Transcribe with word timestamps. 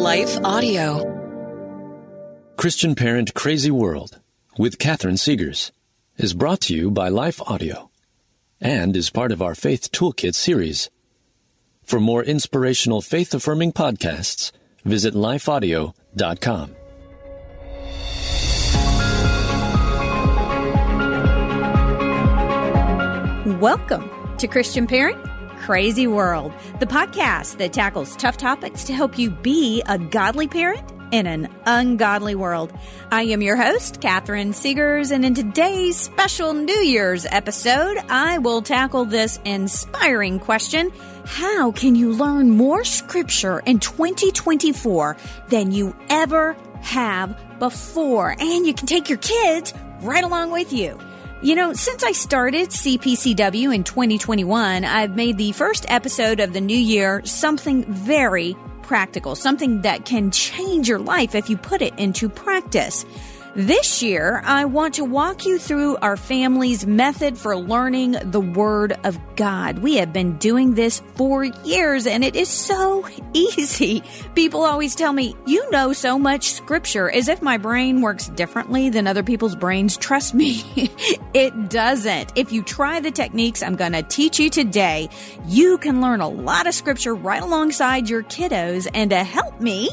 Life 0.00 0.38
Audio. 0.42 1.04
Christian 2.56 2.94
Parent 2.94 3.34
Crazy 3.34 3.70
World 3.70 4.18
with 4.58 4.78
Catherine 4.78 5.16
Segars 5.16 5.72
is 6.16 6.32
brought 6.32 6.62
to 6.62 6.74
you 6.74 6.90
by 6.90 7.10
Life 7.10 7.38
Audio 7.42 7.90
and 8.62 8.96
is 8.96 9.10
part 9.10 9.30
of 9.30 9.42
our 9.42 9.54
Faith 9.54 9.92
Toolkit 9.92 10.34
series. 10.34 10.88
For 11.82 12.00
more 12.00 12.24
inspirational 12.24 13.02
faith 13.02 13.34
affirming 13.34 13.72
podcasts, 13.72 14.52
visit 14.86 15.12
lifeaudio.com. 15.12 16.70
Welcome 23.60 24.36
to 24.38 24.48
Christian 24.48 24.86
Parent 24.86 25.29
Crazy 25.60 26.06
World, 26.06 26.52
the 26.80 26.86
podcast 26.86 27.58
that 27.58 27.74
tackles 27.74 28.16
tough 28.16 28.38
topics 28.38 28.82
to 28.84 28.94
help 28.94 29.18
you 29.18 29.30
be 29.30 29.82
a 29.86 29.98
godly 29.98 30.48
parent 30.48 30.82
in 31.12 31.26
an 31.26 31.48
ungodly 31.66 32.34
world. 32.34 32.72
I 33.12 33.24
am 33.24 33.42
your 33.42 33.56
host, 33.56 34.00
Catherine 34.00 34.52
Segars, 34.52 35.12
and 35.12 35.22
in 35.22 35.34
today's 35.34 35.98
special 35.98 36.54
New 36.54 36.78
Year's 36.78 37.26
episode, 37.26 37.98
I 38.08 38.38
will 38.38 38.62
tackle 38.62 39.04
this 39.04 39.38
inspiring 39.44 40.38
question 40.38 40.90
How 41.26 41.72
can 41.72 41.94
you 41.94 42.12
learn 42.12 42.50
more 42.50 42.82
scripture 42.82 43.60
in 43.60 43.80
2024 43.80 45.18
than 45.48 45.72
you 45.72 45.94
ever 46.08 46.56
have 46.80 47.38
before? 47.58 48.34
And 48.40 48.66
you 48.66 48.72
can 48.72 48.86
take 48.86 49.10
your 49.10 49.18
kids 49.18 49.74
right 50.00 50.24
along 50.24 50.52
with 50.52 50.72
you. 50.72 50.98
You 51.42 51.54
know, 51.54 51.72
since 51.72 52.04
I 52.04 52.12
started 52.12 52.68
CPCW 52.68 53.74
in 53.74 53.82
2021, 53.82 54.84
I've 54.84 55.16
made 55.16 55.38
the 55.38 55.52
first 55.52 55.86
episode 55.88 56.38
of 56.38 56.52
the 56.52 56.60
new 56.60 56.76
year 56.76 57.22
something 57.24 57.82
very 57.84 58.54
practical, 58.82 59.34
something 59.34 59.80
that 59.80 60.04
can 60.04 60.32
change 60.32 60.86
your 60.86 60.98
life 60.98 61.34
if 61.34 61.48
you 61.48 61.56
put 61.56 61.80
it 61.80 61.98
into 61.98 62.28
practice. 62.28 63.06
This 63.56 64.00
year, 64.00 64.40
I 64.44 64.64
want 64.64 64.94
to 64.94 65.04
walk 65.04 65.44
you 65.44 65.58
through 65.58 65.96
our 65.96 66.16
family's 66.16 66.86
method 66.86 67.36
for 67.36 67.56
learning 67.56 68.12
the 68.22 68.40
Word 68.40 68.92
of 69.02 69.18
God. 69.34 69.80
We 69.80 69.96
have 69.96 70.12
been 70.12 70.38
doing 70.38 70.74
this 70.74 71.02
for 71.16 71.42
years 71.42 72.06
and 72.06 72.22
it 72.22 72.36
is 72.36 72.48
so 72.48 73.08
easy. 73.32 74.04
People 74.36 74.62
always 74.62 74.94
tell 74.94 75.12
me, 75.12 75.34
you 75.46 75.68
know 75.72 75.92
so 75.92 76.16
much 76.16 76.52
scripture 76.52 77.10
as 77.10 77.26
if 77.26 77.42
my 77.42 77.58
brain 77.58 78.02
works 78.02 78.28
differently 78.28 78.88
than 78.88 79.08
other 79.08 79.24
people's 79.24 79.56
brains. 79.56 79.96
Trust 79.96 80.32
me, 80.32 80.62
it 81.34 81.70
doesn't. 81.70 82.30
If 82.36 82.52
you 82.52 82.62
try 82.62 83.00
the 83.00 83.10
techniques 83.10 83.64
I'm 83.64 83.74
going 83.74 83.92
to 83.92 84.04
teach 84.04 84.38
you 84.38 84.48
today, 84.48 85.08
you 85.48 85.76
can 85.78 86.00
learn 86.00 86.20
a 86.20 86.28
lot 86.28 86.68
of 86.68 86.74
scripture 86.74 87.16
right 87.16 87.42
alongside 87.42 88.08
your 88.08 88.22
kiddos. 88.22 88.86
And 88.94 89.10
to 89.10 89.24
help 89.24 89.60
me, 89.60 89.90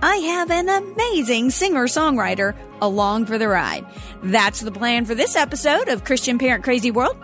I 0.00 0.16
have 0.16 0.52
an 0.52 0.68
amazing 0.68 1.50
singer 1.50 1.88
songwriter 1.88 2.54
along 2.80 3.26
for 3.26 3.36
the 3.36 3.48
ride. 3.48 3.84
That's 4.22 4.60
the 4.60 4.70
plan 4.70 5.04
for 5.04 5.16
this 5.16 5.34
episode 5.34 5.88
of 5.88 6.04
Christian 6.04 6.38
Parent 6.38 6.62
Crazy 6.62 6.92
World. 6.92 7.16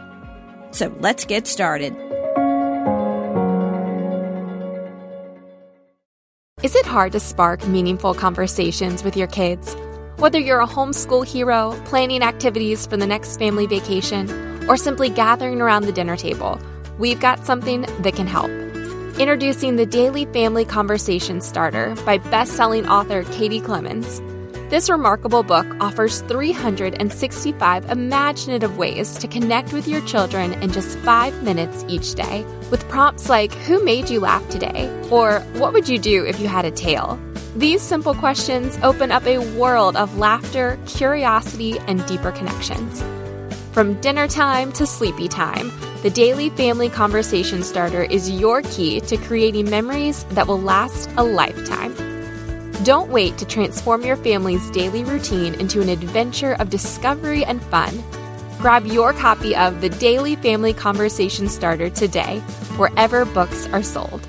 So 0.72 0.92
let's 0.98 1.24
get 1.24 1.46
started. 1.46 1.94
Is 6.64 6.74
it 6.74 6.86
hard 6.86 7.12
to 7.12 7.20
spark 7.20 7.64
meaningful 7.68 8.12
conversations 8.12 9.04
with 9.04 9.16
your 9.16 9.28
kids? 9.28 9.76
Whether 10.16 10.40
you're 10.40 10.60
a 10.60 10.66
homeschool 10.66 11.24
hero, 11.24 11.80
planning 11.84 12.22
activities 12.22 12.86
for 12.86 12.96
the 12.96 13.06
next 13.06 13.36
family 13.36 13.66
vacation, 13.66 14.28
or 14.68 14.76
simply 14.76 15.10
gathering 15.10 15.60
around 15.60 15.84
the 15.84 15.92
dinner 15.92 16.16
table, 16.16 16.58
we've 16.98 17.20
got 17.20 17.46
something 17.46 17.82
that 18.00 18.16
can 18.16 18.26
help. 18.26 18.63
Introducing 19.16 19.76
the 19.76 19.86
Daily 19.86 20.24
Family 20.26 20.64
Conversation 20.64 21.40
Starter 21.40 21.94
by 22.04 22.18
best-selling 22.18 22.88
author 22.88 23.22
Katie 23.30 23.60
Clemons. 23.60 24.20
This 24.70 24.90
remarkable 24.90 25.44
book 25.44 25.64
offers 25.78 26.22
365 26.22 27.90
imaginative 27.90 28.76
ways 28.76 29.16
to 29.18 29.28
connect 29.28 29.72
with 29.72 29.86
your 29.86 30.00
children 30.00 30.54
in 30.54 30.72
just 30.72 30.98
5 30.98 31.44
minutes 31.44 31.84
each 31.86 32.16
day, 32.16 32.44
with 32.72 32.88
prompts 32.88 33.28
like 33.28 33.52
who 33.52 33.84
made 33.84 34.10
you 34.10 34.18
laugh 34.18 34.46
today 34.48 34.90
or 35.12 35.38
what 35.58 35.72
would 35.72 35.88
you 35.88 36.00
do 36.00 36.24
if 36.26 36.40
you 36.40 36.48
had 36.48 36.64
a 36.64 36.72
tail? 36.72 37.16
These 37.54 37.82
simple 37.82 38.14
questions 38.14 38.76
open 38.82 39.12
up 39.12 39.24
a 39.26 39.38
world 39.56 39.94
of 39.94 40.18
laughter, 40.18 40.76
curiosity, 40.86 41.78
and 41.86 42.04
deeper 42.06 42.32
connections. 42.32 43.00
From 43.70 43.94
dinner 44.00 44.26
time 44.26 44.72
to 44.72 44.88
sleepy 44.88 45.28
time, 45.28 45.70
the 46.04 46.10
Daily 46.10 46.50
Family 46.50 46.90
Conversation 46.90 47.62
Starter 47.62 48.02
is 48.02 48.30
your 48.30 48.60
key 48.60 49.00
to 49.00 49.16
creating 49.16 49.70
memories 49.70 50.24
that 50.32 50.46
will 50.46 50.60
last 50.60 51.08
a 51.16 51.24
lifetime. 51.24 51.94
Don't 52.84 53.08
wait 53.08 53.38
to 53.38 53.46
transform 53.46 54.02
your 54.02 54.16
family's 54.16 54.70
daily 54.72 55.02
routine 55.02 55.54
into 55.54 55.80
an 55.80 55.88
adventure 55.88 56.56
of 56.60 56.68
discovery 56.68 57.42
and 57.42 57.62
fun. 57.62 58.04
Grab 58.58 58.84
your 58.84 59.14
copy 59.14 59.56
of 59.56 59.80
the 59.80 59.88
Daily 59.88 60.36
Family 60.36 60.74
Conversation 60.74 61.48
Starter 61.48 61.88
today, 61.88 62.40
wherever 62.76 63.24
books 63.24 63.66
are 63.68 63.82
sold. 63.82 64.28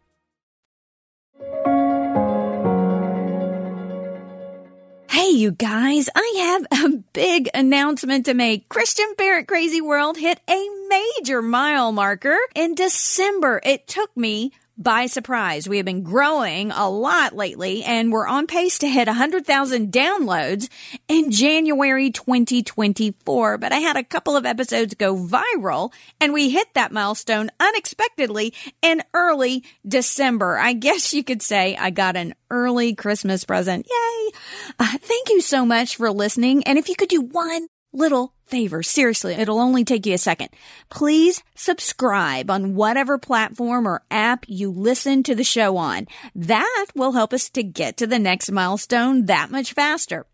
Hey, 5.11 5.31
you 5.31 5.51
guys, 5.51 6.09
I 6.15 6.63
have 6.71 6.85
a 6.85 6.97
big 7.11 7.49
announcement 7.53 8.27
to 8.27 8.33
make. 8.33 8.69
Christian 8.69 9.13
Parent 9.17 9.45
Crazy 9.45 9.81
World 9.81 10.15
hit 10.15 10.39
a 10.49 10.69
major 10.87 11.41
mile 11.41 11.91
marker 11.91 12.37
in 12.55 12.75
December. 12.75 13.59
It 13.61 13.89
took 13.89 14.15
me 14.15 14.53
by 14.77 15.05
surprise. 15.05 15.67
We 15.67 15.77
have 15.77 15.85
been 15.85 16.03
growing 16.03 16.71
a 16.71 16.89
lot 16.89 17.35
lately 17.35 17.83
and 17.83 18.11
we're 18.11 18.27
on 18.27 18.47
pace 18.47 18.79
to 18.79 18.87
hit 18.87 19.07
100,000 19.07 19.91
downloads 19.91 20.69
in 21.07 21.31
January 21.31 22.09
2024. 22.09 23.57
But 23.57 23.71
I 23.71 23.77
had 23.77 23.97
a 23.97 24.03
couple 24.03 24.35
of 24.35 24.45
episodes 24.45 24.95
go 24.95 25.15
viral 25.15 25.93
and 26.19 26.33
we 26.33 26.49
hit 26.49 26.73
that 26.73 26.91
milestone 26.91 27.49
unexpectedly 27.59 28.53
in 28.81 29.03
early 29.13 29.63
December. 29.87 30.57
I 30.57 30.73
guess 30.73 31.13
you 31.13 31.23
could 31.23 31.41
say 31.41 31.75
I 31.75 31.89
got 31.89 32.15
an 32.15 32.33
early 32.49 32.95
Christmas 32.95 33.45
present. 33.45 33.87
Yay! 33.89 34.31
Uh, 34.79 34.97
thank 34.97 35.29
you 35.29 35.41
so 35.41 35.65
much 35.65 35.95
for 35.97 36.11
listening. 36.11 36.63
And 36.63 36.77
if 36.77 36.89
you 36.89 36.95
could 36.95 37.09
do 37.09 37.21
one 37.21 37.67
little 37.93 38.33
favor. 38.45 38.83
Seriously, 38.83 39.33
it'll 39.33 39.59
only 39.59 39.83
take 39.83 40.05
you 40.05 40.13
a 40.13 40.17
second. 40.17 40.49
Please 40.89 41.41
subscribe 41.55 42.51
on 42.51 42.75
whatever 42.75 43.17
platform 43.17 43.87
or 43.87 44.03
app 44.11 44.45
you 44.47 44.69
listen 44.71 45.23
to 45.23 45.35
the 45.35 45.43
show 45.43 45.77
on. 45.77 46.07
That 46.35 46.87
will 46.95 47.13
help 47.13 47.33
us 47.33 47.49
to 47.51 47.63
get 47.63 47.97
to 47.97 48.07
the 48.07 48.19
next 48.19 48.51
milestone 48.51 49.25
that 49.25 49.51
much 49.51 49.73
faster. 49.73 50.25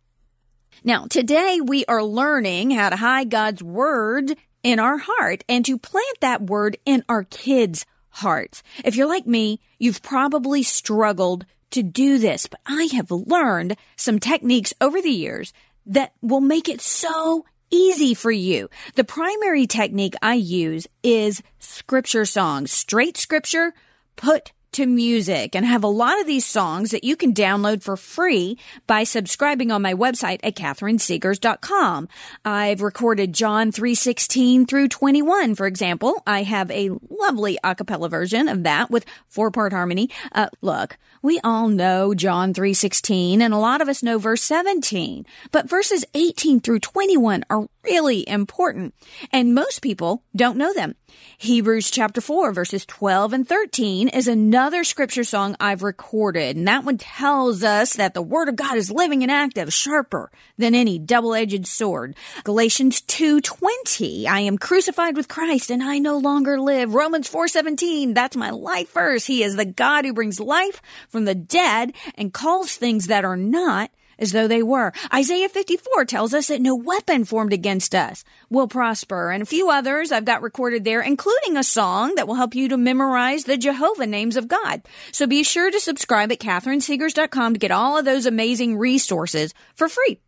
Now, 0.84 1.06
today 1.06 1.60
we 1.64 1.86
are 1.86 2.04
learning 2.04 2.72
how 2.72 2.90
to 2.90 2.96
hide 2.96 3.30
God's 3.30 3.64
word 3.64 4.36
in 4.64 4.80
our 4.80 4.98
heart 4.98 5.44
and 5.48 5.66
to 5.66 5.78
plant 5.78 6.18
that 6.22 6.44
word 6.44 6.78
in 6.86 7.04
our 7.08 7.24
kids' 7.24 7.86
hearts. 8.10 8.64
If 8.84 8.96
you're 8.96 9.08
like 9.08 9.28
me, 9.28 9.60
you've 9.80 10.02
probably 10.02 10.64
struggled 10.64 11.46
to 11.72 11.84
do 11.84 12.18
this, 12.18 12.48
but 12.48 12.60
I 12.66 12.90
have 12.94 13.12
learned 13.12 13.76
some 13.96 14.20
techniques 14.20 14.74
over 14.80 15.02
the 15.02 15.10
years 15.10 15.54
that 15.88 16.14
will 16.22 16.42
make 16.42 16.70
it 16.70 16.82
so 16.82 17.46
easy 17.70 18.14
for 18.14 18.32
you. 18.32 18.70
The 18.96 19.04
primary 19.04 19.68
technique 19.68 20.16
I 20.22 20.36
use 20.36 20.88
is 21.04 21.42
scripture 21.60 22.26
songs, 22.26 22.72
straight 22.72 23.18
scripture 23.18 23.74
put 24.16 24.52
to 24.78 24.86
music 24.86 25.56
and 25.56 25.66
have 25.66 25.84
a 25.84 25.88
lot 25.88 26.22
of 26.22 26.28
these 26.28 26.46
songs 26.46 26.92
that 26.92 27.04
you 27.04 27.16
can 27.16 27.34
download 27.34 27.82
for 27.82 27.98
free 27.98 28.60
by 28.86 29.04
subscribing 29.04 29.72
on 29.72 29.82
my 29.82 29.96
website 29.96 30.40
at 30.44 30.56
catherinesegars.com. 30.56 32.08
I've 32.46 32.82
recorded 32.82 33.34
John 33.34 33.72
316 33.72 34.68
through 34.68 34.90
21, 34.90 35.56
for 35.56 35.66
example. 35.66 36.22
I 36.28 36.44
have 36.44 36.70
a 36.70 36.92
lovely 37.10 37.58
a 37.64 37.74
cappella 37.74 38.08
version 38.08 38.48
of 38.48 38.62
that 38.64 38.92
with 38.92 39.06
four 39.26 39.50
part 39.50 39.74
harmony. 39.74 40.12
Uh, 40.32 40.50
look, 40.62 41.00
we 41.24 41.40
all 41.44 41.68
know 41.68 42.14
John 42.14 42.54
3:16 42.54 43.42
and 43.42 43.54
a 43.54 43.58
lot 43.58 43.82
of 43.82 43.90
us 43.90 44.04
know 44.04 44.20
verse 44.20 44.44
17, 44.44 45.26
but 45.52 45.68
verses 45.68 46.06
18 46.14 46.60
through 46.60 46.80
21 46.80 47.44
are 47.50 47.68
really 47.84 48.28
important 48.30 48.94
and 49.32 49.56
most 49.56 49.82
people 49.82 50.24
don't 50.36 50.58
know 50.58 50.74
them. 50.74 50.96
Hebrews 51.38 51.90
chapter 51.90 52.22
4 52.22 52.52
verses 52.52 52.86
12 52.86 53.34
and 53.34 53.48
13 53.48 54.08
is 54.10 54.28
another 54.28 54.67
scripture 54.84 55.24
song 55.24 55.56
I've 55.60 55.82
recorded 55.82 56.56
and 56.58 56.68
that 56.68 56.84
one 56.84 56.98
tells 56.98 57.64
us 57.64 57.94
that 57.94 58.14
the 58.14 58.22
word 58.22 58.50
of 58.50 58.56
God 58.56 58.78
is 58.78 58.92
living 58.92 59.24
and 59.24 59.32
active, 59.32 59.74
sharper 59.74 60.30
than 60.58 60.76
any 60.76 61.00
double-edged 61.00 61.66
sword. 61.66 62.16
Galatians 62.44 63.02
2:20, 63.02 64.28
I 64.28 64.42
am 64.42 64.58
crucified 64.58 65.16
with 65.16 65.28
Christ 65.28 65.72
and 65.72 65.82
I 65.82 66.00
no 66.00 66.18
longer 66.18 66.60
live. 66.60 66.94
Romans 66.94 67.28
4:17, 67.28 68.14
that's 68.14 68.36
my 68.36 68.50
life 68.50 68.94
verse. 68.94 69.26
He 69.26 69.42
is 69.42 69.56
the 69.56 69.66
God 69.66 70.06
who 70.06 70.14
brings 70.14 70.40
life 70.40 70.82
from 71.10 71.26
the 71.26 71.36
dead 71.36 71.94
and 72.16 72.34
calls 72.34 72.76
things 72.76 73.08
that 73.08 73.26
are 73.26 73.38
not 73.38 73.90
as 74.20 74.32
though 74.32 74.48
they 74.48 74.64
were. 74.64 74.92
Isaiah 75.14 75.50
54 75.50 76.06
tells 76.06 76.34
us 76.34 76.48
that 76.48 76.62
no 76.62 76.76
weapon 76.76 77.26
formed 77.26 77.54
against 77.54 77.96
us 77.96 78.24
will 78.50 78.68
prosper 78.68 79.32
and 79.32 79.44
a 79.44 79.46
few 79.46 79.70
others 79.70 80.12
I've 80.12 80.26
got 80.26 80.42
recorded 80.42 80.84
there, 80.84 81.02
including 81.02 81.58
a 81.58 81.64
song 81.64 82.16
that 82.16 82.28
will 82.28 82.36
help 82.36 82.56
you 82.56 82.70
to 82.70 82.78
memorize 82.78 83.44
the 83.44 83.58
Jehovah 83.58 84.08
names 84.08 84.38
of 84.38 84.48
God. 84.48 84.82
So 85.12 85.28
be 85.28 85.44
sure 85.44 85.72
to 85.72 85.80
subscribe 85.80 86.32
at 86.32 86.40
catherinesegars.com 86.40 87.54
to 87.54 87.60
get 87.60 87.72
all 87.72 87.98
of 87.98 88.06
those 88.06 88.26
amazing 88.26 88.78
resources 88.78 89.54
for 89.76 89.90
free. 89.90 90.20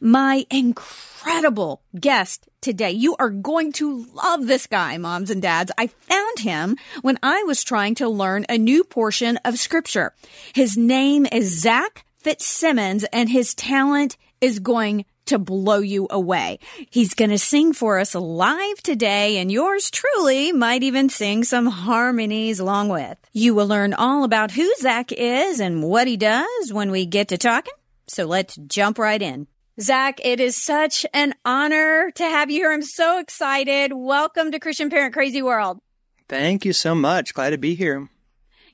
My 0.00 0.46
incredible 0.50 1.82
guest 1.98 2.48
today. 2.62 2.92
You 2.92 3.16
are 3.18 3.28
going 3.28 3.72
to 3.72 4.06
love 4.14 4.46
this 4.46 4.66
guy, 4.66 4.96
moms 4.96 5.30
and 5.30 5.42
dads. 5.42 5.70
I 5.76 5.88
found 5.88 6.38
him 6.38 6.76
when 7.02 7.18
I 7.22 7.42
was 7.42 7.62
trying 7.62 7.96
to 7.96 8.08
learn 8.08 8.46
a 8.48 8.56
new 8.56 8.84
portion 8.84 9.36
of 9.44 9.58
scripture. 9.58 10.14
His 10.54 10.76
name 10.76 11.26
is 11.30 11.60
Zac 11.60 12.06
Fitzsimmons 12.22 13.04
and 13.12 13.28
his 13.28 13.52
talent 13.54 14.16
is 14.40 14.60
going 14.60 15.04
to 15.26 15.38
blow 15.38 15.78
you 15.78 16.06
away. 16.10 16.60
He's 16.90 17.14
going 17.14 17.30
to 17.30 17.38
sing 17.38 17.72
for 17.72 17.98
us 17.98 18.14
live 18.14 18.82
today 18.82 19.38
and 19.38 19.50
yours 19.50 19.90
truly 19.90 20.52
might 20.52 20.84
even 20.84 21.08
sing 21.08 21.42
some 21.42 21.66
harmonies 21.66 22.60
along 22.60 22.90
with. 22.90 23.18
You 23.32 23.54
will 23.54 23.66
learn 23.66 23.92
all 23.92 24.22
about 24.22 24.52
who 24.52 24.72
Zac 24.78 25.10
is 25.10 25.58
and 25.58 25.82
what 25.82 26.06
he 26.06 26.16
does 26.16 26.72
when 26.72 26.90
we 26.92 27.06
get 27.06 27.28
to 27.28 27.38
talking. 27.38 27.74
So 28.06 28.24
let's 28.24 28.56
jump 28.56 28.98
right 28.98 29.20
in. 29.20 29.48
Zac, 29.80 30.20
it 30.24 30.38
is 30.38 30.56
such 30.56 31.04
an 31.12 31.34
honor 31.44 32.10
to 32.12 32.22
have 32.22 32.50
you 32.50 32.60
here. 32.60 32.72
I'm 32.72 32.82
so 32.82 33.18
excited. 33.18 33.92
Welcome 33.92 34.52
to 34.52 34.60
Christian 34.60 34.90
Parent 34.90 35.14
Crazy 35.14 35.42
World. 35.42 35.80
Thank 36.28 36.64
you 36.64 36.72
so 36.72 36.94
much. 36.94 37.34
Glad 37.34 37.50
to 37.50 37.58
be 37.58 37.74
here. 37.74 38.08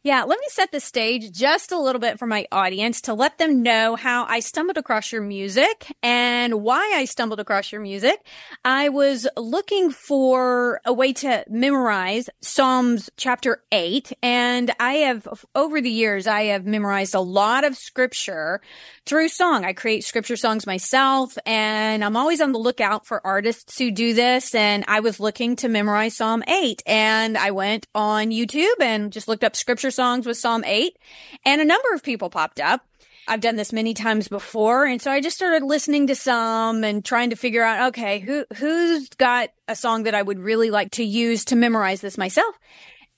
Yeah, 0.09 0.25
let 0.25 0.41
me 0.41 0.47
set 0.49 0.73
the 0.73 0.81
stage 0.81 1.33
just 1.33 1.71
a 1.71 1.79
little 1.79 2.01
bit 2.01 2.19
for 2.19 2.27
my 2.27 2.47
audience 2.51 3.03
to 3.03 3.13
let 3.13 3.37
them 3.37 3.63
know 3.63 3.95
how 3.95 4.25
I 4.25 4.41
stumbled 4.41 4.79
across 4.79 5.13
your 5.13 5.21
music 5.21 5.95
and 6.03 6.63
why 6.63 6.95
I 6.97 7.05
stumbled 7.05 7.41
across 7.41 7.71
your 7.71 7.83
music. 7.83 8.19
I 8.65 8.89
was 8.89 9.29
looking 9.37 9.91
for 9.91 10.81
a 10.87 10.95
way 10.95 11.13
to 11.13 11.45
memorize 11.51 12.31
Psalms 12.41 13.11
chapter 13.19 13.63
8 13.71 14.15
and 14.23 14.71
I 14.81 14.95
have 14.95 15.29
over 15.55 15.79
the 15.79 15.91
years 15.91 16.27
I 16.27 16.45
have 16.45 16.65
memorized 16.65 17.15
a 17.15 17.21
lot 17.21 17.65
of 17.65 17.77
scripture 17.77 18.63
through 19.05 19.29
song. 19.29 19.67
I 19.67 19.75
create 19.75 20.05
scripture 20.05 20.37
songs 20.37 20.67
myself 20.67 21.37
and 21.45 22.03
I'm 22.03 22.17
always 22.17 22.41
on 22.41 22.53
the 22.53 22.59
lookout 22.59 23.07
for 23.07 23.27
artists 23.27 23.77
who 23.77 23.91
do 23.91 24.15
this 24.15 24.55
and 24.55 24.87
I 24.89 25.01
was 25.01 25.21
looking 25.21 25.57
to 25.57 25.69
memorize 25.69 26.17
Psalm 26.17 26.43
8 26.49 26.83
and 26.87 27.37
I 27.37 27.51
went 27.51 27.87
on 27.95 28.31
YouTube 28.31 28.81
and 28.81 29.13
just 29.13 29.29
looked 29.29 29.45
up 29.45 29.55
scripture 29.55 29.91
songs 29.99 30.27
with 30.27 30.37
Psalm 30.37 30.63
8 30.65 30.97
and 31.45 31.61
a 31.61 31.65
number 31.65 31.93
of 31.93 32.05
people 32.05 32.31
popped 32.31 32.61
up. 32.61 32.87
I've 33.27 33.41
done 33.41 33.57
this 33.57 33.73
many 33.73 33.95
times 33.95 34.29
before. 34.29 34.87
And 34.87 35.03
so 35.03 35.11
I 35.11 35.21
just 35.21 35.35
started 35.35 35.65
listening 35.65 36.07
to 36.07 36.15
some 36.15 36.85
and 36.85 37.05
trying 37.05 37.31
to 37.31 37.37
figure 37.37 37.65
out, 37.65 37.89
okay, 37.89 38.21
who, 38.21 38.45
who's 38.57 39.09
got 39.09 39.51
a 39.67 39.75
song 39.75 40.05
that 40.05 40.15
I 40.15 40.23
would 40.23 40.39
really 40.39 40.71
like 40.71 40.93
to 40.93 41.05
use 41.05 41.47
to 41.47 41.57
memorize 41.57 42.01
this 42.01 42.17
myself? 42.17 42.55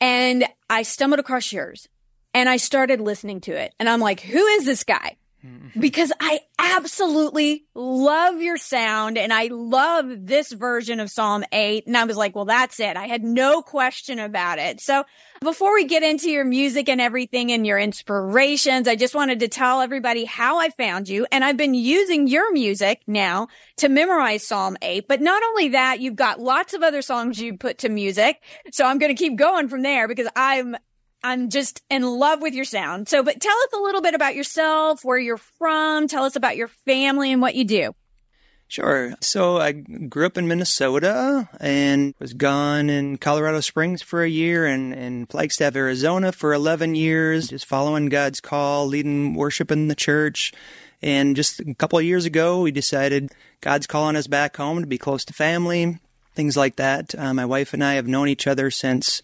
And 0.00 0.46
I 0.70 0.82
stumbled 0.82 1.20
across 1.20 1.52
yours 1.52 1.86
and 2.32 2.48
I 2.48 2.56
started 2.56 2.98
listening 2.98 3.42
to 3.42 3.52
it 3.52 3.74
and 3.78 3.86
I'm 3.86 4.00
like, 4.00 4.20
who 4.20 4.42
is 4.46 4.64
this 4.64 4.82
guy? 4.82 5.18
Because 5.78 6.12
I 6.20 6.40
absolutely 6.58 7.64
love 7.74 8.40
your 8.40 8.56
sound 8.56 9.16
and 9.16 9.32
I 9.32 9.48
love 9.50 10.06
this 10.26 10.52
version 10.52 11.00
of 11.00 11.10
Psalm 11.10 11.44
8. 11.52 11.86
And 11.86 11.96
I 11.96 12.04
was 12.04 12.16
like, 12.16 12.34
well, 12.34 12.44
that's 12.44 12.78
it. 12.80 12.96
I 12.96 13.06
had 13.06 13.22
no 13.22 13.62
question 13.62 14.18
about 14.18 14.58
it. 14.58 14.80
So 14.80 15.04
before 15.40 15.74
we 15.74 15.86
get 15.86 16.02
into 16.02 16.30
your 16.30 16.44
music 16.44 16.88
and 16.88 17.00
everything 17.00 17.50
and 17.52 17.66
your 17.66 17.78
inspirations, 17.78 18.86
I 18.86 18.96
just 18.96 19.14
wanted 19.14 19.40
to 19.40 19.48
tell 19.48 19.80
everybody 19.80 20.24
how 20.24 20.58
I 20.58 20.68
found 20.70 21.08
you. 21.08 21.26
And 21.32 21.42
I've 21.42 21.56
been 21.56 21.74
using 21.74 22.28
your 22.28 22.52
music 22.52 23.00
now 23.06 23.48
to 23.78 23.88
memorize 23.88 24.46
Psalm 24.46 24.76
8. 24.82 25.08
But 25.08 25.22
not 25.22 25.42
only 25.42 25.68
that, 25.70 26.00
you've 26.00 26.16
got 26.16 26.40
lots 26.40 26.74
of 26.74 26.82
other 26.82 27.02
songs 27.02 27.40
you 27.40 27.56
put 27.56 27.78
to 27.78 27.88
music. 27.88 28.42
So 28.72 28.84
I'm 28.84 28.98
going 28.98 29.14
to 29.14 29.18
keep 29.18 29.36
going 29.36 29.68
from 29.68 29.82
there 29.82 30.06
because 30.06 30.28
I'm 30.36 30.76
I'm 31.22 31.50
just 31.50 31.82
in 31.90 32.02
love 32.02 32.40
with 32.40 32.54
your 32.54 32.64
sound. 32.64 33.08
So, 33.08 33.22
but 33.22 33.40
tell 33.40 33.56
us 33.56 33.72
a 33.74 33.82
little 33.82 34.00
bit 34.00 34.14
about 34.14 34.34
yourself, 34.34 35.04
where 35.04 35.18
you're 35.18 35.36
from. 35.36 36.08
Tell 36.08 36.24
us 36.24 36.36
about 36.36 36.56
your 36.56 36.68
family 36.68 37.32
and 37.32 37.42
what 37.42 37.54
you 37.54 37.64
do. 37.64 37.94
Sure. 38.70 39.14
So 39.20 39.58
I 39.58 39.72
grew 39.72 40.26
up 40.26 40.38
in 40.38 40.46
Minnesota 40.46 41.48
and 41.58 42.14
was 42.20 42.34
gone 42.34 42.88
in 42.88 43.18
Colorado 43.18 43.58
Springs 43.60 44.00
for 44.00 44.22
a 44.22 44.28
year 44.28 44.64
and 44.64 44.94
in 44.94 45.26
Flagstaff, 45.26 45.74
Arizona 45.74 46.30
for 46.30 46.52
11 46.52 46.94
years, 46.94 47.48
just 47.48 47.66
following 47.66 48.08
God's 48.08 48.40
call, 48.40 48.86
leading 48.86 49.34
worship 49.34 49.72
in 49.72 49.88
the 49.88 49.96
church. 49.96 50.52
And 51.02 51.34
just 51.34 51.58
a 51.58 51.74
couple 51.74 51.98
of 51.98 52.04
years 52.04 52.26
ago, 52.26 52.60
we 52.60 52.70
decided 52.70 53.32
God's 53.60 53.88
calling 53.88 54.14
us 54.14 54.28
back 54.28 54.56
home 54.56 54.82
to 54.82 54.86
be 54.86 54.98
close 54.98 55.24
to 55.24 55.32
family, 55.32 55.98
things 56.36 56.56
like 56.56 56.76
that. 56.76 57.12
Uh, 57.18 57.34
my 57.34 57.46
wife 57.46 57.74
and 57.74 57.82
I 57.82 57.94
have 57.94 58.06
known 58.06 58.28
each 58.28 58.46
other 58.46 58.70
since 58.70 59.20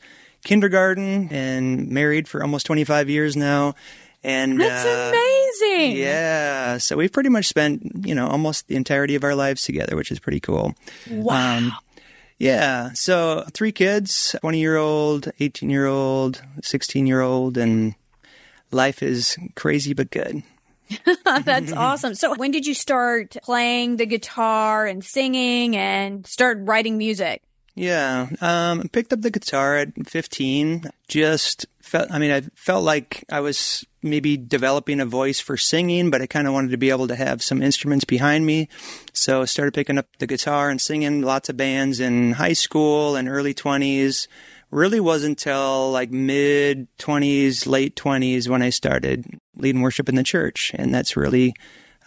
kindergarten 0.47 1.29
and 1.31 1.91
married 1.91 2.29
for 2.29 2.41
almost 2.41 2.65
25 2.67 3.11
years 3.11 3.37
now. 3.37 3.75
And 4.23 4.61
that's 4.61 4.85
uh, 4.87 5.13
amazing. 5.13 5.97
Yeah. 5.99 6.79
So 6.79 6.97
we've 6.97 7.13
pretty 7.13 7.29
much 7.29 7.47
spent, 7.47 8.07
you 8.07 8.15
know, 8.15 8.27
almost 8.29 8.69
the 8.69 8.77
entirety 8.77 9.15
of 9.17 9.25
our 9.25 9.35
lives 9.35 9.63
together, 9.63 9.97
which 9.97 10.11
is 10.11 10.19
pretty 10.19 10.41
cool. 10.41 10.75
Wow. 11.11 11.59
Um, 11.59 11.73
yeah. 12.39 12.93
So 12.95 13.45
three 13.53 13.73
kids 13.73 14.35
20 14.41 14.59
year 14.59 14.77
old, 14.77 15.31
18 15.41 15.69
year 15.69 15.87
old, 15.87 16.43
16 16.63 17.07
year 17.07 17.21
old, 17.21 17.59
and 17.59 17.95
life 18.71 19.03
is 19.03 19.37
crazy 19.55 19.95
but 19.95 20.11
good. 20.11 20.43
That's 21.25 21.73
awesome. 21.73 22.15
So 22.15 22.35
when 22.37 22.53
did 22.53 22.67
you 22.67 22.75
start 22.75 23.37
playing 23.43 23.97
the 23.97 24.07
guitar 24.07 24.87
and 24.87 25.05
singing 25.05 25.77
and 25.77 26.27
start 26.27 26.59
writing 26.61 26.97
music? 26.99 27.43
Yeah, 27.77 28.31
um, 28.41 28.89
picked 28.89 29.13
up 29.13 29.21
the 29.21 29.31
guitar 29.31 29.77
at 29.77 30.09
15. 30.09 30.85
Just 31.09 31.67
felt, 31.83 32.11
I 32.11 32.19
mean, 32.19 32.33
I 32.33 32.41
felt 32.55 32.85
like 32.85 33.23
I 33.31 33.41
was 33.41 33.85
maybe 34.03 34.39
developing 34.39 34.99
a 34.99 35.05
voice 35.05 35.41
for 35.41 35.59
singing, 35.59 36.11
but 36.11 36.23
I 36.23 36.27
kind 36.27 36.47
of 36.47 36.55
wanted 36.55 36.71
to 36.71 36.79
be 36.79 36.89
able 36.89 37.07
to 37.09 37.15
have 37.15 37.43
some 37.43 37.63
instruments 37.63 38.07
behind 38.07 38.47
me. 38.47 38.69
So 39.13 39.43
I 39.43 39.45
started 39.45 39.75
picking 39.75 39.99
up 39.99 40.07
the 40.19 40.27
guitar 40.27 40.71
and 40.71 40.81
singing 40.81 41.21
lots 41.21 41.51
of 41.51 41.59
bands 41.59 42.01
in 42.01 42.33
high 42.33 42.55
school 42.55 43.15
and 43.15 43.29
early 43.29 43.53
20s. 43.53 44.27
Really 44.71 44.99
wasn't 44.99 45.39
until 45.45 45.91
like 45.91 46.11
mid 46.11 46.89
20s, 46.97 47.67
late 47.67 47.95
20s 47.95 48.49
when 48.49 48.63
I 48.63 48.71
started 48.71 49.27
leading 49.55 49.83
worship 49.83 50.09
in 50.09 50.15
the 50.15 50.23
church. 50.23 50.73
And 50.75 50.95
that's 50.95 51.15
really 51.15 51.55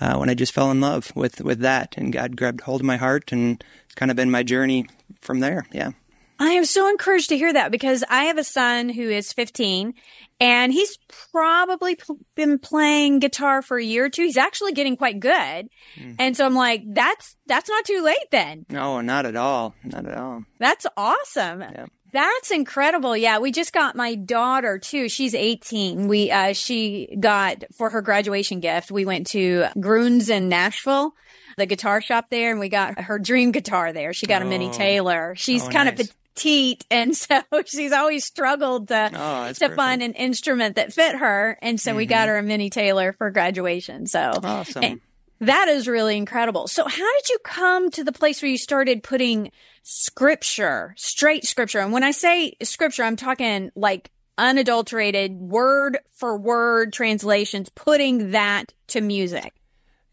uh, 0.01 0.17
when 0.17 0.29
I 0.29 0.33
just 0.33 0.53
fell 0.53 0.71
in 0.71 0.81
love 0.81 1.11
with, 1.15 1.41
with 1.41 1.59
that. 1.59 1.95
And 1.97 2.13
God 2.13 2.37
grabbed 2.37 2.61
hold 2.61 2.81
of 2.81 2.85
my 2.85 2.97
heart 2.97 3.31
and 3.31 3.63
it's 3.85 3.95
kind 3.95 4.11
of 4.11 4.17
been 4.17 4.31
my 4.31 4.43
journey 4.43 4.87
from 5.21 5.39
there. 5.39 5.65
Yeah. 5.71 5.91
I 6.39 6.51
am 6.51 6.65
so 6.65 6.89
encouraged 6.89 7.29
to 7.29 7.37
hear 7.37 7.51
that 7.51 7.71
because 7.71 8.03
I 8.09 8.25
have 8.25 8.37
a 8.37 8.43
son 8.43 8.89
who 8.89 9.09
is 9.09 9.33
15 9.33 9.93
and 10.39 10.71
he's 10.71 10.97
probably 11.31 11.95
p- 11.95 12.15
been 12.35 12.59
playing 12.59 13.19
guitar 13.19 13.61
for 13.61 13.77
a 13.77 13.83
year 13.83 14.05
or 14.05 14.09
two. 14.09 14.23
He's 14.23 14.37
actually 14.37 14.71
getting 14.71 14.95
quite 14.95 15.19
good. 15.19 15.69
Mm. 15.97 16.15
And 16.17 16.37
so 16.37 16.45
I'm 16.45 16.55
like, 16.55 16.83
that's, 16.87 17.35
that's 17.45 17.69
not 17.69 17.83
too 17.83 18.01
late 18.01 18.31
then. 18.31 18.65
No, 18.69 19.01
not 19.01 19.25
at 19.25 19.35
all. 19.35 19.75
Not 19.83 20.05
at 20.05 20.17
all. 20.17 20.45
That's 20.59 20.87
awesome. 20.95 21.61
Yeah. 21.61 21.85
That's 22.11 22.51
incredible. 22.51 23.15
Yeah, 23.15 23.39
we 23.39 23.51
just 23.51 23.73
got 23.73 23.95
my 23.95 24.15
daughter 24.15 24.79
too. 24.79 25.09
She's 25.09 25.35
18. 25.35 26.07
We 26.07 26.31
uh 26.31 26.53
she 26.53 27.15
got 27.19 27.63
for 27.77 27.91
her 27.91 28.01
graduation 28.01 28.59
gift. 28.61 28.91
We 28.91 29.05
went 29.05 29.27
to 29.27 29.67
Gruhn's 29.79 30.29
in 30.29 30.49
Nashville, 30.49 31.13
the 31.57 31.67
guitar 31.67 32.01
shop 32.01 32.31
there, 32.31 32.49
and 32.49 32.59
we 32.59 32.69
got 32.69 32.99
her 32.99 33.19
dream 33.19 33.51
guitar 33.51 33.93
there. 33.93 34.13
She 34.13 34.25
got 34.25 34.41
oh. 34.41 34.45
a 34.45 34.49
Mini 34.49 34.71
Taylor. 34.71 35.35
She's 35.37 35.63
oh, 35.63 35.69
kind 35.69 35.85
nice. 35.95 35.99
of 36.07 36.15
petite, 36.35 36.85
and 36.91 37.15
so 37.15 37.41
she's 37.65 37.91
always 37.91 38.25
struggled 38.25 38.89
to 38.89 39.11
Oh, 39.13 39.47
to 39.47 39.53
perfect. 39.53 39.75
find 39.75 40.01
an 40.01 40.13
instrument 40.13 40.75
that 40.75 40.93
fit 40.93 41.15
her. 41.15 41.57
And 41.61 41.79
so 41.79 41.95
we 41.95 42.05
got 42.05 42.21
mm-hmm. 42.21 42.29
her 42.29 42.37
a 42.37 42.43
mini 42.43 42.69
Taylor 42.69 43.13
for 43.13 43.29
graduation. 43.31 44.07
So 44.07 44.31
Awesome. 44.43 45.01
that 45.41 45.67
is 45.67 45.87
really 45.87 46.17
incredible. 46.17 46.67
So 46.67 46.87
how 46.87 47.13
did 47.17 47.29
you 47.29 47.39
come 47.43 47.89
to 47.91 48.03
the 48.03 48.11
place 48.11 48.41
where 48.41 48.51
you 48.51 48.57
started 48.57 49.03
putting 49.03 49.51
scripture, 49.83 50.93
straight 50.97 51.45
scripture? 51.45 51.79
And 51.79 51.91
when 51.93 52.03
I 52.03 52.11
say 52.11 52.53
scripture, 52.63 53.03
I'm 53.03 53.15
talking 53.15 53.71
like 53.75 54.11
unadulterated 54.37 55.33
word 55.33 55.99
for 56.15 56.37
word 56.37 56.93
translations, 56.93 57.69
putting 57.69 58.31
that 58.31 58.73
to 58.87 59.01
music. 59.01 59.53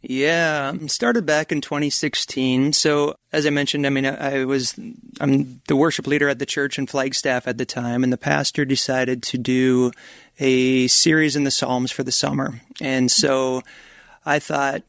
Yeah, 0.02 0.72
started 0.86 1.26
back 1.26 1.50
in 1.50 1.60
2016. 1.60 2.72
So, 2.74 3.16
as 3.32 3.46
I 3.46 3.50
mentioned, 3.50 3.86
I 3.86 3.90
mean, 3.90 4.06
I, 4.06 4.40
I 4.40 4.44
was 4.44 4.78
I'm 5.20 5.60
the 5.66 5.76
worship 5.76 6.06
leader 6.06 6.28
at 6.28 6.38
the 6.38 6.46
church 6.46 6.78
in 6.78 6.86
Flagstaff 6.86 7.48
at 7.48 7.58
the 7.58 7.64
time, 7.64 8.04
and 8.04 8.12
the 8.12 8.18
pastor 8.18 8.64
decided 8.64 9.22
to 9.24 9.38
do 9.38 9.90
a 10.38 10.86
series 10.86 11.34
in 11.34 11.44
the 11.44 11.50
Psalms 11.50 11.90
for 11.90 12.02
the 12.02 12.12
summer. 12.12 12.60
And 12.80 13.10
so, 13.10 13.62
I 14.24 14.38
thought, 14.38 14.82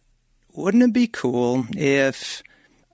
wouldn't 0.53 0.83
it 0.83 0.93
be 0.93 1.07
cool 1.07 1.65
if 1.75 2.43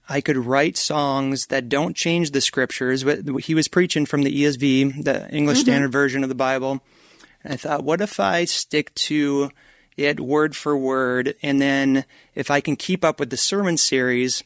I 0.08 0.22
could 0.22 0.38
write 0.38 0.77
songs 0.77 1.48
that 1.48 1.67
don't 1.67 1.96
change 1.96 2.32
the 2.32 2.41
scriptures? 2.41 3.03
But 3.03 3.25
He 3.41 3.55
was 3.55 3.67
preaching 3.67 4.05
from 4.05 4.24
the 4.24 4.43
ESV, 4.43 5.03
the 5.03 5.29
English 5.29 5.58
mm-hmm. 5.58 5.63
Standard 5.63 5.91
Version 5.91 6.24
of 6.24 6.29
the 6.29 6.36
Bible. 6.36 6.82
And 7.43 7.53
I 7.53 7.58
thought, 7.58 7.84
what 7.84 8.01
if 8.01 8.20
I 8.20 8.46
stick 8.46 8.93
to 8.96 9.50
it 9.97 10.19
word 10.19 10.55
for 10.55 10.77
word, 10.77 11.35
and 11.41 11.62
then 11.62 12.05
if 12.35 12.50
I 12.50 12.62
can 12.62 12.75
keep 12.75 13.03
up 13.03 13.19
with 13.19 13.29
the 13.29 13.38
sermon 13.38 13.77
series, 13.77 14.43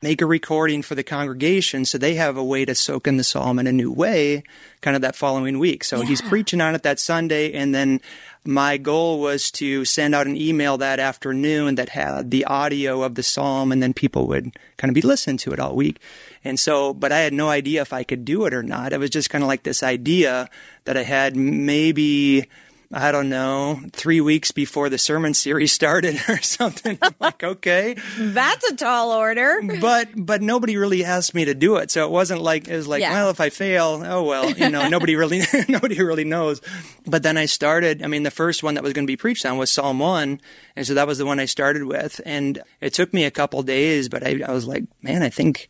make 0.00 0.22
a 0.22 0.26
recording 0.26 0.80
for 0.80 0.94
the 0.94 1.02
congregation 1.02 1.84
so 1.84 1.98
they 1.98 2.14
have 2.14 2.36
a 2.36 2.44
way 2.44 2.64
to 2.64 2.74
soak 2.74 3.06
in 3.08 3.16
the 3.16 3.24
psalm 3.24 3.58
in 3.58 3.66
a 3.66 3.72
new 3.72 3.90
way, 3.90 4.42
kind 4.80 4.94
of 4.94 5.02
that 5.02 5.16
following 5.16 5.58
week. 5.58 5.82
So 5.82 6.02
he's 6.02 6.22
preaching 6.22 6.60
on 6.60 6.74
it 6.74 6.84
that 6.84 7.00
Sunday, 7.00 7.52
and 7.52 7.74
then 7.74 8.00
my 8.44 8.76
goal 8.76 9.20
was 9.20 9.50
to 9.52 9.84
send 9.84 10.14
out 10.14 10.26
an 10.26 10.36
email 10.36 10.78
that 10.78 11.00
afternoon 11.00 11.74
that 11.74 11.90
had 11.90 12.30
the 12.30 12.44
audio 12.44 13.02
of 13.02 13.16
the 13.16 13.22
psalm, 13.22 13.72
and 13.72 13.82
then 13.82 13.92
people 13.92 14.28
would 14.28 14.56
kind 14.76 14.90
of 14.90 14.94
be 14.94 15.02
listening 15.02 15.36
to 15.38 15.52
it 15.52 15.58
all 15.58 15.74
week. 15.74 15.98
And 16.44 16.58
so, 16.58 16.94
but 16.94 17.10
I 17.10 17.18
had 17.18 17.32
no 17.32 17.48
idea 17.48 17.82
if 17.82 17.92
I 17.92 18.04
could 18.04 18.24
do 18.24 18.46
it 18.46 18.54
or 18.54 18.62
not. 18.62 18.92
It 18.92 19.00
was 19.00 19.10
just 19.10 19.30
kind 19.30 19.42
of 19.42 19.48
like 19.48 19.64
this 19.64 19.82
idea 19.82 20.48
that 20.84 20.96
I 20.96 21.02
had 21.02 21.36
maybe 21.36 22.48
I 22.90 23.12
don't 23.12 23.28
know, 23.28 23.80
three 23.92 24.22
weeks 24.22 24.50
before 24.50 24.88
the 24.88 24.96
sermon 24.96 25.34
series 25.34 25.72
started 25.78 26.18
or 26.26 26.38
something. 26.38 26.96
I'm 27.02 27.14
like, 27.20 27.44
okay. 27.44 27.96
That's 28.18 28.70
a 28.70 28.76
tall 28.76 29.12
order. 29.12 29.60
But 29.80 30.08
but 30.16 30.40
nobody 30.40 30.78
really 30.78 31.04
asked 31.04 31.34
me 31.34 31.44
to 31.44 31.54
do 31.54 31.76
it. 31.76 31.90
So 31.90 32.06
it 32.06 32.10
wasn't 32.10 32.40
like 32.40 32.66
it 32.66 32.74
was 32.76 32.88
like, 32.88 33.02
Yeah. 33.02 33.12
well, 33.12 33.28
if 33.30 33.40
I 33.40 33.50
fail, 33.50 34.02
oh 34.06 34.22
well, 34.22 34.50
you 34.50 34.70
know, 34.70 34.88
nobody 34.90 35.16
really 35.16 35.42
nobody 35.68 36.02
really 36.02 36.24
knows. 36.24 36.62
But 37.06 37.22
then 37.22 37.36
I 37.36 37.44
started, 37.44 38.02
I 38.02 38.06
mean, 38.06 38.22
the 38.22 38.30
first 38.30 38.62
one 38.62 38.74
that 38.74 38.82
was 38.82 38.94
going 38.94 39.04
to 39.06 39.10
be 39.10 39.16
preached 39.16 39.44
on 39.44 39.58
was 39.58 39.70
Psalm 39.70 39.98
1, 39.98 40.40
and 40.76 40.86
so 40.86 40.94
that 40.94 41.06
was 41.06 41.18
the 41.18 41.26
one 41.26 41.40
I 41.40 41.44
started 41.46 41.84
with. 41.84 42.20
And 42.24 42.62
it 42.80 42.94
took 42.94 43.12
me 43.12 43.24
a 43.24 43.30
couple 43.30 43.62
days, 43.62 44.08
but 44.08 44.26
I, 44.26 44.40
I 44.46 44.52
was 44.52 44.66
like, 44.66 44.84
man, 45.02 45.22
I 45.22 45.28
think 45.28 45.68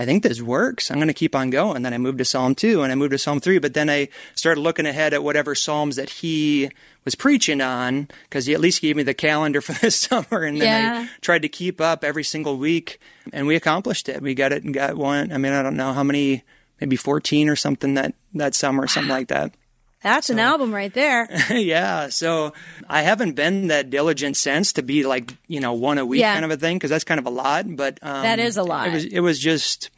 I 0.00 0.06
think 0.06 0.22
this 0.22 0.40
works. 0.40 0.90
I'm 0.90 0.96
going 0.96 1.08
to 1.08 1.14
keep 1.14 1.34
on 1.34 1.50
going. 1.50 1.82
Then 1.82 1.92
I 1.92 1.98
moved 1.98 2.16
to 2.18 2.24
Psalm 2.24 2.54
2 2.54 2.82
and 2.82 2.90
I 2.90 2.94
moved 2.94 3.10
to 3.12 3.18
Psalm 3.18 3.38
3, 3.38 3.58
but 3.58 3.74
then 3.74 3.90
I 3.90 4.08
started 4.34 4.62
looking 4.62 4.86
ahead 4.86 5.12
at 5.12 5.22
whatever 5.22 5.54
Psalms 5.54 5.96
that 5.96 6.08
he 6.08 6.70
was 7.04 7.14
preaching 7.14 7.60
on 7.60 8.08
because 8.22 8.46
he 8.46 8.54
at 8.54 8.60
least 8.60 8.80
gave 8.80 8.96
me 8.96 9.02
the 9.02 9.12
calendar 9.12 9.60
for 9.66 9.74
this 9.74 9.96
summer. 9.96 10.42
And 10.42 10.58
then 10.58 10.84
Yeah. 10.84 11.02
I 11.06 11.08
tried 11.20 11.42
to 11.42 11.50
keep 11.50 11.82
up 11.82 12.02
every 12.02 12.24
single 12.24 12.56
week 12.56 12.98
and 13.30 13.46
we 13.46 13.56
accomplished 13.56 14.08
it. 14.08 14.22
We 14.22 14.34
got 14.34 14.52
it 14.52 14.64
and 14.64 14.72
got 14.72 14.96
one. 14.96 15.32
I 15.32 15.36
mean, 15.36 15.52
I 15.52 15.62
don't 15.62 15.76
know 15.76 15.92
how 15.92 16.02
many, 16.02 16.44
maybe 16.80 16.96
14 16.96 17.50
or 17.50 17.56
something 17.56 17.92
that, 17.92 18.14
that 18.32 18.54
summer, 18.54 18.86
something 18.86 19.10
like 19.10 19.28
that. 19.28 19.54
That's 20.02 20.30
an 20.30 20.38
album 20.38 20.74
right 20.74 20.92
there. 20.92 21.28
yeah. 21.50 22.08
So 22.08 22.52
I 22.88 23.02
haven't 23.02 23.32
been 23.32 23.68
that 23.68 23.90
diligent 23.90 24.36
since 24.36 24.72
to 24.74 24.82
be 24.82 25.04
like, 25.04 25.34
you 25.46 25.60
know, 25.60 25.74
one 25.74 25.98
a 25.98 26.06
week 26.06 26.20
Yeah. 26.20 26.32
kind 26.32 26.44
of 26.44 26.50
a 26.50 26.56
thing 26.56 26.76
because 26.76 26.90
that's 26.90 27.04
kind 27.04 27.20
of 27.20 27.26
a 27.26 27.30
lot. 27.30 27.64
But 27.76 27.98
um, 28.02 28.22
That 28.22 28.38
is 28.38 28.56
a 28.56 28.62
lot. 28.62 28.88
It 28.88 28.92
was, 28.94 29.04
it 29.04 29.20
was 29.20 29.38
just, 29.38 29.90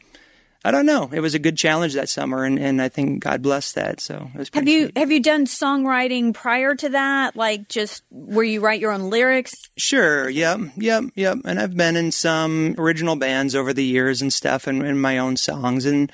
I 0.65 0.71
don't 0.71 0.85
know. 0.85 1.09
It 1.13 1.19
was 1.19 1.35
a 1.35 1.39
good 1.39 1.57
challenge 1.57 1.93
that 1.95 2.07
summer, 2.07 2.45
and, 2.45 2.57
and 2.57 2.81
I 2.81 2.87
think 2.87 3.21
God 3.23 3.41
blessed 3.41 3.75
that. 3.75 3.99
So 3.99 4.29
it 4.33 4.37
was 4.37 4.49
Have 4.53 4.65
you 4.67 4.85
sweet. 4.85 4.97
have 4.97 5.11
you 5.11 5.21
done 5.21 5.45
songwriting 5.45 6.33
prior 6.33 6.73
to 6.75 6.89
that? 6.89 7.35
Like 7.35 7.67
just 7.67 8.03
where 8.11 8.45
you 8.45 8.61
write 8.61 8.79
your 8.79 8.91
own 8.93 9.09
lyrics? 9.09 9.53
Sure. 9.77 10.29
Yep. 10.29 10.59
Yep. 10.77 11.03
Yep. 11.15 11.37
And 11.43 11.59
I've 11.59 11.75
been 11.75 11.97
in 11.97 12.11
some 12.11 12.75
original 12.77 13.17
bands 13.17 13.55
over 13.55 13.73
the 13.73 13.83
years 13.83 14.21
and 14.21 14.31
stuff, 14.31 14.65
and, 14.67 14.83
and 14.83 15.01
my 15.01 15.17
own 15.17 15.35
songs, 15.35 15.85
and 15.85 16.09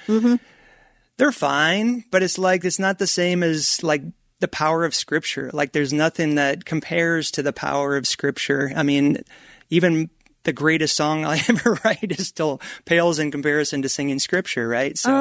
they're 1.20 1.32
fine. 1.32 2.06
But 2.10 2.24
it's 2.24 2.40
like 2.40 2.66
it's 2.66 2.80
not 2.80 2.98
the 2.98 3.06
same 3.06 3.44
as 3.44 3.84
like 3.84 4.02
the 4.40 4.48
power 4.48 4.86
of 4.86 4.96
Scripture. 4.96 5.52
Like 5.54 5.74
there's 5.74 5.94
nothing 5.94 6.36
that 6.36 6.66
compares 6.66 7.30
to 7.32 7.44
the 7.44 7.54
power 7.54 7.96
of 7.98 8.08
Scripture. 8.08 8.72
I 8.76 8.84
mean, 8.84 9.24
even 9.70 10.10
the 10.44 10.54
greatest 10.54 10.96
song 10.96 11.26
I 11.28 11.42
ever 11.48 11.78
write 11.84 12.12
is 12.18 12.28
still 12.28 12.62
pales 12.86 13.20
in 13.20 13.32
comparison 13.32 13.82
to 13.84 13.90
singing 13.90 14.20
Scripture, 14.20 14.68
right? 14.68 14.98
So, 14.98 15.12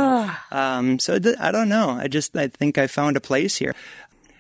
um, 0.53 0.99
so 1.01 1.19
th- 1.19 1.37
I 1.39 1.51
don't 1.51 1.69
know. 1.69 1.91
I 1.91 2.07
just 2.07 2.35
I 2.37 2.47
think 2.47 2.79
I 2.79 2.87
found 2.87 3.17
a 3.17 3.21
place 3.21 3.57
here 3.57 3.75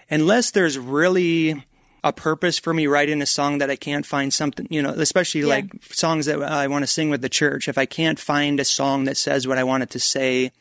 unless 0.08 0.52
there's 0.52 0.78
really 0.78 1.64
a 2.04 2.12
purpose 2.12 2.60
for 2.60 2.72
me 2.72 2.86
writing 2.86 3.20
a 3.20 3.26
song 3.26 3.58
that 3.58 3.68
I 3.68 3.76
can't 3.76 4.06
find 4.06 4.32
something, 4.32 4.68
you 4.70 4.80
know, 4.80 4.90
especially 4.90 5.42
like 5.42 5.66
songs 5.92 6.26
that 6.26 6.40
I 6.40 6.68
want 6.68 6.84
to 6.84 6.86
sing 6.86 7.10
with 7.10 7.20
the 7.20 7.28
church. 7.28 7.68
If 7.68 7.76
I 7.76 7.84
can't 7.84 8.20
find 8.20 8.60
a 8.60 8.64
song 8.64 9.04
that 9.04 9.16
says 9.16 9.48
what 9.48 9.58
I 9.58 9.64
want 9.64 9.82
it 9.82 9.90
to 9.90 9.98
say, 9.98 10.52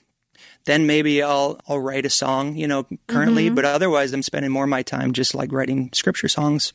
then 0.67 0.85
maybe 0.85 1.23
I'll 1.23 1.59
I'll 1.67 1.79
write 1.79 2.05
a 2.05 2.09
song, 2.09 2.55
you 2.55 2.67
know, 2.67 2.85
currently. 3.07 3.47
Mm-hmm. 3.47 3.55
But 3.55 3.65
otherwise, 3.65 4.13
I'm 4.13 4.21
spending 4.21 4.51
more 4.51 4.65
of 4.65 4.69
my 4.69 4.83
time 4.83 5.13
just 5.13 5.33
like 5.33 5.51
writing 5.51 5.89
scripture 5.93 6.27
songs 6.27 6.73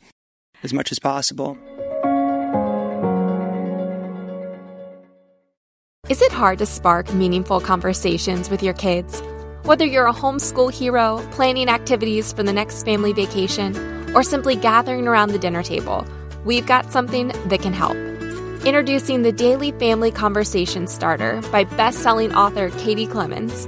as 0.63 0.73
much 0.73 0.91
as 0.91 0.99
possible. 0.99 1.57
Is 6.09 6.21
it 6.21 6.33
hard 6.33 6.59
to 6.59 6.65
spark 6.65 7.13
meaningful 7.13 7.61
conversations 7.61 8.49
with 8.49 8.61
your 8.61 8.73
kids? 8.73 9.21
Whether 9.63 9.85
you're 9.85 10.07
a 10.07 10.13
homeschool 10.13 10.73
hero, 10.73 11.25
planning 11.31 11.69
activities 11.69 12.33
for 12.33 12.43
the 12.43 12.51
next 12.51 12.83
family 12.83 13.13
vacation, 13.13 14.13
or 14.13 14.21
simply 14.21 14.57
gathering 14.57 15.07
around 15.07 15.31
the 15.31 15.39
dinner 15.39 15.63
table, 15.63 16.05
we've 16.43 16.65
got 16.65 16.91
something 16.91 17.29
that 17.45 17.61
can 17.61 17.71
help. 17.71 17.95
Introducing 18.65 19.21
the 19.21 19.31
Daily 19.31 19.71
Family 19.73 20.11
Conversation 20.11 20.87
Starter 20.87 21.41
by 21.51 21.63
best-selling 21.63 22.35
author 22.35 22.69
Katie 22.71 23.07
Clemons. 23.07 23.67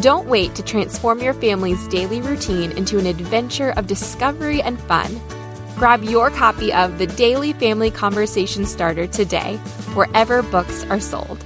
Don't 0.00 0.26
wait 0.26 0.56
to 0.56 0.62
transform 0.62 1.20
your 1.20 1.34
family's 1.34 1.86
daily 1.86 2.20
routine 2.20 2.72
into 2.72 2.98
an 2.98 3.06
adventure 3.06 3.70
of 3.76 3.86
discovery 3.86 4.60
and 4.60 4.80
fun. 4.80 5.20
Grab 5.76 6.02
your 6.02 6.30
copy 6.30 6.72
of 6.72 6.98
the 6.98 7.06
Daily 7.06 7.52
Family 7.52 7.92
Conversation 7.92 8.66
Starter 8.66 9.06
today, 9.06 9.56
wherever 9.94 10.42
books 10.42 10.84
are 10.86 10.98
sold. 10.98 11.44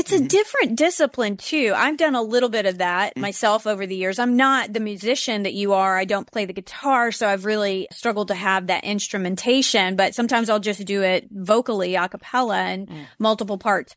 It's 0.00 0.12
a 0.12 0.16
mm-hmm. 0.16 0.28
different 0.28 0.76
discipline 0.76 1.36
too. 1.36 1.74
I've 1.76 1.98
done 1.98 2.14
a 2.14 2.22
little 2.22 2.48
bit 2.48 2.64
of 2.64 2.78
that 2.78 3.14
mm. 3.14 3.20
myself 3.20 3.66
over 3.66 3.86
the 3.86 3.94
years. 3.94 4.18
I'm 4.18 4.34
not 4.34 4.72
the 4.72 4.80
musician 4.80 5.42
that 5.42 5.52
you 5.52 5.74
are. 5.74 5.98
I 5.98 6.06
don't 6.06 6.30
play 6.30 6.46
the 6.46 6.54
guitar, 6.54 7.12
so 7.12 7.28
I've 7.28 7.44
really 7.44 7.86
struggled 7.92 8.28
to 8.28 8.34
have 8.34 8.68
that 8.68 8.84
instrumentation, 8.84 9.96
but 9.96 10.14
sometimes 10.14 10.48
I'll 10.48 10.58
just 10.58 10.86
do 10.86 11.02
it 11.02 11.28
vocally, 11.30 11.96
a 11.96 12.08
cappella 12.08 12.56
and 12.56 12.88
mm. 12.88 13.06
multiple 13.18 13.58
parts 13.58 13.94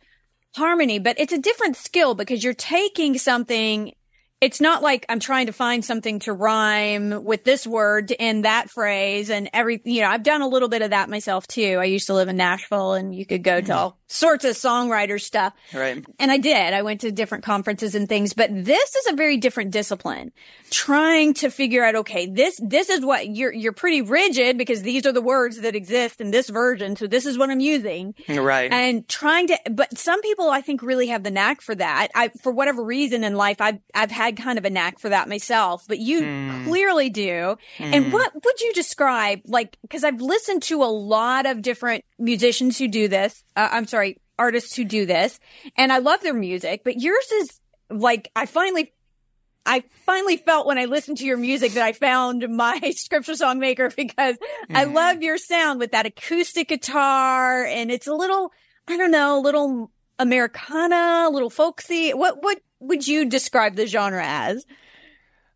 harmony, 0.58 1.00
but 1.00 1.18
it's 1.20 1.32
a 1.32 1.40
different 1.40 1.78
skill 1.78 2.16
because 2.16 2.44
you're 2.44 2.54
taking 2.54 3.18
something 3.18 3.94
it's 4.44 4.60
not 4.60 4.84
like 4.84 5.06
I'm 5.08 5.22
trying 5.22 5.46
to 5.46 5.54
find 5.54 5.86
something 5.86 6.20
to 6.20 6.34
rhyme 6.34 7.24
with 7.24 7.46
this 7.46 7.66
word 7.66 8.12
in 8.12 8.42
that 8.42 8.70
phrase 8.70 9.30
and 9.30 9.50
every, 9.54 9.82
you 9.86 10.02
know, 10.02 10.10
I've 10.10 10.22
done 10.22 10.42
a 10.42 10.50
little 10.50 10.68
bit 10.68 10.82
of 10.82 10.90
that 10.90 11.10
myself 11.10 11.48
too. 11.48 11.78
I 11.80 11.86
used 11.86 12.08
to 12.08 12.14
live 12.14 12.28
in 12.28 12.36
Nashville 12.36 12.92
and 12.92 13.16
you 13.16 13.26
could 13.26 13.42
go 13.42 13.62
to 13.62 13.66
mm-hmm. 13.66 13.72
all 13.72 14.00
sorts 14.08 14.44
of 14.44 14.58
songwriter 14.58 15.20
stuff. 15.20 15.54
Right. 15.74 16.04
And 16.20 16.30
I 16.30 16.40
did. 16.40 16.74
I 16.74 16.82
went 16.82 17.02
to 17.02 17.12
different 17.14 17.46
conferences 17.46 17.96
and 17.96 18.10
things, 18.10 18.34
but 18.34 18.50
this 18.54 18.96
is 18.96 19.14
a 19.14 19.16
very 19.16 19.38
different 19.38 19.72
discipline. 19.72 20.34
Trying 20.70 21.36
to 21.36 21.50
figure 21.50 21.86
out, 21.86 21.96
okay, 21.96 22.28
this, 22.28 22.60
this 22.62 22.90
is 22.90 23.00
what 23.00 23.30
you're, 23.30 23.54
you're 23.54 23.72
pretty 23.72 24.02
rigid 24.02 24.58
because 24.58 24.82
these 24.82 25.06
are 25.06 25.14
the 25.14 25.22
words 25.22 25.62
that 25.62 25.74
exist 25.74 26.20
in 26.20 26.32
this 26.32 26.50
version. 26.50 26.98
So 26.98 27.08
this 27.08 27.26
is 27.26 27.38
what 27.38 27.50
I'm 27.50 27.62
using. 27.62 28.14
Right. 28.28 28.70
And 28.74 29.08
trying 29.08 29.48
to, 29.48 29.58
but 29.72 29.98
some 29.98 30.22
people 30.22 30.50
I 30.50 30.60
think 30.60 30.82
really 30.82 31.08
have 31.08 31.24
the 31.24 31.32
knack 31.32 31.62
for 31.62 31.76
that. 31.76 32.10
I, 32.14 32.30
for 32.42 32.52
whatever 32.52 32.84
reason 32.84 33.24
in 33.24 33.36
life, 33.36 33.62
I've, 33.62 33.80
I've 33.96 34.12
had 34.12 34.33
kind 34.38 34.58
of 34.58 34.66
a 34.66 34.70
knack 34.70 35.00
for 35.00 35.10
that 35.10 35.28
myself, 35.30 35.86
but 35.88 36.00
you 36.00 36.24
Hmm. 36.24 36.64
clearly 36.64 37.10
do. 37.10 37.58
And 37.80 38.12
what 38.12 38.34
would 38.34 38.62
you 38.62 38.74
describe, 38.74 39.42
like, 39.46 39.78
cause 39.90 40.04
I've 40.04 40.22
listened 40.22 40.64
to 40.64 40.84
a 40.84 40.86
lot 40.86 41.46
of 41.46 41.62
different 41.62 42.04
musicians 42.20 42.78
who 42.78 42.88
do 42.88 43.08
this. 43.08 43.44
Uh, 43.56 43.70
I'm 43.72 43.88
sorry, 43.88 44.18
artists 44.40 44.76
who 44.76 44.84
do 44.84 45.06
this 45.06 45.40
and 45.78 45.94
I 45.94 46.00
love 46.00 46.22
their 46.22 46.34
music, 46.34 46.82
but 46.84 47.00
yours 47.00 47.32
is 47.34 47.60
like, 47.90 48.30
I 48.36 48.46
finally 48.46 48.94
I 49.66 49.84
finally 50.06 50.36
felt 50.36 50.68
when 50.68 50.78
I 50.78 50.86
listened 50.86 51.20
to 51.20 51.26
your 51.26 51.38
music 51.38 51.72
that 51.74 51.84
I 51.84 51.94
found 51.94 52.46
my 52.50 52.80
scripture 52.96 53.36
song 53.36 53.60
maker 53.60 53.90
because 53.96 54.36
I 54.74 54.84
love 54.84 55.22
your 55.22 55.38
sound 55.38 55.80
with 55.80 55.92
that 55.92 56.06
acoustic 56.06 56.68
guitar 56.68 57.64
and 57.64 57.90
it's 57.90 58.08
a 58.08 58.14
little, 58.14 58.52
I 58.90 58.98
don't 58.98 59.12
know, 59.12 59.40
a 59.40 59.42
little 59.42 59.90
Americana, 60.20 61.28
a 61.28 61.32
little 61.32 61.50
folksy. 61.50 62.12
What, 62.12 62.44
what 62.44 62.60
would 62.84 63.08
you 63.08 63.30
describe 63.30 63.76
the 63.76 63.88
genre 63.88 64.24
as? 64.26 64.66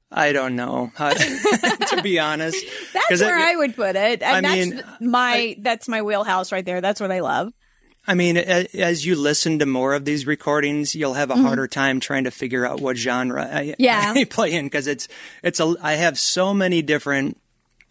I 0.10 0.32
don't 0.32 0.56
know, 0.56 0.92
how 0.96 1.10
to 1.14 2.00
be 2.02 2.18
honest. 2.20 2.66
that's 2.94 3.22
where 3.22 3.36
I, 3.36 3.56
would 3.56 3.76
put 3.76 3.96
it. 3.96 4.22
And 4.22 4.46
I 4.46 4.56
that's 4.56 4.72
mean, 4.72 4.84
my, 5.02 5.58
that's 5.60 5.88
my 5.88 6.02
wheelhouse 6.02 6.52
right 6.52 6.66
there. 6.66 6.80
That's 6.80 7.02
what 7.02 7.12
I 7.12 7.20
love. 7.20 7.52
I 8.10 8.14
mean, 8.14 8.38
as 8.38 9.06
you 9.06 9.18
listen 9.18 9.60
to 9.60 9.66
more 9.66 9.94
of 9.94 10.06
these 10.06 10.26
recordings, 10.26 10.96
you'll 10.96 11.16
have 11.16 11.30
a 11.30 11.36
harder 11.36 11.68
time 11.68 12.00
trying 12.00 12.24
to 12.24 12.32
figure 12.32 12.66
out 12.66 12.80
what 12.80 12.96
genre 12.96 13.44
I, 13.44 13.66
Mm-hmm. 13.68 13.74
Yeah. 13.80 14.14
I 14.16 14.24
play 14.24 14.54
in 14.54 14.66
because 14.66 14.88
it's 14.88 15.10
it's 15.44 15.60
a 15.60 15.76
I 15.82 15.96
have 15.96 16.18
so 16.18 16.54
many 16.54 16.82
different 16.82 17.38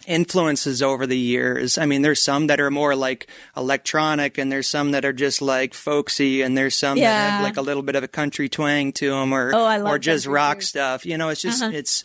influences 0.06 0.82
over 0.82 1.06
the 1.06 1.18
years. 1.18 1.78
I 1.78 1.86
mean, 1.86 2.02
there's 2.02 2.20
some 2.22 2.46
that 2.48 2.60
are 2.60 2.70
more 2.70 2.94
like 2.94 3.26
electronic, 3.56 4.38
and 4.38 4.50
there's 4.52 4.68
some 4.68 4.92
that 4.92 5.04
are 5.04 5.12
just 5.12 5.42
like 5.42 5.74
folksy, 5.74 6.42
and 6.42 6.56
there's 6.56 6.76
some 6.76 6.96
that 6.98 7.02
Yeah. 7.02 7.30
have 7.36 7.42
like 7.42 7.56
a 7.56 7.62
little 7.62 7.82
bit 7.82 7.96
of 7.96 8.04
a 8.04 8.08
country 8.08 8.48
twang 8.48 8.92
to 8.94 9.10
them, 9.10 9.32
or 9.32 9.50
Oh, 9.54 9.86
or 9.86 9.98
just 9.98 10.26
rock 10.26 10.58
too. 10.58 10.64
stuff. 10.66 11.04
You 11.06 11.16
know, 11.18 11.28
it's 11.30 11.42
just 11.42 11.62
Uh-huh. 11.62 11.72
it's 11.74 12.04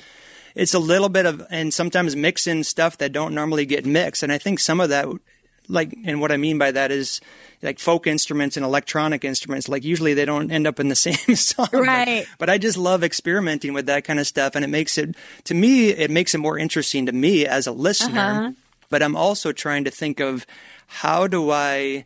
it's 0.55 0.73
a 0.73 0.79
little 0.79 1.09
bit 1.09 1.25
of 1.25 1.45
and 1.49 1.73
sometimes 1.73 2.15
mixing 2.15 2.63
stuff 2.63 2.97
that 2.97 3.11
don't 3.13 3.33
normally 3.35 3.65
get 3.65 3.85
mixed, 3.85 4.23
and 4.23 4.31
I 4.31 4.37
think 4.37 4.59
some 4.59 4.79
of 4.81 4.89
that 4.89 5.07
like 5.67 5.95
and 6.05 6.19
what 6.21 6.31
I 6.31 6.37
mean 6.37 6.57
by 6.57 6.71
that 6.71 6.91
is 6.91 7.21
like 7.63 7.77
folk 7.79 8.07
instruments 8.07 8.57
and 8.57 8.65
electronic 8.65 9.23
instruments 9.23 9.69
like 9.69 9.83
usually 9.83 10.13
they 10.15 10.25
don't 10.25 10.51
end 10.51 10.65
up 10.67 10.79
in 10.79 10.87
the 10.89 10.95
same 11.07 11.35
song 11.35 11.67
but- 11.71 11.81
Right. 11.81 12.25
but, 12.39 12.49
I 12.49 12.57
just 12.57 12.77
love 12.77 13.03
experimenting 13.03 13.73
with 13.73 13.85
that 13.85 14.03
kind 14.03 14.19
of 14.19 14.25
stuff 14.27 14.55
and 14.55 14.65
it 14.65 14.69
makes 14.69 14.97
it 14.97 15.15
to 15.45 15.53
me 15.53 15.89
it 15.89 16.09
makes 16.11 16.33
it 16.33 16.39
more 16.39 16.57
interesting 16.57 17.05
to 17.05 17.11
me 17.11 17.45
as 17.45 17.67
a 17.67 17.71
listener 17.71 18.19
Uh-huh. 18.19 18.51
but 18.89 19.03
I'm 19.03 19.15
also 19.15 19.51
trying 19.51 19.83
to 19.85 19.91
think 19.91 20.19
of 20.19 20.45
how 20.87 21.27
do 21.27 21.51
I 21.51 22.05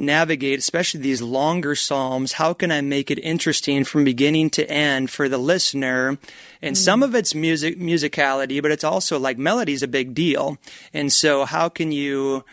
navigate, 0.00 0.58
especially 0.58 1.00
these 1.00 1.22
longer 1.22 1.74
psalms, 1.74 2.32
how 2.32 2.52
can 2.54 2.72
I 2.72 2.80
make 2.80 3.10
it 3.10 3.18
interesting 3.18 3.84
from 3.84 4.04
beginning 4.04 4.50
to 4.50 4.68
end 4.70 5.10
for 5.10 5.28
the 5.28 5.38
listener? 5.38 6.18
And 6.62 6.76
hmm. 6.76 6.80
some 6.80 7.02
of 7.02 7.14
it's 7.14 7.34
music 7.34 7.78
musicality, 7.78 8.60
but 8.60 8.70
it's 8.70 8.84
also 8.84 9.18
like 9.18 9.38
melody's 9.38 9.82
a 9.82 9.88
big 9.88 10.14
deal. 10.14 10.58
And 10.92 11.12
so 11.12 11.44
how 11.44 11.68
can 11.68 11.92
you 11.92 12.44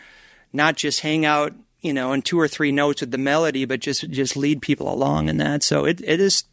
not 0.52 0.76
just 0.76 1.00
hang 1.00 1.24
out, 1.24 1.54
you 1.80 1.92
know, 1.92 2.12
in 2.12 2.22
two 2.22 2.38
or 2.38 2.48
three 2.48 2.72
notes 2.72 3.00
with 3.00 3.10
the 3.10 3.18
melody, 3.18 3.64
but 3.64 3.80
just 3.80 4.08
just 4.10 4.36
lead 4.36 4.62
people 4.62 4.92
along 4.92 5.28
in 5.28 5.38
that. 5.38 5.62
So 5.62 5.84
it, 5.84 6.00
it 6.02 6.20
is 6.20 6.44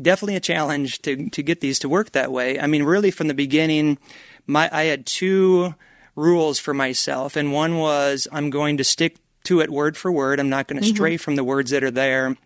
definitely 0.00 0.36
a 0.36 0.40
challenge 0.40 1.02
to 1.02 1.28
to 1.30 1.42
get 1.42 1.60
these 1.60 1.78
to 1.80 1.88
work 1.88 2.12
that 2.12 2.32
way. 2.32 2.58
I 2.58 2.66
mean, 2.66 2.82
really 2.82 3.10
from 3.10 3.28
the 3.28 3.34
beginning, 3.34 3.98
my 4.46 4.68
I 4.72 4.84
had 4.84 5.06
two 5.06 5.74
rules 6.16 6.58
for 6.58 6.74
myself, 6.74 7.36
and 7.36 7.52
one 7.52 7.78
was 7.78 8.26
I'm 8.32 8.50
going 8.50 8.76
to 8.78 8.84
stick 8.84 9.16
to 9.44 9.60
it 9.60 9.70
word 9.70 9.96
for 9.96 10.10
word. 10.10 10.40
I'm 10.40 10.48
not 10.48 10.68
going 10.68 10.80
to 10.80 10.86
mm-hmm. 10.86 10.94
stray 10.94 11.16
from 11.16 11.36
the 11.36 11.44
words 11.44 11.70
that 11.70 11.84
are 11.84 11.90
there. 11.90 12.36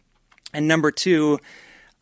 And 0.52 0.68
number 0.68 0.90
two, 0.90 1.38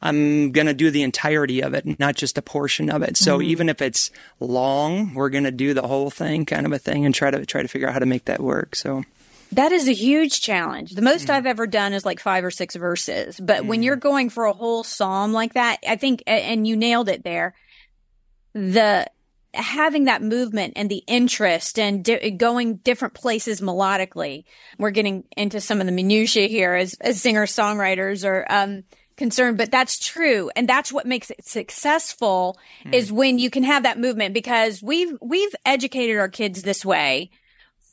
I'm 0.02 0.52
going 0.52 0.66
to 0.66 0.74
do 0.74 0.90
the 0.90 1.02
entirety 1.02 1.62
of 1.62 1.72
it, 1.72 1.98
not 1.98 2.14
just 2.14 2.36
a 2.36 2.42
portion 2.42 2.90
of 2.90 3.02
it. 3.02 3.16
So 3.16 3.38
mm-hmm. 3.38 3.50
even 3.50 3.68
if 3.68 3.80
it's 3.80 4.10
long, 4.38 5.14
we're 5.14 5.30
going 5.30 5.44
to 5.44 5.50
do 5.50 5.72
the 5.72 5.86
whole 5.86 6.10
thing, 6.10 6.44
kind 6.44 6.66
of 6.66 6.72
a 6.72 6.78
thing, 6.78 7.06
and 7.06 7.14
try 7.14 7.30
to 7.30 7.46
try 7.46 7.62
to 7.62 7.68
figure 7.68 7.88
out 7.88 7.94
how 7.94 8.00
to 8.00 8.06
make 8.06 8.26
that 8.26 8.40
work. 8.40 8.76
So 8.76 9.04
That 9.52 9.72
is 9.72 9.88
a 9.88 9.92
huge 9.92 10.40
challenge. 10.40 10.92
The 10.92 11.02
most 11.02 11.24
mm-hmm. 11.24 11.32
I've 11.32 11.46
ever 11.46 11.66
done 11.66 11.92
is 11.92 12.04
like 12.04 12.20
five 12.20 12.44
or 12.44 12.50
six 12.50 12.74
verses. 12.74 13.38
But 13.38 13.64
when 13.64 13.82
you're 13.82 13.96
going 13.96 14.30
for 14.30 14.44
a 14.46 14.52
whole 14.52 14.82
psalm 14.82 15.32
like 15.32 15.54
that, 15.54 15.78
I 15.86 15.96
think, 15.96 16.22
and 16.26 16.66
you 16.66 16.76
nailed 16.76 17.08
it 17.08 17.22
there, 17.22 17.54
the 18.52 19.06
having 19.54 20.04
that 20.04 20.22
movement 20.22 20.74
and 20.76 20.90
the 20.90 21.02
interest 21.06 21.78
and 21.78 22.04
di- 22.04 22.30
going 22.30 22.76
different 22.76 23.14
places 23.14 23.60
melodically. 23.60 24.44
We're 24.78 24.90
getting 24.90 25.24
into 25.36 25.60
some 25.60 25.80
of 25.80 25.86
the 25.86 25.92
minutiae 25.92 26.48
here 26.48 26.74
as, 26.74 26.94
as 27.00 27.20
singer 27.20 27.46
songwriters 27.46 28.24
are, 28.26 28.46
um, 28.48 28.84
concerned, 29.16 29.56
but 29.56 29.70
that's 29.70 29.98
true. 29.98 30.50
And 30.56 30.68
that's 30.68 30.92
what 30.92 31.06
makes 31.06 31.30
it 31.30 31.44
successful 31.46 32.58
is 32.92 33.12
when 33.12 33.38
you 33.38 33.48
can 33.48 33.62
have 33.62 33.84
that 33.84 33.98
movement 33.98 34.34
because 34.34 34.82
we've, 34.82 35.16
we've 35.22 35.54
educated 35.64 36.16
our 36.16 36.28
kids 36.28 36.62
this 36.62 36.84
way 36.84 37.30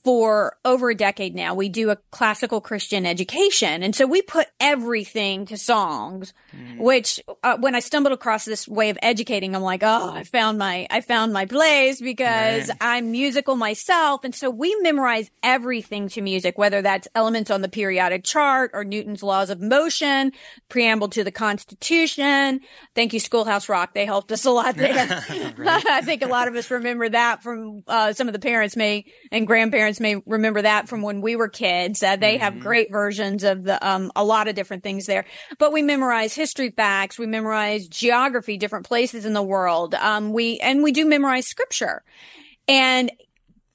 for 0.03 0.57
over 0.65 0.89
a 0.89 0.95
decade 0.95 1.35
now. 1.35 1.53
We 1.53 1.69
do 1.69 1.91
a 1.91 1.95
classical 2.11 2.59
Christian 2.59 3.05
education. 3.05 3.83
And 3.83 3.95
so 3.95 4.07
we 4.07 4.21
put 4.21 4.47
everything 4.59 5.45
to 5.47 5.57
songs, 5.57 6.33
which 6.77 7.21
uh, 7.43 7.57
when 7.59 7.75
I 7.75 7.79
stumbled 7.81 8.11
across 8.13 8.45
this 8.45 8.67
way 8.67 8.89
of 8.89 8.97
educating, 9.01 9.55
I'm 9.55 9.61
like, 9.61 9.83
oh, 9.83 10.11
I 10.11 10.23
found 10.23 10.57
my, 10.57 10.87
I 10.89 11.01
found 11.01 11.33
my 11.33 11.45
place 11.45 12.01
because 12.01 12.67
Right. 12.69 12.77
I'm 12.81 13.11
musical 13.11 13.55
myself. 13.55 14.23
And 14.23 14.33
so 14.33 14.49
we 14.49 14.75
memorize 14.81 15.29
everything 15.43 16.09
to 16.09 16.21
music, 16.21 16.57
whether 16.57 16.81
that's 16.81 17.07
elements 17.15 17.51
on 17.51 17.61
the 17.61 17.69
periodic 17.69 18.23
chart 18.23 18.71
or 18.73 18.83
Newton's 18.83 19.21
laws 19.23 19.49
of 19.49 19.61
motion, 19.61 20.31
preamble 20.69 21.09
to 21.09 21.23
the 21.23 21.31
Constitution. 21.31 22.61
Thank 22.95 23.13
you, 23.13 23.19
Schoolhouse 23.19 23.69
Rock. 23.69 23.93
They 23.93 24.05
helped 24.05 24.31
us 24.31 24.45
a 24.45 24.51
lot 24.51 24.75
there. 24.75 24.93
I 25.59 26.01
think 26.03 26.21
a 26.23 26.27
lot 26.27 26.47
of 26.47 26.55
us 26.55 26.69
remember 26.71 27.07
that 27.09 27.43
from 27.43 27.83
uh, 27.87 28.13
some 28.13 28.27
of 28.27 28.33
the 28.33 28.39
parents 28.39 28.75
may 28.75 29.05
and 29.31 29.45
grandparents 29.47 29.90
may 29.99 30.15
remember 30.25 30.61
that 30.61 30.87
from 30.87 31.01
when 31.01 31.21
we 31.21 31.35
were 31.35 31.49
kids. 31.49 32.01
Uh, 32.03 32.15
they 32.15 32.37
have 32.37 32.59
great 32.59 32.91
versions 32.91 33.43
of 33.43 33.63
the 33.63 33.85
um, 33.87 34.11
a 34.15 34.23
lot 34.23 34.47
of 34.47 34.55
different 34.55 34.83
things 34.83 35.05
there. 35.05 35.25
But 35.59 35.73
we 35.73 35.81
memorize 35.81 36.33
history 36.33 36.71
facts, 36.71 37.19
we 37.19 37.27
memorize 37.27 37.87
geography, 37.87 38.57
different 38.57 38.85
places 38.85 39.25
in 39.25 39.33
the 39.33 39.43
world. 39.43 39.95
Um, 39.95 40.33
we 40.33 40.59
and 40.59 40.83
we 40.83 40.91
do 40.91 41.05
memorize 41.05 41.47
scripture, 41.47 42.03
and 42.67 43.11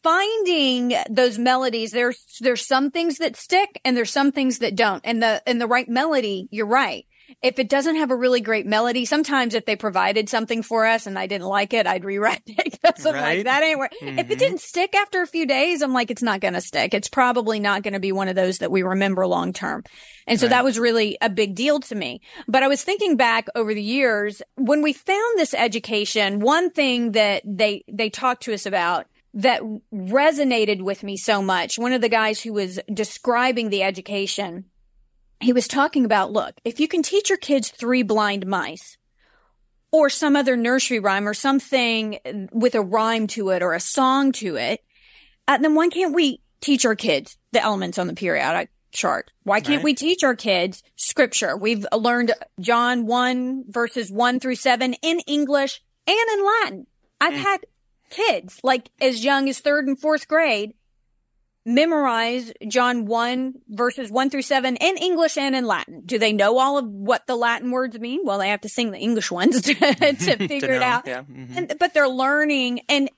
finding 0.02 0.94
those 1.10 1.36
melodies 1.36 1.90
there's 1.90 2.24
there's 2.40 2.64
some 2.64 2.92
things 2.92 3.18
that 3.18 3.34
stick 3.34 3.80
and 3.84 3.96
there's 3.96 4.12
some 4.12 4.30
things 4.30 4.60
that 4.60 4.76
don't 4.76 5.00
and 5.04 5.20
the 5.20 5.42
and 5.48 5.60
the 5.60 5.66
right 5.66 5.88
melody 5.88 6.46
you're 6.52 6.64
right 6.64 7.06
if 7.42 7.58
it 7.58 7.68
doesn't 7.68 7.96
have 7.96 8.10
a 8.10 8.16
really 8.16 8.40
great 8.40 8.66
melody 8.66 9.04
sometimes 9.04 9.54
if 9.54 9.64
they 9.64 9.76
provided 9.76 10.28
something 10.28 10.62
for 10.62 10.86
us 10.86 11.06
and 11.06 11.18
i 11.18 11.26
didn't 11.26 11.46
like 11.46 11.72
it 11.72 11.86
i'd 11.86 12.04
rewrite 12.04 12.42
it. 12.46 12.78
'cause 12.82 13.06
I'm 13.06 13.14
like 13.14 13.44
that 13.44 13.62
ain't 13.62 13.78
where 13.78 13.90
if 13.92 14.02
it 14.02 14.26
mm-hmm. 14.26 14.38
didn't 14.38 14.60
stick 14.60 14.94
after 14.94 15.22
a 15.22 15.26
few 15.26 15.46
days 15.46 15.82
i'm 15.82 15.92
like 15.92 16.10
it's 16.10 16.22
not 16.22 16.40
gonna 16.40 16.60
stick. 16.60 16.94
It's 16.94 17.08
probably 17.08 17.60
not 17.60 17.82
gonna 17.82 18.00
be 18.00 18.12
one 18.12 18.28
of 18.28 18.36
those 18.36 18.58
that 18.58 18.70
we 18.70 18.82
remember 18.82 19.26
long 19.26 19.52
term. 19.52 19.84
And 20.26 20.40
so 20.40 20.48
that 20.48 20.64
was 20.64 20.78
really 20.78 21.16
a 21.20 21.30
big 21.30 21.54
deal 21.54 21.80
to 21.80 21.94
me. 21.94 22.20
But 22.48 22.62
i 22.62 22.68
was 22.68 22.82
thinking 22.82 23.16
back 23.16 23.46
over 23.54 23.74
the 23.74 23.82
years 23.82 24.42
when 24.56 24.82
we 24.82 24.92
found 24.92 25.38
this 25.38 25.54
education 25.54 26.40
one 26.40 26.70
thing 26.70 27.12
that 27.12 27.42
they 27.44 27.84
they 27.88 28.10
talked 28.10 28.44
to 28.44 28.54
us 28.54 28.66
about 28.66 29.06
that 29.34 29.60
resonated 29.92 30.80
with 30.80 31.02
me 31.02 31.16
so 31.16 31.42
much. 31.42 31.78
One 31.78 31.92
of 31.92 32.00
the 32.00 32.08
guys 32.08 32.40
who 32.40 32.54
was 32.54 32.80
describing 32.92 33.68
the 33.68 33.82
education, 33.82 34.64
he 35.40 35.52
was 35.52 35.68
talking 35.68 36.04
about, 36.04 36.32
look, 36.32 36.54
if 36.64 36.80
you 36.80 36.88
can 36.88 37.02
teach 37.02 37.28
your 37.28 37.38
kids 37.38 37.68
three 37.68 38.02
blind 38.02 38.46
mice 38.46 38.96
or 39.92 40.08
some 40.10 40.36
other 40.36 40.56
nursery 40.56 40.98
rhyme 40.98 41.28
or 41.28 41.34
something 41.34 42.18
with 42.52 42.74
a 42.74 42.80
rhyme 42.80 43.26
to 43.28 43.50
it 43.50 43.62
or 43.62 43.72
a 43.72 43.80
song 43.80 44.32
to 44.32 44.56
it, 44.56 44.82
uh, 45.48 45.58
then 45.58 45.74
why 45.74 45.88
can't 45.88 46.14
we 46.14 46.40
teach 46.60 46.84
our 46.84 46.96
kids 46.96 47.36
the 47.52 47.62
elements 47.62 47.98
on 47.98 48.06
the 48.06 48.14
periodic 48.14 48.70
chart? 48.92 49.30
Why 49.44 49.60
can't 49.60 49.76
Right. 49.78 49.84
we 49.84 49.94
teach 49.94 50.24
our 50.24 50.34
kids 50.34 50.82
scripture? 50.96 51.56
We've 51.56 51.86
learned 51.92 52.32
John 52.60 53.06
1 53.06 53.64
verses 53.68 54.10
1 54.10 54.40
through 54.40 54.56
7 54.56 54.94
in 55.02 55.20
English 55.20 55.82
and 56.06 56.16
in 56.38 56.44
Latin. 56.44 56.86
I've 57.20 57.34
had 57.34 57.66
kids 58.10 58.58
like 58.62 58.88
as 59.00 59.24
young 59.24 59.48
as 59.48 59.60
third 59.60 59.86
and 59.86 59.98
fourth 59.98 60.28
grade 60.28 60.74
memorize 61.66 62.52
John 62.68 63.04
1 63.04 63.54
verses 63.68 64.10
1 64.10 64.30
through 64.30 64.42
7 64.42 64.76
in 64.76 64.96
English 64.96 65.36
and 65.36 65.54
in 65.54 65.66
Latin? 65.66 66.02
Do 66.06 66.18
they 66.18 66.32
know 66.32 66.58
all 66.58 66.78
of 66.78 66.86
what 66.86 67.26
the 67.26 67.36
Latin 67.36 67.70
words 67.72 67.98
mean? 67.98 68.20
Well, 68.24 68.38
they 68.38 68.48
have 68.48 68.60
to 68.62 68.68
sing 68.68 68.92
the 68.92 68.98
English 68.98 69.30
ones 69.30 69.60
to, 69.62 69.74
to 69.74 70.36
figure 70.48 70.72
it 70.72 70.82
out. 70.82 71.06
yeah, 71.06 71.22
mhm. 71.22 71.56
And, 71.56 71.74
but 71.78 71.92
they're 71.92 72.08
learning 72.08 72.80
and 72.88 73.10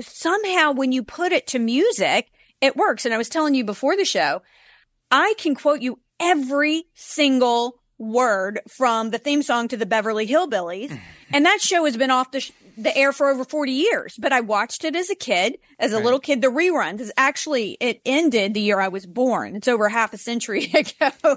somehow 0.00 0.72
when 0.72 0.92
you 0.92 1.02
put 1.02 1.32
it 1.32 1.46
to 1.48 1.58
music, 1.58 2.30
it 2.60 2.76
works. 2.76 3.04
And 3.04 3.12
I 3.12 3.18
was 3.18 3.28
telling 3.28 3.54
you 3.54 3.64
before 3.64 3.96
the 3.96 4.04
show, 4.04 4.42
I 5.10 5.34
can 5.38 5.54
quote 5.54 5.80
you 5.80 5.98
every 6.20 6.84
single 6.94 7.79
word 8.00 8.60
from 8.66 9.10
the 9.10 9.18
theme 9.18 9.42
song 9.42 9.68
to 9.68 9.76
the 9.76 9.86
Beverly 9.86 10.26
Hillbillies. 10.26 10.98
and 11.32 11.46
that 11.46 11.60
show 11.60 11.84
has 11.84 11.96
been 11.96 12.10
off 12.10 12.32
the, 12.32 12.40
sh- 12.40 12.52
the 12.76 12.96
air 12.96 13.12
for 13.12 13.28
over 13.28 13.44
40 13.44 13.70
years, 13.70 14.16
but 14.18 14.32
I 14.32 14.40
watched 14.40 14.84
it 14.84 14.96
as 14.96 15.10
a 15.10 15.14
kid, 15.14 15.58
as 15.78 15.92
a 15.92 15.98
little 15.98 16.18
kid. 16.18 16.40
The 16.40 16.48
reruns 16.48 17.00
is 17.00 17.12
actually, 17.16 17.76
it 17.78 18.00
ended 18.06 18.54
the 18.54 18.60
year 18.60 18.80
I 18.80 18.88
was 18.88 19.06
born. 19.06 19.54
It's 19.54 19.68
over 19.68 19.88
half 19.88 20.12
a 20.14 20.18
century 20.18 20.64
ago. 20.74 21.36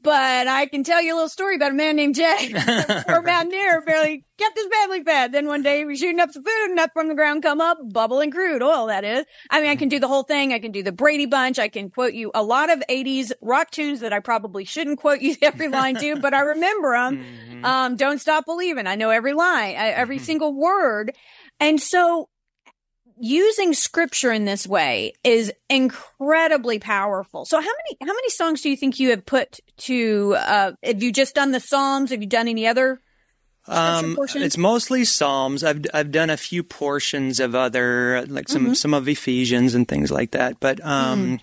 But 0.00 0.48
I 0.48 0.64
can 0.64 0.84
tell 0.84 1.02
you 1.02 1.12
a 1.12 1.16
little 1.16 1.28
story 1.28 1.54
about 1.54 1.72
a 1.72 1.74
man 1.74 1.96
named 1.96 2.14
Jay. 2.14 2.54
Poor 3.06 3.20
mountaineer 3.20 3.82
barely 3.82 4.24
kept 4.38 4.56
his 4.56 4.66
family 4.68 5.02
fed. 5.04 5.32
Then 5.32 5.46
one 5.46 5.62
day 5.62 5.80
he 5.80 5.84
was 5.84 5.98
shooting 5.98 6.18
up 6.18 6.30
some 6.30 6.42
food 6.42 6.70
and 6.70 6.78
up 6.80 6.92
from 6.94 7.08
the 7.08 7.14
ground 7.14 7.42
come 7.42 7.60
up 7.60 7.76
bubbling 7.92 8.30
crude 8.30 8.62
oil, 8.62 8.86
that 8.86 9.04
is. 9.04 9.26
I 9.50 9.60
mean, 9.60 9.68
I 9.68 9.76
can 9.76 9.90
do 9.90 10.00
the 10.00 10.08
whole 10.08 10.22
thing. 10.22 10.54
I 10.54 10.60
can 10.60 10.72
do 10.72 10.82
the 10.82 10.92
Brady 10.92 11.26
Bunch. 11.26 11.58
I 11.58 11.68
can 11.68 11.90
quote 11.90 12.14
you 12.14 12.30
a 12.34 12.42
lot 12.42 12.70
of 12.70 12.82
80s 12.88 13.32
rock 13.42 13.70
tunes 13.70 14.00
that 14.00 14.14
I 14.14 14.20
probably 14.20 14.64
shouldn't 14.64 14.98
quote 14.98 15.20
you 15.20 15.36
every 15.42 15.68
line 15.68 15.96
to, 15.96 16.16
but 16.16 16.32
I 16.32 16.40
remember 16.40 16.92
them. 16.94 17.24
Um, 17.62 17.96
Don't 17.96 18.18
Stop 18.18 18.46
Believing. 18.46 18.86
I 18.86 18.94
know 18.94 19.10
every 19.10 19.34
line, 19.34 19.74
every 19.76 20.18
single 20.18 20.54
word. 20.54 21.14
And 21.60 21.78
so 21.78 22.30
using 23.18 23.72
scripture 23.74 24.32
in 24.32 24.44
this 24.44 24.66
way 24.66 25.14
is 25.24 25.52
incredibly 25.68 26.78
powerful. 26.78 27.44
So 27.44 27.58
how 27.58 27.66
many 27.66 27.96
how 28.00 28.14
many 28.14 28.28
songs 28.30 28.60
do 28.62 28.70
you 28.70 28.76
think 28.76 28.98
you 29.00 29.10
have 29.10 29.24
put 29.26 29.60
to 29.78 30.34
uh 30.38 30.72
have 30.82 31.02
you 31.02 31.12
just 31.12 31.34
done 31.34 31.52
the 31.52 31.60
Psalms? 31.60 32.10
Have 32.10 32.20
you 32.22 32.28
done 32.28 32.48
any 32.48 32.66
other 32.66 33.00
Um, 33.68 34.16
portions? 34.16 34.44
it's 34.44 34.58
mostly 34.58 35.04
Psalms. 35.04 35.62
I've 35.62 35.84
I've 35.94 36.10
done 36.10 36.30
a 36.30 36.36
few 36.36 36.62
portions 36.62 37.38
of 37.40 37.54
other 37.54 38.24
like 38.28 38.48
some 38.48 38.64
Mm-hmm. 38.66 38.74
some 38.74 38.94
of 38.94 39.08
Ephesians 39.08 39.74
and 39.74 39.86
things 39.86 40.10
like 40.10 40.32
that. 40.32 40.58
But 40.60 40.84
um, 40.84 41.38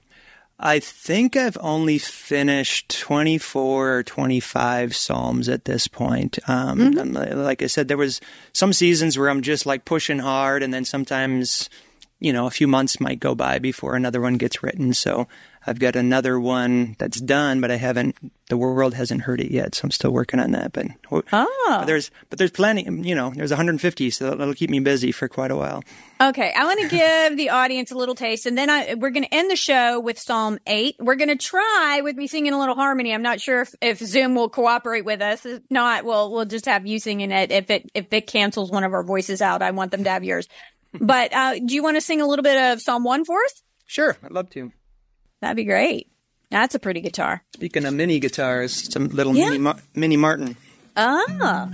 I 0.62 0.80
think 0.80 1.38
I've 1.38 1.58
only 1.62 1.98
finished 1.98 3.00
twenty 3.00 3.38
four 3.38 3.94
or 3.96 4.04
twenty 4.04 4.42
five 4.42 4.94
Psalms 4.96 5.48
at 5.48 5.66
this 5.66 5.88
point. 5.88 6.38
Um, 6.50 6.80
Mm-hmm. 6.80 7.18
um, 7.18 7.44
Like 7.44 7.62
I 7.62 7.68
said, 7.68 7.88
there 7.88 7.96
was 7.98 8.20
some 8.54 8.74
seasons 8.74 9.18
where 9.18 9.30
I'm 9.30 9.42
just 9.42 9.66
like 9.66 9.86
pushing 9.86 10.20
hard, 10.20 10.62
and 10.62 10.74
then 10.74 10.84
sometimes 10.86 11.70
you 12.20 12.34
know 12.34 12.48
a 12.48 12.52
few 12.52 12.68
months 12.68 13.00
might 13.00 13.20
go 13.20 13.36
by 13.36 13.60
before 13.60 13.96
another 13.96 14.22
one 14.22 14.38
gets 14.38 14.62
written. 14.64 14.94
So 14.94 15.28
I've 15.68 15.80
got 15.80 15.96
another 15.96 16.40
one 16.40 16.96
that's 17.00 17.20
done, 17.20 17.60
but 17.62 17.70
I 17.70 17.76
haven't. 17.76 18.16
The 18.50 18.58
world 18.58 18.94
hasn't 18.96 19.22
heard 19.24 19.42
it 19.42 19.52
yet, 19.52 19.76
so 19.76 19.82
I'm 19.86 19.92
still 19.92 20.12
working 20.12 20.40
on 20.40 20.52
that. 20.52 20.74
But 20.74 20.88
Ah. 21.32 21.46
but 21.68 21.86
there's 21.86 22.10
but 22.30 22.40
there's 22.40 22.52
plenty. 22.52 22.84
You 22.84 23.14
know, 23.14 23.32
there's 23.36 23.52
150, 23.52 24.10
so 24.10 24.36
that'll 24.36 24.54
keep 24.54 24.70
me 24.70 24.80
busy 24.80 25.12
for 25.12 25.28
quite 25.28 25.52
a 25.52 25.56
while. 25.56 25.84
Okay, 26.22 26.52
I 26.56 26.66
want 26.66 26.82
to 26.82 26.88
give 26.90 27.38
the 27.38 27.50
audience 27.52 27.92
a 27.92 27.96
little 27.96 28.16
taste, 28.16 28.46
and 28.46 28.58
then 28.58 28.70
I, 28.70 28.96
we're 28.96 29.12
going 29.12 29.24
to 29.26 29.34
end 29.34 29.52
the 29.52 29.56
show 29.56 30.00
with 30.00 30.18
Psalm 30.18 30.60
8. 30.66 30.96
We're 31.00 31.16
going 31.16 31.30
to 31.30 31.36
try 31.38 32.02
with 32.04 32.16
me 32.16 32.28
singing 32.28 32.54
a 32.54 32.60
little 32.60 32.76
harmony. 32.76 33.14
I'm 33.14 33.22
not 33.22 33.40
sure 33.40 33.62
if, 33.62 33.76
if 33.82 34.00
Zoom 34.00 34.36
will 34.36 34.50
cooperate 34.50 35.06
with 35.06 35.22
us. 35.22 35.46
If 35.46 35.62
not, 35.70 36.04
we'll, 36.04 36.32
we'll 36.32 36.46
just 36.46 36.66
have 36.66 36.86
you 36.88 37.00
singing 37.00 37.32
it. 37.32 37.52
If 37.52 37.70
it, 37.70 37.90
if 37.94 38.12
it 38.12 38.28
cancels 38.28 38.72
one 38.72 38.84
of 38.84 38.94
our 38.94 39.04
voices 39.04 39.42
out, 39.42 39.62
I 39.62 39.72
want 39.72 39.92
them 39.92 40.04
to 40.06 40.10
have 40.10 40.24
yours. 40.24 40.48
But, 40.94 41.34
uh, 41.34 41.54
do 41.64 41.74
you 41.76 41.84
want 41.84 41.98
to 41.98 42.02
sing 42.02 42.22
a 42.22 42.26
little 42.28 42.44
bit 42.44 42.58
of 42.58 42.82
Psalm 42.82 43.04
1 43.04 43.26
for 43.26 43.38
us? 43.44 43.62
Sure, 43.86 44.18
I'd 44.24 44.32
love 44.32 44.50
to. 44.52 44.72
That'd 45.42 45.56
be 45.58 45.64
great. 45.66 46.12
That's 46.52 46.74
a 46.76 46.80
pretty 46.80 47.02
guitar. 47.02 47.44
Speaking 47.56 47.86
of 47.86 47.94
mini 47.94 48.20
guitars, 48.20 48.92
some 48.92 49.08
little 49.10 49.36
Yeah. 49.36 49.46
mini 49.50 49.58
Mar- 49.60 49.80
mini 49.94 50.18
Martin. 50.18 50.58
Ah. 50.98 51.70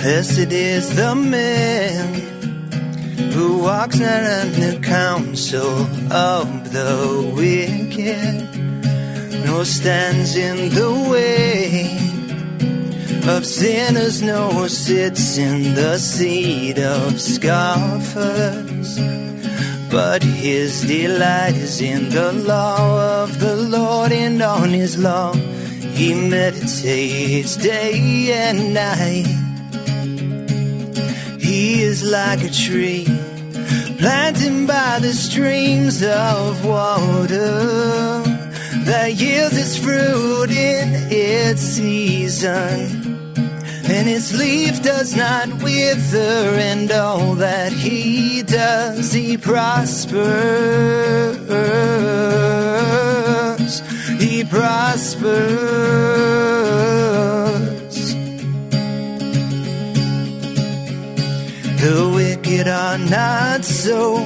Blessed 0.00 0.52
is 0.52 0.94
the 0.96 1.14
man 1.14 2.37
who 3.38 3.58
walks 3.58 4.00
not 4.00 4.48
the 4.58 4.80
counsel 4.82 5.78
of 6.12 6.72
the 6.72 6.92
wicked, 7.36 8.34
nor 9.46 9.64
stands 9.64 10.34
in 10.34 10.56
the 10.70 10.90
way 11.08 11.96
of 13.32 13.46
sinners, 13.46 14.22
nor 14.22 14.68
sits 14.68 15.38
in 15.38 15.74
the 15.76 15.96
seat 15.98 16.80
of 16.80 17.20
scoffers. 17.20 18.98
But 19.88 20.24
his 20.24 20.82
delight 20.82 21.54
is 21.54 21.80
in 21.80 22.08
the 22.08 22.32
law 22.32 23.22
of 23.22 23.38
the 23.38 23.54
Lord, 23.54 24.10
and 24.10 24.42
on 24.42 24.70
his 24.70 24.98
law 24.98 25.32
he 25.98 26.12
meditates 26.12 27.54
day 27.54 28.32
and 28.32 28.74
night. 28.74 29.28
He 31.38 31.82
is 31.82 32.02
like 32.02 32.42
a 32.42 32.50
tree 32.50 33.06
planted 33.98 34.66
by 34.66 34.98
the 35.00 35.12
streams 35.12 36.02
of 36.02 36.64
water 36.64 38.22
that 38.84 39.12
yields 39.14 39.56
its 39.56 39.76
fruit 39.76 40.50
in 40.50 40.94
its 41.10 41.60
season. 41.60 43.08
And 43.90 44.06
its 44.08 44.34
leaf 44.34 44.82
does 44.82 45.16
not 45.16 45.48
wither, 45.62 46.58
and 46.70 46.90
all 46.92 47.34
that 47.36 47.72
he 47.72 48.42
does, 48.42 49.12
he 49.12 49.38
prospers. 49.38 50.20
He 54.20 54.44
prospers. 54.44 55.18
The 61.80 62.12
wicked 62.48 62.68
are 62.68 62.98
not 62.98 63.64
so, 63.64 64.24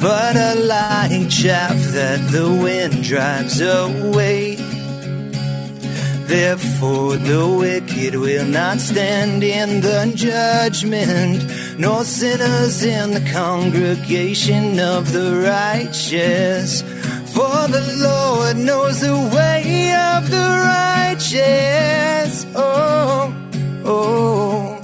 but 0.00 0.36
a 0.36 0.54
lying 0.56 1.28
chaff 1.28 1.76
that 1.92 2.20
the 2.30 2.48
wind 2.62 3.02
drives 3.04 3.60
away. 3.60 4.56
Therefore, 6.26 7.16
the 7.16 7.46
wicked 7.46 8.16
will 8.16 8.46
not 8.46 8.80
stand 8.80 9.44
in 9.44 9.80
the 9.80 10.12
judgment, 10.14 11.78
nor 11.78 12.04
sinners 12.04 12.82
in 12.82 13.12
the 13.12 13.30
congregation 13.32 14.80
of 14.80 15.12
the 15.12 15.42
righteous. 15.46 16.82
For 17.32 17.68
the 17.68 17.86
Lord 17.98 18.56
knows 18.56 19.00
the 19.00 19.14
way 19.34 19.94
of 19.94 20.30
the 20.30 20.48
righteous. 20.74 22.46
Oh, 22.56 23.32
oh. 23.84 24.75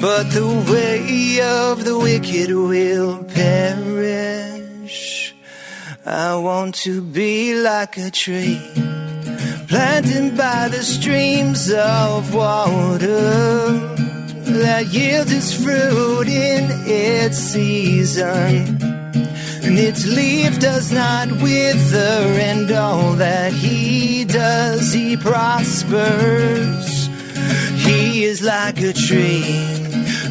But 0.00 0.30
the 0.30 0.46
way 0.70 1.40
of 1.40 1.84
the 1.84 1.98
wicked 1.98 2.50
will 2.50 3.24
perish. 3.24 5.34
I 6.04 6.36
want 6.36 6.74
to 6.86 7.00
be 7.00 7.54
like 7.54 7.96
a 7.96 8.10
tree 8.10 8.60
planted 9.68 10.36
by 10.36 10.68
the 10.68 10.82
streams 10.82 11.72
of 11.72 12.34
water 12.34 13.94
that 14.62 14.86
yields 14.88 15.32
its 15.32 15.54
fruit 15.54 16.28
in 16.28 16.68
its 16.86 17.38
season. 17.38 18.78
And 19.62 19.78
its 19.78 20.06
leaf 20.06 20.60
does 20.60 20.92
not 20.92 21.30
wither, 21.40 22.20
and 22.50 22.70
all 22.70 23.14
that 23.14 23.52
he 23.52 24.24
does, 24.24 24.92
he 24.92 25.16
prospers. 25.16 27.08
He 27.76 28.24
is 28.24 28.42
like 28.42 28.80
a 28.80 28.92
tree 28.92 29.83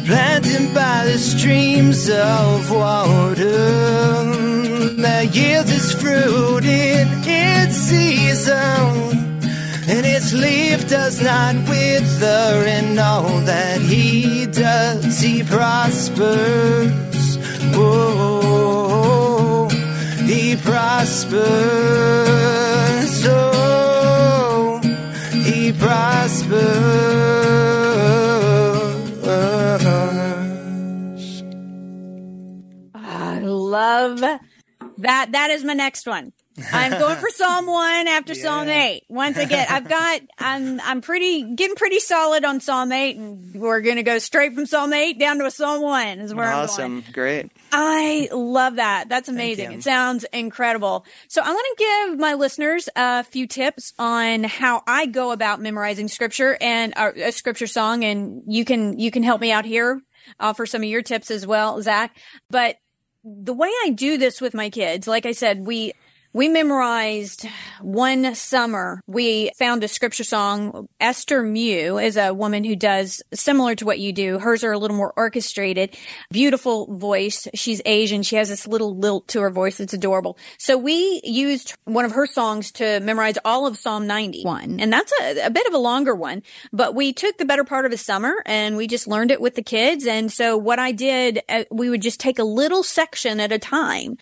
planted 0.06 0.74
by 0.74 1.04
the 1.06 1.18
streams 1.18 2.08
of 2.10 2.70
water 2.70 4.24
that 5.00 5.34
yields 5.34 5.70
its 5.72 5.92
fruit 5.92 6.64
in 6.64 7.08
its 7.24 7.74
season. 7.74 9.32
And 9.86 10.06
its 10.06 10.32
leaf 10.32 10.88
does 10.88 11.20
not 11.20 11.54
wither, 11.68 12.64
and 12.66 12.98
all 12.98 13.38
that 13.40 13.80
he 13.80 14.46
does, 14.46 15.20
he 15.20 15.42
prospers. 15.42 16.88
Oh, 17.74 19.68
he 20.24 20.56
prospers. 20.56 21.53
That 35.24 35.32
that 35.32 35.50
is 35.50 35.64
my 35.64 35.72
next 35.72 36.06
one. 36.06 36.32
I'm 36.72 36.92
going 36.92 37.16
for 37.16 37.28
Psalm 37.34 37.66
one 37.66 38.06
after 38.06 38.34
yeah. 38.34 38.42
Psalm 38.42 38.68
eight. 38.68 39.04
Once 39.08 39.38
again, 39.38 39.66
I've 39.68 39.88
got 39.88 40.20
I'm 40.38 40.80
I'm 40.80 41.00
pretty 41.00 41.54
getting 41.54 41.76
pretty 41.76 41.98
solid 41.98 42.44
on 42.44 42.60
Psalm 42.60 42.92
eight, 42.92 43.16
and 43.16 43.54
we're 43.54 43.80
going 43.80 43.96
to 43.96 44.02
go 44.02 44.18
straight 44.18 44.54
from 44.54 44.66
Psalm 44.66 44.92
eight 44.92 45.18
down 45.18 45.38
to 45.38 45.46
a 45.46 45.50
Psalm 45.50 45.82
one. 45.82 46.20
Is 46.20 46.34
where 46.34 46.52
awesome. 46.52 46.84
I'm 46.84 47.00
going. 47.00 47.12
Great. 47.12 47.52
I 47.72 48.28
love 48.32 48.76
that. 48.76 49.08
That's 49.08 49.28
amazing. 49.28 49.72
It 49.72 49.82
sounds 49.82 50.24
incredible. 50.24 51.06
So 51.28 51.42
I 51.42 51.50
want 51.50 51.66
to 51.76 51.84
give 52.08 52.18
my 52.18 52.34
listeners 52.34 52.88
a 52.94 53.24
few 53.24 53.46
tips 53.46 53.94
on 53.98 54.44
how 54.44 54.82
I 54.86 55.06
go 55.06 55.32
about 55.32 55.60
memorizing 55.60 56.08
scripture 56.08 56.56
and 56.60 56.92
uh, 56.96 57.12
a 57.16 57.32
scripture 57.32 57.66
song, 57.66 58.04
and 58.04 58.42
you 58.46 58.64
can 58.64 58.98
you 58.98 59.10
can 59.10 59.22
help 59.22 59.40
me 59.40 59.50
out 59.52 59.64
here. 59.64 60.00
Offer 60.40 60.66
some 60.66 60.82
of 60.82 60.88
your 60.88 61.02
tips 61.02 61.30
as 61.30 61.46
well, 61.46 61.82
Zac. 61.82 62.16
But 62.48 62.76
the 63.24 63.54
way 63.54 63.70
I 63.84 63.90
do 63.90 64.18
this 64.18 64.40
with 64.40 64.54
my 64.54 64.70
kids, 64.70 65.08
like 65.08 65.26
I 65.26 65.32
said, 65.32 65.66
we 65.66 65.92
we 66.34 66.48
memorized 66.48 67.46
one 67.80 68.34
summer. 68.34 69.00
We 69.06 69.52
found 69.56 69.84
a 69.84 69.88
scripture 69.88 70.24
song. 70.24 70.88
Esther 71.00 71.44
Mui 71.44 72.04
is 72.04 72.16
a 72.16 72.34
woman 72.34 72.64
who 72.64 72.74
does 72.74 73.22
similar 73.32 73.76
to 73.76 73.86
what 73.86 74.00
you 74.00 74.12
do. 74.12 74.40
Hers 74.40 74.64
are 74.64 74.72
a 74.72 74.78
little 74.78 74.96
more 74.96 75.14
orchestrated, 75.16 75.96
beautiful 76.32 76.92
voice. 76.96 77.46
She's 77.54 77.80
Asian. 77.84 78.24
She 78.24 78.34
has 78.34 78.48
this 78.48 78.66
little 78.66 78.96
lilt 78.96 79.28
to 79.28 79.42
her 79.42 79.50
voice. 79.50 79.78
It's 79.78 79.94
adorable. 79.94 80.36
So 80.58 80.76
we 80.76 81.20
used 81.22 81.76
one 81.84 82.04
of 82.04 82.10
her 82.12 82.26
songs 82.26 82.72
to 82.72 82.98
memorize 82.98 83.38
all 83.44 83.68
of 83.68 83.78
Psalm 83.78 84.08
91. 84.08 84.80
And 84.80 84.92
that's 84.92 85.12
a, 85.22 85.46
a 85.46 85.50
bit 85.50 85.68
of 85.68 85.72
a 85.72 85.78
longer 85.78 86.16
one, 86.16 86.42
but 86.72 86.96
we 86.96 87.12
took 87.12 87.38
the 87.38 87.44
better 87.44 87.64
part 87.64 87.86
of 87.86 87.92
a 87.92 87.96
summer 87.96 88.42
and 88.44 88.76
we 88.76 88.88
just 88.88 89.06
learned 89.06 89.30
it 89.30 89.40
with 89.40 89.54
the 89.54 89.62
kids. 89.62 90.04
And 90.04 90.32
so 90.32 90.56
what 90.56 90.80
I 90.80 90.90
did, 90.90 91.42
uh, 91.48 91.62
we 91.70 91.88
would 91.90 92.02
just 92.02 92.18
take 92.18 92.40
a 92.40 92.44
little 92.44 92.82
section 92.82 93.38
at 93.38 93.52
a 93.52 93.58
time 93.60 94.18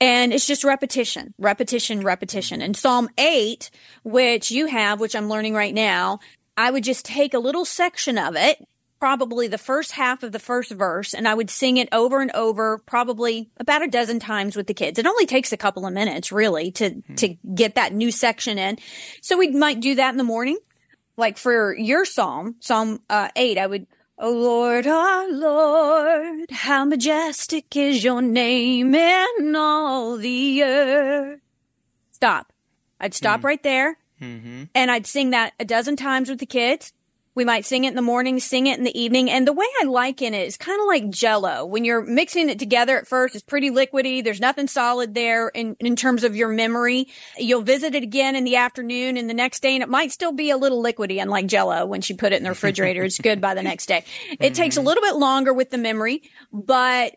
and 0.00 0.32
it's 0.32 0.46
just 0.46 0.64
repetition, 0.64 1.34
repetition, 1.38 2.02
repetition. 2.02 2.60
And 2.60 2.76
Psalm 2.76 3.08
8, 3.16 3.70
which 4.04 4.50
you 4.50 4.66
have, 4.66 5.00
which 5.00 5.16
I'm 5.16 5.28
learning 5.28 5.54
right 5.54 5.74
now, 5.74 6.20
I 6.56 6.70
would 6.70 6.84
just 6.84 7.04
take 7.04 7.34
a 7.34 7.38
little 7.38 7.64
section 7.64 8.18
of 8.18 8.36
it, 8.36 8.66
probably 8.98 9.46
the 9.46 9.58
first 9.58 9.92
half 9.92 10.22
of 10.22 10.32
the 10.32 10.38
first 10.38 10.70
verse, 10.70 11.14
and 11.14 11.26
I 11.26 11.34
would 11.34 11.50
sing 11.50 11.76
it 11.78 11.88
over 11.92 12.20
and 12.20 12.30
over, 12.32 12.78
probably 12.78 13.50
about 13.58 13.82
a 13.82 13.88
dozen 13.88 14.20
times 14.20 14.56
with 14.56 14.66
the 14.66 14.74
kids. 14.74 14.98
It 14.98 15.06
only 15.06 15.26
takes 15.26 15.52
a 15.52 15.56
couple 15.56 15.86
of 15.86 15.92
minutes, 15.92 16.30
really, 16.30 16.72
to, 16.72 16.90
hmm. 16.90 17.14
to 17.16 17.28
get 17.54 17.74
that 17.76 17.94
new 17.94 18.10
section 18.10 18.58
in. 18.58 18.78
So 19.22 19.38
we 19.38 19.48
might 19.48 19.80
do 19.80 19.94
that 19.94 20.10
in 20.10 20.18
the 20.18 20.24
morning. 20.24 20.58
Like 21.18 21.38
for 21.38 21.74
your 21.74 22.04
psalm, 22.04 22.56
Psalm 22.60 23.00
uh, 23.08 23.28
8, 23.34 23.56
I 23.56 23.66
would 23.66 23.86
O 24.18 24.32
Lord, 24.32 24.86
our 24.86 25.30
Lord, 25.30 26.50
how 26.50 26.86
majestic 26.86 27.76
is 27.76 28.02
your 28.02 28.22
name 28.22 28.94
in 28.94 29.54
all 29.54 30.16
the 30.16 30.62
earth. 30.62 31.40
Stop. 32.12 32.50
I'd 32.98 33.12
stop 33.12 33.40
mm-hmm. 33.40 33.46
right 33.46 33.62
there 33.62 33.98
mm-hmm. 34.18 34.64
and 34.74 34.90
I'd 34.90 35.06
sing 35.06 35.30
that 35.30 35.52
a 35.60 35.66
dozen 35.66 35.96
times 35.96 36.30
with 36.30 36.38
the 36.38 36.46
kids. 36.46 36.94
We 37.36 37.44
might 37.44 37.66
sing 37.66 37.84
it 37.84 37.90
in 37.90 37.96
the 37.96 38.02
morning, 38.02 38.40
sing 38.40 38.66
it 38.66 38.78
in 38.78 38.84
the 38.84 38.98
evening. 38.98 39.30
And 39.30 39.46
the 39.46 39.52
way 39.52 39.66
I 39.82 39.84
liken 39.84 40.32
it 40.32 40.46
is 40.46 40.56
kind 40.56 40.80
of 40.80 40.86
like 40.86 41.10
jello. 41.10 41.66
When 41.66 41.84
you're 41.84 42.02
mixing 42.02 42.48
it 42.48 42.58
together 42.58 42.98
at 42.98 43.06
first, 43.06 43.34
it's 43.34 43.44
pretty 43.44 43.70
liquidy. 43.70 44.24
There's 44.24 44.40
nothing 44.40 44.68
solid 44.68 45.14
there 45.14 45.48
in, 45.48 45.76
in 45.78 45.96
terms 45.96 46.24
of 46.24 46.34
your 46.34 46.48
memory. 46.48 47.08
You'll 47.36 47.60
visit 47.60 47.94
it 47.94 48.02
again 48.02 48.36
in 48.36 48.44
the 48.44 48.56
afternoon 48.56 49.18
and 49.18 49.28
the 49.28 49.34
next 49.34 49.60
day, 49.60 49.74
and 49.74 49.82
it 49.82 49.88
might 49.90 50.12
still 50.12 50.32
be 50.32 50.48
a 50.48 50.56
little 50.56 50.82
liquidy, 50.82 51.20
unlike 51.20 51.46
jello 51.46 51.84
when 51.84 52.00
you 52.06 52.16
put 52.16 52.32
it 52.32 52.36
in 52.36 52.42
the 52.42 52.48
refrigerator. 52.48 53.04
it's 53.04 53.18
good 53.18 53.42
by 53.42 53.52
the 53.52 53.62
next 53.62 53.84
day. 53.84 54.02
It 54.30 54.38
mm-hmm. 54.38 54.52
takes 54.54 54.78
a 54.78 54.82
little 54.82 55.02
bit 55.02 55.16
longer 55.16 55.52
with 55.52 55.68
the 55.70 55.78
memory, 55.78 56.22
but 56.50 57.16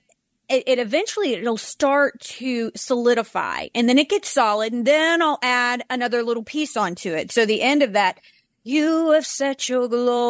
it, 0.49 0.63
it, 0.67 0.79
eventually 0.79 1.33
it'll 1.33 1.57
start 1.57 2.19
to 2.19 2.71
solidify 2.75 3.67
and 3.75 3.87
then 3.87 3.99
it 3.99 4.09
gets 4.09 4.29
solid 4.29 4.73
and 4.73 4.85
then 4.85 5.21
I'll 5.21 5.37
add 5.43 5.85
another 5.89 6.23
little 6.23 6.43
piece 6.43 6.75
onto 6.75 7.13
it. 7.13 7.31
So 7.31 7.45
the 7.45 7.61
end 7.61 7.83
of 7.83 7.93
that 7.93 8.19
you 8.69 9.11
have 9.11 9.25
set 9.25 9.67
your 9.67 9.87
glory 9.87 10.27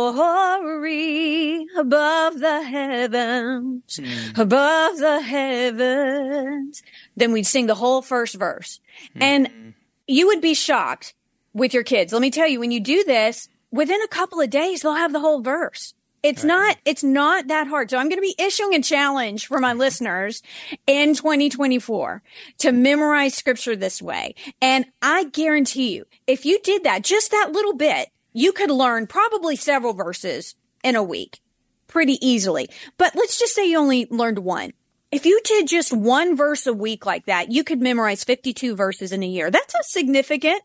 above 1.78 2.40
the 2.40 2.64
heavens, 2.64 3.98
mm. 3.98 4.38
above 4.38 4.98
the 4.98 5.22
heavens. 5.22 6.82
Then 7.18 7.34
we'd 7.34 7.46
sing 7.46 7.68
the 7.68 7.76
whole 7.76 8.02
first 8.02 8.36
verse. 8.36 8.80
Mm. 9.16 9.22
And 9.22 9.74
you 10.08 10.28
would 10.28 10.42
be 10.42 10.54
shocked 10.54 11.14
with 11.54 11.74
your 11.74 11.84
kids. 11.84 12.14
Let 12.14 12.22
me 12.22 12.32
tell 12.32 12.48
you, 12.48 12.60
when 12.60 12.72
you 12.72 12.80
do 12.80 13.04
this, 13.04 13.50
within 13.72 14.02
a 14.02 14.08
couple 14.08 14.40
of 14.40 14.50
days, 14.50 14.82
they'll 14.82 14.94
have 14.94 15.14
the 15.14 15.20
whole 15.20 15.42
verse. 15.42 15.94
It's 16.22 16.44
right. 16.44 16.48
not, 16.48 16.78
it's 16.86 17.04
not 17.04 17.48
that 17.48 17.68
hard. 17.68 17.90
So 17.90 17.98
I'm 17.98 18.10
going 18.10 18.18
to 18.18 18.22
be 18.22 18.36
issuing 18.38 18.74
a 18.74 18.82
challenge 18.82 19.48
for 19.48 19.60
my 19.60 19.74
listeners 19.74 20.42
in 20.86 21.14
2024 21.14 22.22
to 22.60 22.72
memorize 22.72 23.36
scripture 23.36 23.76
this 23.76 24.02
way. 24.02 24.36
And 24.62 24.86
I 25.02 25.26
guarantee 25.26 25.96
you, 25.96 26.06
if 26.28 26.46
you 26.46 26.60
did 26.62 26.84
that, 26.84 27.04
just 27.04 27.32
that 27.32 27.52
little 27.54 27.76
bit, 27.76 28.10
you 28.34 28.52
could 28.52 28.72
learn 28.72 29.08
probably 29.08 29.56
several 29.56 29.94
verses 29.94 30.56
in 30.84 30.96
a 30.96 31.04
week 31.04 31.40
pretty 31.88 32.18
easily. 32.26 32.70
But 32.98 33.16
let's 33.16 33.38
just 33.38 33.56
say 33.56 33.70
you 33.70 33.78
only 33.78 34.08
learned 34.10 34.40
one. 34.40 34.74
If 35.12 35.26
you 35.26 35.42
did 35.44 35.68
just 35.68 35.92
one 35.92 36.38
verse 36.38 36.68
a 36.68 36.74
week 36.74 37.06
like 37.06 37.26
that, 37.26 37.52
you 37.52 37.64
could 37.64 37.82
memorize 37.82 38.24
52 38.24 38.76
verses 38.76 39.12
in 39.12 39.24
a 39.24 39.28
year. 39.28 39.50
That's 39.50 39.74
a 39.74 39.84
significant 39.84 40.62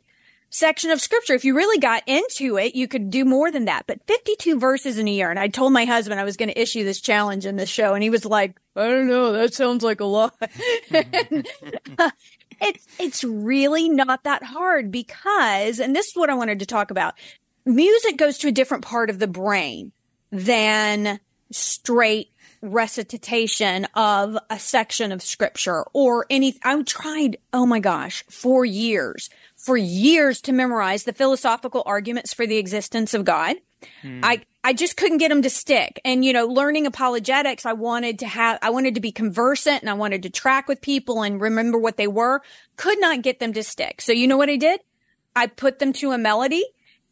section 0.50 0.90
of 0.90 1.00
scripture. 1.00 1.33
If 1.33 1.46
you 1.46 1.57
really 1.57 1.81
got 1.81 2.03
into 2.07 2.59
it, 2.59 2.74
you 2.74 2.87
could 2.87 3.11
do 3.11 3.24
more 3.24 3.50
than 3.50 3.64
that. 3.64 3.87
But 3.87 4.07
52 4.07 4.59
verses 4.59 4.98
in 4.98 5.09
a 5.09 5.11
year. 5.11 5.31
And 5.31 5.38
I 5.38 5.48
told 5.48 5.72
my 5.72 5.87
husband 5.87 6.20
I 6.20 6.24
was 6.24 6.37
going 6.37 6.50
to 6.50 6.61
issue 6.61 6.85
this 6.85 7.00
challenge 7.00 7.46
in 7.46 7.57
this 7.57 7.70
show. 7.70 7.94
And 7.94 8.03
he 8.03 8.11
was 8.11 8.27
like, 8.27 8.61
I 8.77 8.87
don't 8.87 9.09
know. 9.09 9.33
That 9.33 9.55
sounds 9.55 9.83
like 9.83 10.00
a 10.00 10.05
lot. 10.05 10.37
Uh, 11.98 12.11
it's, 12.61 12.87
it's 12.98 13.24
really 13.24 13.88
not 13.88 14.24
that 14.24 14.42
hard 14.42 14.90
because, 14.90 15.81
and 15.81 15.94
this 15.94 16.09
is 16.09 16.16
what 16.16 16.31
I 16.31 16.35
wanted 16.35 16.61
to 16.61 16.66
talk 16.66 16.90
about 16.90 17.14
music 17.64 18.16
goes 18.16 18.38
to 18.38 18.48
a 18.48 18.53
different 18.53 18.85
part 18.85 19.11
of 19.11 19.18
the 19.18 19.27
brain 19.27 19.92
than 20.31 21.20
straight 21.50 22.31
recitation 22.64 23.87
of 23.94 24.38
a 24.48 24.59
section 24.59 25.12
of 25.12 25.22
scripture 25.22 25.85
or 25.92 26.24
any 26.31 26.57
I 26.62 26.81
tried 26.83 27.37
oh 27.53 27.66
my 27.66 27.79
gosh 27.79 28.24
for 28.31 28.64
years 28.64 29.29
for 29.57 29.77
years 29.77 30.40
to 30.42 30.53
memorize 30.53 31.05
the 31.05 31.12
philosophical 31.12 31.83
arguments 31.85 32.33
for 32.33 32.46
the 32.46 32.57
existence 32.57 33.12
of 33.12 33.24
God. 33.24 33.57
Hmm. 34.00 34.20
I 34.22 34.40
I 34.64 34.72
just 34.72 34.96
couldn't 34.96 35.18
get 35.18 35.29
them 35.29 35.42
to 35.42 35.50
stick. 35.50 36.00
And 36.07 36.24
you 36.24 36.33
know 36.33 36.46
learning 36.46 36.87
apologetics 36.87 37.66
I 37.66 37.74
wanted 37.74 38.20
to 38.20 38.27
have 38.27 38.59
I 38.62 38.70
wanted 38.70 38.94
to 38.94 39.00
be 39.03 39.12
conversant 39.12 39.83
and 39.83 39.90
I 39.90 39.94
wanted 39.94 40.22
to 40.22 40.31
track 40.31 40.66
with 40.66 40.81
people 40.81 41.22
and 41.22 41.40
remember 41.40 41.79
what 41.79 41.98
they 41.98 42.09
were 42.09 42.40
could 42.77 42.98
not 42.98 43.22
get 43.22 43.40
them 43.40 43.53
to 43.53 43.62
stick. 43.62 44.00
So 44.00 44.12
you 44.12 44.27
know 44.27 44.38
what 44.38 44.48
I 44.48 44.57
did? 44.57 44.81
I 45.37 45.48
put 45.48 45.81
them 45.81 45.92
to 45.94 46.12
a 46.12 46.18
melody 46.18 46.64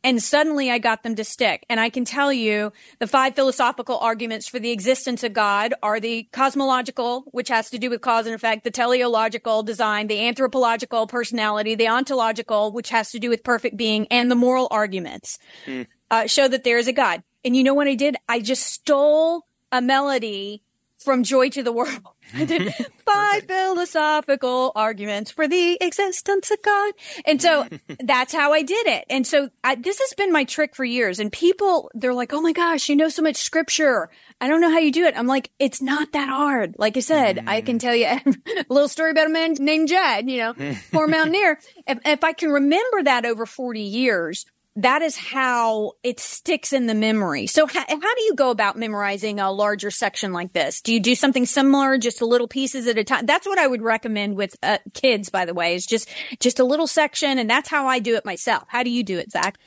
and 0.04 0.22
suddenly 0.22 0.70
I 0.70 0.78
got 0.78 1.02
them 1.02 1.14
to 1.16 1.24
stick. 1.24 1.64
And 1.68 1.80
I 1.80 1.90
can 1.90 2.04
tell 2.04 2.32
you 2.32 2.72
the 2.98 3.06
five 3.06 3.34
philosophical 3.34 3.98
arguments 3.98 4.48
for 4.48 4.58
the 4.58 4.70
existence 4.70 5.22
of 5.22 5.32
God 5.32 5.74
are 5.82 6.00
the 6.00 6.24
cosmological, 6.32 7.24
which 7.30 7.48
has 7.48 7.70
to 7.70 7.78
do 7.78 7.90
with 7.90 8.00
cause 8.00 8.26
and 8.26 8.34
effect, 8.34 8.64
the 8.64 8.70
teleological 8.70 9.62
design, 9.62 10.08
the 10.08 10.26
anthropological 10.26 11.06
personality, 11.06 11.74
the 11.74 11.88
ontological, 11.88 12.72
which 12.72 12.90
has 12.90 13.10
to 13.10 13.18
do 13.18 13.28
with 13.28 13.44
perfect 13.44 13.76
being, 13.76 14.06
and 14.10 14.30
the 14.30 14.34
moral 14.34 14.68
arguments 14.70 15.38
mm. 15.66 15.86
uh, 16.10 16.26
show 16.26 16.48
that 16.48 16.64
there 16.64 16.78
is 16.78 16.88
a 16.88 16.92
God. 16.92 17.22
And 17.44 17.56
you 17.56 17.62
know 17.62 17.74
what 17.74 17.88
I 17.88 17.94
did? 17.94 18.16
I 18.28 18.40
just 18.40 18.64
stole 18.64 19.46
a 19.70 19.80
melody 19.80 20.62
from 21.02 21.22
Joy 21.22 21.50
to 21.50 21.62
the 21.62 21.72
World. 21.72 22.00
I 22.34 22.44
did 22.44 22.74
five 23.04 23.44
philosophical 23.44 24.72
arguments 24.74 25.30
for 25.30 25.46
the 25.46 25.76
existence 25.80 26.50
of 26.50 26.62
God. 26.62 26.94
And 27.26 27.42
so 27.42 27.68
that's 28.00 28.32
how 28.32 28.52
I 28.52 28.62
did 28.62 28.86
it. 28.86 29.04
And 29.10 29.26
so 29.26 29.50
I, 29.62 29.74
this 29.74 29.98
has 29.98 30.14
been 30.14 30.32
my 30.32 30.44
trick 30.44 30.74
for 30.74 30.84
years. 30.84 31.18
And 31.18 31.32
people, 31.32 31.90
they're 31.94 32.14
like, 32.14 32.32
Oh 32.32 32.40
my 32.40 32.52
gosh, 32.52 32.88
you 32.88 32.96
know 32.96 33.08
so 33.08 33.22
much 33.22 33.36
scripture. 33.36 34.08
I 34.40 34.48
don't 34.48 34.60
know 34.60 34.70
how 34.70 34.78
you 34.78 34.92
do 34.92 35.04
it. 35.04 35.16
I'm 35.16 35.26
like, 35.26 35.50
it's 35.58 35.82
not 35.82 36.12
that 36.12 36.28
hard. 36.28 36.76
Like 36.78 36.96
I 36.96 37.00
said, 37.00 37.36
mm. 37.36 37.48
I 37.48 37.60
can 37.60 37.78
tell 37.78 37.94
you 37.94 38.06
a 38.06 38.64
little 38.68 38.88
story 38.88 39.10
about 39.10 39.26
a 39.26 39.30
man 39.30 39.54
named 39.58 39.88
Jed, 39.88 40.28
you 40.28 40.38
know, 40.38 40.74
poor 40.92 41.06
mountaineer. 41.06 41.58
If, 41.86 41.98
if 42.04 42.24
I 42.24 42.32
can 42.32 42.50
remember 42.50 43.02
that 43.04 43.26
over 43.26 43.46
40 43.46 43.80
years, 43.80 44.46
that 44.76 45.02
is 45.02 45.16
how 45.16 45.92
it 46.02 46.18
sticks 46.18 46.72
in 46.72 46.86
the 46.86 46.94
memory. 46.94 47.46
So 47.46 47.66
how, 47.66 47.84
how, 47.86 48.14
do 48.14 48.22
you 48.22 48.34
go 48.34 48.50
about 48.50 48.76
memorizing 48.76 49.38
a 49.38 49.50
larger 49.50 49.90
section 49.90 50.32
like 50.32 50.52
this? 50.54 50.80
Do 50.80 50.94
you 50.94 51.00
do 51.00 51.14
something 51.14 51.44
similar, 51.44 51.98
just 51.98 52.22
a 52.22 52.26
little 52.26 52.48
pieces 52.48 52.86
at 52.86 52.96
a 52.96 53.04
time? 53.04 53.26
That's 53.26 53.46
what 53.46 53.58
I 53.58 53.66
would 53.66 53.82
recommend 53.82 54.36
with 54.36 54.56
uh, 54.62 54.78
kids, 54.94 55.28
by 55.28 55.44
the 55.44 55.52
way, 55.52 55.74
is 55.74 55.84
just, 55.84 56.08
just 56.40 56.58
a 56.58 56.64
little 56.64 56.86
section. 56.86 57.38
And 57.38 57.50
that's 57.50 57.68
how 57.68 57.86
I 57.86 57.98
do 57.98 58.16
it 58.16 58.24
myself. 58.24 58.64
How 58.68 58.82
do 58.82 58.90
you 58.90 59.02
do 59.02 59.18
it, 59.18 59.30
Zac? 59.30 59.58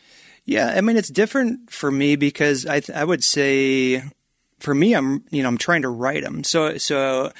Yeah. 0.43 0.73
I 0.75 0.81
mean, 0.81 0.97
it's 0.97 1.09
different 1.09 1.71
for 1.71 1.91
me 1.91 2.15
because 2.15 2.65
I, 2.65 2.79
th- 2.79 2.97
I 2.97 3.03
would 3.03 3.23
say 3.23 4.01
for 4.65 4.73
me, 4.73 4.93
I'm 4.93 5.23
you 5.29 5.43
know 5.43 5.47
I'm 5.47 5.59
trying 5.59 5.83
to 5.83 5.89
write 5.89 6.23
them. 6.23 6.43
So 6.43 6.77
so 6.77 7.31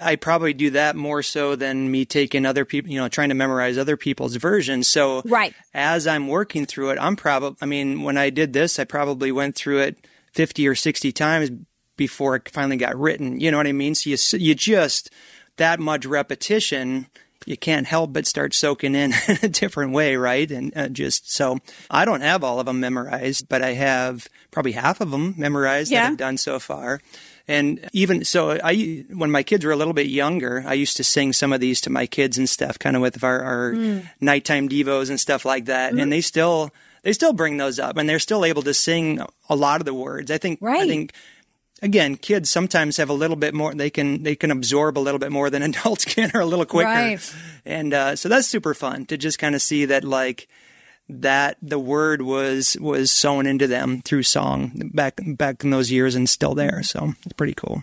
I 0.00 0.16
probably 0.16 0.52
do 0.52 0.70
that 0.70 0.96
more 0.96 1.22
so 1.22 1.54
than 1.54 1.90
me 1.90 2.04
taking 2.04 2.44
other 2.44 2.64
people, 2.64 2.90
you 2.90 2.98
know, 2.98 3.08
trying 3.08 3.28
to 3.28 3.34
memorize 3.34 3.78
other 3.78 3.96
people's 3.96 4.34
versions. 4.34 4.88
So 4.88 5.22
right 5.24 5.54
as 5.72 6.06
I'm 6.06 6.26
working 6.26 6.66
through 6.66 6.90
it, 6.90 6.98
I'm 7.00 7.14
probably. 7.14 7.56
I 7.62 7.66
mean, 7.66 8.02
when 8.02 8.18
I 8.18 8.28
did 8.28 8.52
this, 8.52 8.78
I 8.78 8.84
probably 8.84 9.30
went 9.30 9.54
through 9.54 9.80
it 9.80 10.04
fifty 10.32 10.66
or 10.66 10.74
sixty 10.74 11.12
times 11.12 11.50
before 11.96 12.34
it 12.36 12.48
finally 12.48 12.76
got 12.76 12.98
written. 12.98 13.40
You 13.40 13.52
know 13.52 13.56
what 13.56 13.68
I 13.68 13.72
mean? 13.72 13.94
So 13.94 14.10
you 14.10 14.16
you 14.32 14.54
just 14.56 15.10
that 15.56 15.78
much 15.78 16.04
repetition 16.04 17.06
you 17.46 17.56
can't 17.56 17.86
help 17.86 18.12
but 18.12 18.26
start 18.26 18.54
soaking 18.54 18.94
in 18.94 19.12
a 19.42 19.48
different 19.48 19.92
way, 19.92 20.16
right? 20.16 20.50
And 20.50 20.76
uh, 20.76 20.88
just 20.88 21.30
so 21.32 21.58
I 21.90 22.04
don't 22.04 22.20
have 22.22 22.42
all 22.44 22.60
of 22.60 22.66
them 22.66 22.80
memorized, 22.80 23.48
but 23.48 23.62
I 23.62 23.72
have 23.74 24.26
probably 24.50 24.72
half 24.72 25.00
of 25.00 25.10
them 25.10 25.34
memorized 25.36 25.90
Yeah. 25.90 26.02
that 26.04 26.10
I've 26.12 26.16
done 26.18 26.38
so 26.38 26.58
far. 26.58 27.00
And 27.46 27.86
even 27.92 28.24
so, 28.24 28.58
I 28.64 29.04
when 29.12 29.30
my 29.30 29.42
kids 29.42 29.66
were 29.66 29.72
a 29.72 29.76
little 29.76 29.92
bit 29.92 30.06
younger, 30.06 30.64
I 30.66 30.72
used 30.72 30.96
to 30.96 31.04
sing 31.04 31.34
some 31.34 31.52
of 31.52 31.60
these 31.60 31.80
to 31.82 31.90
my 31.90 32.06
kids 32.06 32.38
and 32.38 32.48
stuff, 32.48 32.78
kind 32.78 32.96
of 32.96 33.02
with 33.02 33.22
our, 33.22 33.42
our 33.42 33.72
nighttime 34.20 34.68
devos 34.68 35.10
and 35.10 35.20
stuff 35.20 35.44
like 35.44 35.66
that. 35.66 35.92
And 35.92 36.10
they 36.10 36.22
still 36.22 36.70
they 37.02 37.12
still 37.12 37.34
bring 37.34 37.58
those 37.58 37.78
up, 37.78 37.98
and 37.98 38.08
they're 38.08 38.18
still 38.18 38.46
able 38.46 38.62
to 38.62 38.72
sing 38.72 39.20
a 39.50 39.54
lot 39.56 39.82
of 39.82 39.84
the 39.84 39.92
words. 39.92 40.30
I 40.30 40.38
think. 40.38 40.58
right. 40.62 40.80
I 40.84 40.88
think 40.88 41.12
again, 41.82 42.16
kids 42.16 42.50
sometimes 42.50 42.96
have 42.96 43.08
a 43.08 43.14
little 43.14 43.36
bit 43.36 43.54
more. 43.54 43.74
They 43.74 43.90
can 43.90 44.22
they 44.22 44.36
can 44.36 44.50
absorb 44.50 44.98
a 44.98 45.00
little 45.00 45.18
bit 45.18 45.32
more 45.32 45.50
than 45.50 45.62
adults 45.74 46.04
can, 46.04 46.30
or 46.34 46.40
a 46.40 46.46
little 46.46 46.66
quicker. 46.66 46.88
Right. 46.88 47.34
And 47.64 47.94
uh, 47.94 48.16
so 48.16 48.28
that's 48.28 48.46
super 48.46 48.74
fun 48.74 49.06
to 49.06 49.16
just 49.16 49.38
kind 49.38 49.54
of 49.54 49.62
see 49.62 49.84
that 49.86 50.04
like 50.04 50.48
that 51.08 51.58
the 51.60 51.78
word 51.78 52.22
was 52.22 52.76
was 52.80 53.10
sewn 53.10 53.46
into 53.46 53.66
them 53.66 54.00
through 54.02 54.22
song 54.22 54.90
back 54.94 55.20
back 55.36 55.62
in 55.62 55.70
those 55.70 55.90
years 55.90 56.14
and 56.14 56.28
still 56.28 56.54
there. 56.54 56.82
So 56.82 57.12
it's 57.24 57.34
pretty 57.34 57.54
cool. 57.54 57.82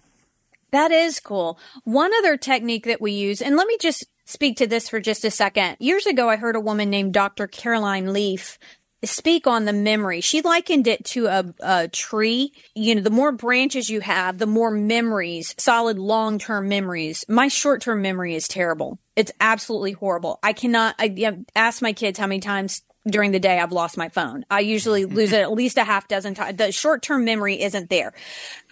That 0.71 0.91
is 0.91 1.19
cool. 1.19 1.59
One 1.83 2.11
other 2.19 2.37
technique 2.37 2.85
that 2.85 3.01
we 3.01 3.11
use, 3.11 3.41
and 3.41 3.57
let 3.57 3.67
me 3.67 3.77
just 3.81 4.05
speak 4.25 4.57
to 4.57 4.67
this 4.67 4.87
for 4.87 5.01
just 5.01 5.25
a 5.25 5.31
second. 5.31 5.75
Years 5.79 6.05
ago, 6.05 6.29
I 6.29 6.37
heard 6.37 6.55
a 6.55 6.61
woman 6.61 6.89
named 6.89 7.13
Dr. 7.13 7.47
Caroline 7.47 8.13
Leaf 8.13 8.57
speak 9.03 9.47
on 9.47 9.65
the 9.65 9.73
memory. 9.73 10.21
She 10.21 10.41
likened 10.41 10.87
it 10.87 11.05
to 11.05 11.27
a, 11.27 11.53
a 11.59 11.87
tree. 11.87 12.53
You 12.75 12.95
know, 12.95 13.01
the 13.01 13.09
more 13.09 13.31
branches 13.31 13.89
you 13.89 14.01
have, 14.01 14.37
the 14.37 14.45
more 14.45 14.71
memories, 14.71 15.55
solid 15.57 15.97
long 15.97 16.39
term 16.39 16.67
memories. 16.67 17.25
My 17.27 17.47
short 17.47 17.81
term 17.81 18.01
memory 18.01 18.35
is 18.35 18.47
terrible. 18.47 18.99
It's 19.15 19.31
absolutely 19.39 19.93
horrible. 19.93 20.39
I 20.41 20.53
cannot, 20.53 20.95
I 20.99 21.13
yeah, 21.15 21.31
ask 21.55 21.81
my 21.81 21.93
kids 21.93 22.19
how 22.19 22.27
many 22.27 22.41
times 22.41 22.81
during 23.07 23.31
the 23.31 23.39
day 23.39 23.59
I've 23.59 23.71
lost 23.71 23.97
my 23.97 24.09
phone. 24.09 24.45
I 24.49 24.59
usually 24.59 25.03
mm-hmm. 25.03 25.15
lose 25.15 25.31
it 25.31 25.41
at 25.41 25.51
least 25.51 25.77
a 25.77 25.83
half 25.83 26.07
dozen 26.07 26.33
times. 26.33 26.57
The 26.57 26.71
short 26.71 27.01
term 27.01 27.25
memory 27.25 27.61
isn't 27.61 27.89
there. 27.89 28.13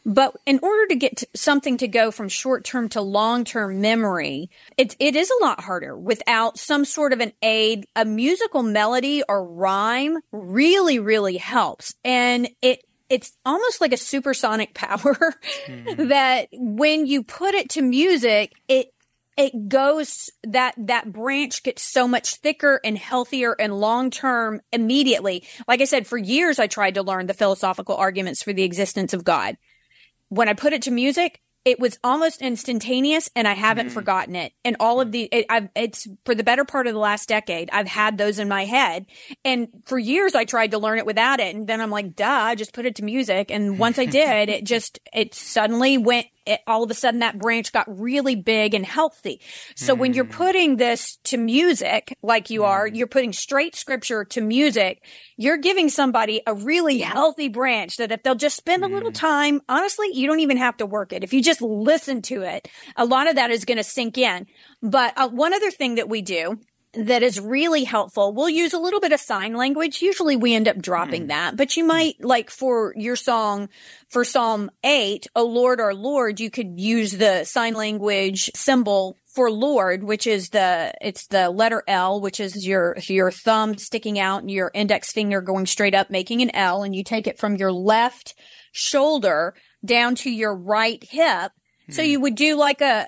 But 0.06 0.36
in 0.46 0.60
order 0.64 0.88
to 0.88 0.96
get 0.96 1.18
to 1.18 1.28
something 1.36 1.78
to 1.78 1.88
go 1.88 2.12
from 2.12 2.30
short 2.30 2.64
term 2.64 2.90
to 2.90 3.02
long 3.02 3.44
term 3.44 3.82
memory, 3.82 4.50
it, 4.78 4.96
it 5.00 5.16
is 5.16 5.30
a 5.30 5.44
lot 5.44 5.62
harder 5.62 5.98
without 5.98 6.58
some 6.58 6.86
sort 6.86 7.14
of 7.14 7.20
an 7.20 7.34
aid. 7.42 7.86
A 7.96 8.06
musical 8.06 8.64
melody 8.64 9.24
or 9.28 9.44
rhyme 9.44 10.18
really, 10.32 11.00
really 11.00 11.38
helps. 11.38 11.94
And 12.04 12.50
it, 12.62 12.84
it's 13.10 13.34
almost 13.46 13.82
like 13.82 13.92
a 13.92 13.98
supersonic 13.98 14.74
power 14.76 15.36
mm-hmm. 15.68 16.08
that 16.08 16.48
when 16.54 17.06
you 17.06 17.24
put 17.24 17.56
it 17.56 17.70
to 17.72 17.82
music, 17.82 18.54
it, 18.68 18.94
it 19.40 19.70
goes 19.70 20.30
that 20.44 20.76
that 20.78 21.12
branch 21.12 21.64
gets 21.64 21.82
so 21.82 22.08
much 22.08 22.36
thicker 22.36 22.80
and 22.84 22.98
healthier 22.98 23.56
and 23.60 23.80
long 23.80 24.12
term 24.12 24.62
immediately. 24.72 25.48
Like 25.68 25.82
I 25.82 25.86
said, 25.86 26.06
for 26.06 26.18
years 26.18 26.60
I 26.60 26.68
tried 26.68 26.96
to 26.96 27.04
learn 27.04 27.26
the 27.26 27.34
philosophical 27.34 27.96
arguments 27.96 28.44
for 28.44 28.54
the 28.54 28.64
existence 28.64 29.14
of 29.14 29.24
God 29.24 29.58
when 30.30 30.48
I 30.48 30.54
put 30.54 30.74
it 30.74 30.84
to 30.84 30.92
music, 30.92 31.42
it 31.66 31.80
was 31.80 32.00
almost 32.04 32.42
instantaneous 32.42 33.30
and 33.36 33.48
I 33.48 33.54
haven't 33.54 33.88
mm-hmm. 33.88 33.94
forgotten 33.94 34.36
it. 34.36 34.54
And 34.64 34.78
all 34.80 35.02
of 35.02 35.12
the, 35.12 35.24
it, 35.24 35.46
I've, 35.50 35.70
it's 35.76 36.08
for 36.24 36.34
the 36.34 36.44
better 36.44 36.64
part 36.64 36.88
of 36.88 36.94
the 36.94 37.00
last 37.00 37.28
decade, 37.28 37.70
I've 37.74 37.88
had 37.88 38.18
those 38.18 38.40
in 38.40 38.48
my 38.48 38.64
head. 38.64 39.08
And 39.44 39.68
for 39.86 40.00
years 40.00 40.36
I 40.36 40.46
tried 40.46 40.72
to 40.72 40.80
learn 40.80 41.00
it 41.00 41.06
without 41.06 41.40
it. 41.40 41.54
And 41.54 41.68
then 41.68 41.82
I'm 41.82 41.92
like, 41.92 42.16
duh, 42.16 42.26
I 42.26 42.56
just 42.56 42.74
put 42.74 42.86
it 42.86 42.96
to 42.96 43.04
music. 43.04 43.52
And 43.52 43.78
once 43.78 44.00
I 44.00 44.06
did, 44.06 44.50
it 44.50 44.64
just, 44.64 45.00
it 45.14 45.36
suddenly 45.36 45.98
went, 45.98 46.28
it, 46.46 46.62
all 46.68 46.84
of 46.84 46.92
a 46.92 46.94
sudden 46.94 47.20
that 47.20 47.38
branch 47.38 47.72
got 47.72 47.86
really 48.00 48.36
big 48.36 48.74
and 48.74 48.86
healthy. 48.86 49.42
So 49.76 49.94
when 49.96 50.14
you're 50.14 50.26
hmm. 50.26 50.32
putting 50.32 50.78
this 50.78 51.18
to 51.26 51.38
music, 51.38 52.18
like 52.22 52.50
you 52.50 52.64
are, 52.64 52.88
hmm. 52.88 52.96
you're 52.96 53.08
putting 53.08 53.34
straight 53.34 53.76
scripture 53.76 54.26
to 54.26 54.42
music, 54.42 55.04
you're 55.38 55.58
giving 55.58 55.90
somebody 55.90 56.42
a 56.46 56.54
really 56.54 57.00
healthy 57.00 57.50
branch 57.50 57.98
that 57.98 58.12
if 58.12 58.24
they'll 58.24 58.36
just 58.36 58.58
spend 58.58 58.84
a 58.84 58.88
little 58.88 59.10
hmm. 59.10 59.16
time, 59.16 59.62
honestly, 59.70 60.10
you 60.14 60.28
don't 60.28 60.40
even 60.40 60.58
have 60.58 60.78
to 60.78 60.86
work 60.86 61.14
it. 61.14 61.24
If 61.24 61.34
you 61.34 61.42
just 61.42 61.62
listen 61.62 62.22
to 62.24 62.42
it, 62.44 62.68
a 62.96 63.06
lot 63.06 63.30
of 63.30 63.36
that 63.36 63.52
is 63.52 63.66
going 63.66 63.78
to 63.78 63.84
sink 63.84 64.18
in. 64.18 64.48
But 64.82 65.14
uh, 65.18 65.30
one 65.30 65.54
other 65.54 65.72
thing 65.72 65.96
that 65.96 66.10
we 66.10 66.22
do 66.22 66.60
that 66.94 67.22
is 67.22 67.40
really 67.40 67.84
helpful. 67.84 68.34
We'll 68.34 68.50
use 68.50 68.74
a 68.74 68.80
little 68.80 69.00
bit 69.00 69.12
of 69.12 69.20
sign 69.20 69.54
language. 69.54 70.02
Usually 70.02 70.36
we 70.36 70.56
end 70.56 70.68
up 70.68 70.82
dropping 70.82 71.26
mm. 71.26 71.28
that, 71.28 71.56
but 71.56 71.78
you 71.78 71.84
might 71.84 72.24
like 72.24 72.50
for 72.50 72.94
your 72.96 73.16
song 73.16 73.70
for 74.10 74.24
Psalm 74.24 74.72
8, 74.84 75.28
O 75.36 75.46
Lord, 75.46 75.80
our 75.80 75.94
Lord, 75.94 76.40
you 76.40 76.50
could 76.50 76.80
use 76.80 77.12
the 77.12 77.44
sign 77.44 77.76
language 77.76 78.50
symbol 78.56 79.18
for 79.28 79.52
Lord, 79.52 80.04
which 80.04 80.26
is 80.26 80.50
the, 80.50 80.92
it's 81.00 81.28
the 81.28 81.52
letter 81.52 81.84
L, 81.88 82.22
which 82.22 82.40
is 82.40 82.66
your, 82.66 82.98
your 83.08 83.30
thumb 83.30 83.78
sticking 83.78 84.18
out 84.18 84.42
and 84.42 84.50
your 84.50 84.72
index 84.74 85.12
finger 85.12 85.42
going 85.42 85.68
straight 85.68 85.94
up, 85.94 86.10
making 86.10 86.42
an 86.42 86.54
L, 86.56 86.82
and 86.82 86.96
you 86.96 87.04
take 87.04 87.28
it 87.28 87.38
from 87.38 87.56
your 87.56 87.72
left 87.72 88.34
shoulder 88.72 89.54
down 89.86 90.16
to 90.16 90.32
your 90.32 90.56
right 90.56 91.04
hip. 91.04 91.52
So 91.92 92.02
you 92.02 92.20
would 92.20 92.36
do 92.36 92.56
like 92.56 92.82
a, 92.82 93.08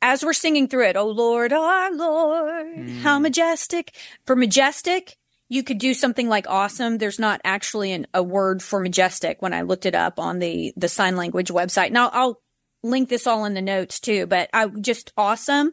as 0.00 0.24
we're 0.24 0.32
singing 0.32 0.68
through 0.68 0.88
it, 0.88 0.96
oh 0.96 1.08
Lord, 1.08 1.52
our 1.52 1.92
Lord, 1.92 2.76
hmm. 2.76 2.98
how 3.00 3.18
majestic. 3.18 3.94
For 4.26 4.36
majestic, 4.36 5.16
you 5.48 5.62
could 5.62 5.78
do 5.78 5.92
something 5.92 6.28
like 6.28 6.46
awesome. 6.48 6.98
There's 6.98 7.18
not 7.18 7.40
actually 7.44 7.92
an, 7.92 8.06
a 8.14 8.22
word 8.22 8.62
for 8.62 8.80
majestic 8.80 9.42
when 9.42 9.52
I 9.52 9.62
looked 9.62 9.86
it 9.86 9.94
up 9.94 10.18
on 10.18 10.38
the, 10.38 10.72
the 10.76 10.88
sign 10.88 11.16
language 11.16 11.50
website. 11.50 11.92
Now 11.92 12.08
I'll 12.12 12.40
link 12.82 13.08
this 13.08 13.26
all 13.26 13.44
in 13.44 13.54
the 13.54 13.62
notes 13.62 14.00
too, 14.00 14.26
but 14.26 14.48
I 14.52 14.66
just 14.66 15.12
awesome. 15.16 15.72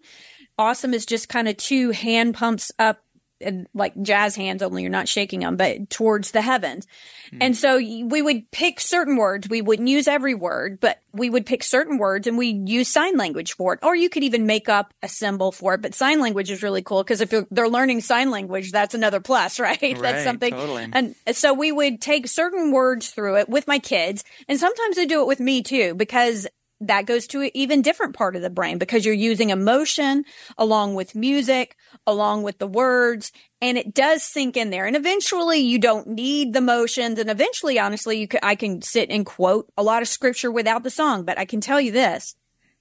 Awesome 0.58 0.94
is 0.94 1.06
just 1.06 1.30
kind 1.30 1.48
of 1.48 1.56
two 1.56 1.92
hand 1.92 2.36
pumps 2.36 2.72
up 2.78 3.02
and 3.42 3.68
like 3.74 4.00
jazz 4.02 4.36
hands, 4.36 4.62
only 4.62 4.84
you're 4.84 4.92
not 4.92 5.08
shaking 5.08 5.42
them, 5.42 5.56
but 5.56 5.90
towards 5.90 6.32
the 6.32 6.42
heavens. 6.42 6.88
Hmm. 7.32 7.38
And 7.42 7.58
so 7.58 7.78
we 7.78 8.22
would 8.22 8.50
pick 8.52 8.80
certain 8.80 9.18
words. 9.18 9.50
We 9.50 9.62
wouldn't 9.62 9.88
use 9.88 10.08
every 10.08 10.36
word, 10.36 10.80
but 10.80 11.02
we 11.14 11.30
would 11.30 11.46
pick 11.46 11.64
certain 11.64 11.98
words 11.98 12.28
and 12.28 12.38
we 12.38 12.48
use 12.48 12.88
sign 12.88 13.18
language 13.18 13.54
for 13.54 13.74
it. 13.74 13.80
Or 13.84 13.96
you 13.96 14.10
could 14.10 14.24
even 14.24 14.46
make 14.46 14.70
up 14.70 14.94
a 15.02 15.08
symbol 15.08 15.52
for 15.52 15.76
it. 15.76 15.82
But 15.82 15.96
sign 15.96 16.20
language 16.20 16.52
is 16.52 16.64
really 16.64 16.82
cool 16.82 17.04
because 17.04 17.22
if 17.22 17.32
you're, 17.32 17.48
they're 17.52 17.70
learning 17.70 18.02
sign 18.02 18.32
language, 18.32 18.72
that's 18.72 18.94
another 18.94 19.20
plus, 19.20 19.60
right? 19.60 19.80
Right, 19.90 20.02
that's 20.02 20.24
something. 20.24 20.52
totally. 20.52 20.88
And 20.94 21.16
so 21.32 21.54
we 21.54 21.72
would 21.72 22.00
take 22.00 22.28
certain 22.28 22.72
words 22.72 23.10
through 23.10 23.38
it 23.38 23.50
with 23.50 23.68
my 23.68 23.80
kids. 23.80 24.24
And 24.48 24.60
sometimes 24.60 24.96
they 24.96 25.06
do 25.06 25.22
it 25.22 25.28
with 25.28 25.40
me 25.40 25.64
too, 25.64 25.96
because 25.96 26.48
that 26.82 27.06
goes 27.06 27.28
to 27.28 27.42
an 27.42 27.52
even 27.54 27.82
different 27.82 28.16
part 28.16 28.36
of 28.36 28.42
the 28.42 28.50
brain 28.50 28.78
because 28.78 29.06
you're 29.06 29.14
using 29.14 29.50
emotion 29.50 30.24
along 30.58 30.96
with 30.96 31.16
music, 31.16 31.76
along 32.08 32.44
with 32.44 32.58
the 32.58 32.68
words, 32.68 33.32
and 33.62 33.78
it 33.78 33.94
does 33.94 34.24
sink 34.24 34.56
in 34.56 34.70
there. 34.70 34.86
And 34.86 34.96
eventually 34.96 35.60
you 35.60 35.80
don't 35.80 36.08
need 36.08 36.54
the 36.54 36.62
motions. 36.62 37.20
And 37.20 37.30
eventually, 37.30 37.78
honestly, 37.80 38.20
you 38.20 38.28
can, 38.28 38.40
I 38.44 38.56
can 38.56 38.82
sit 38.82 39.10
and 39.10 39.26
quote 39.26 39.72
a 39.78 39.84
lot 39.84 40.02
of 40.02 40.08
scripture 40.08 40.52
without 40.52 40.84
the 40.84 40.90
song, 40.90 41.24
but 41.26 41.38
I 41.38 41.46
can 41.46 41.60
tell 41.60 41.82
you 41.82 41.92
this. 41.92 42.36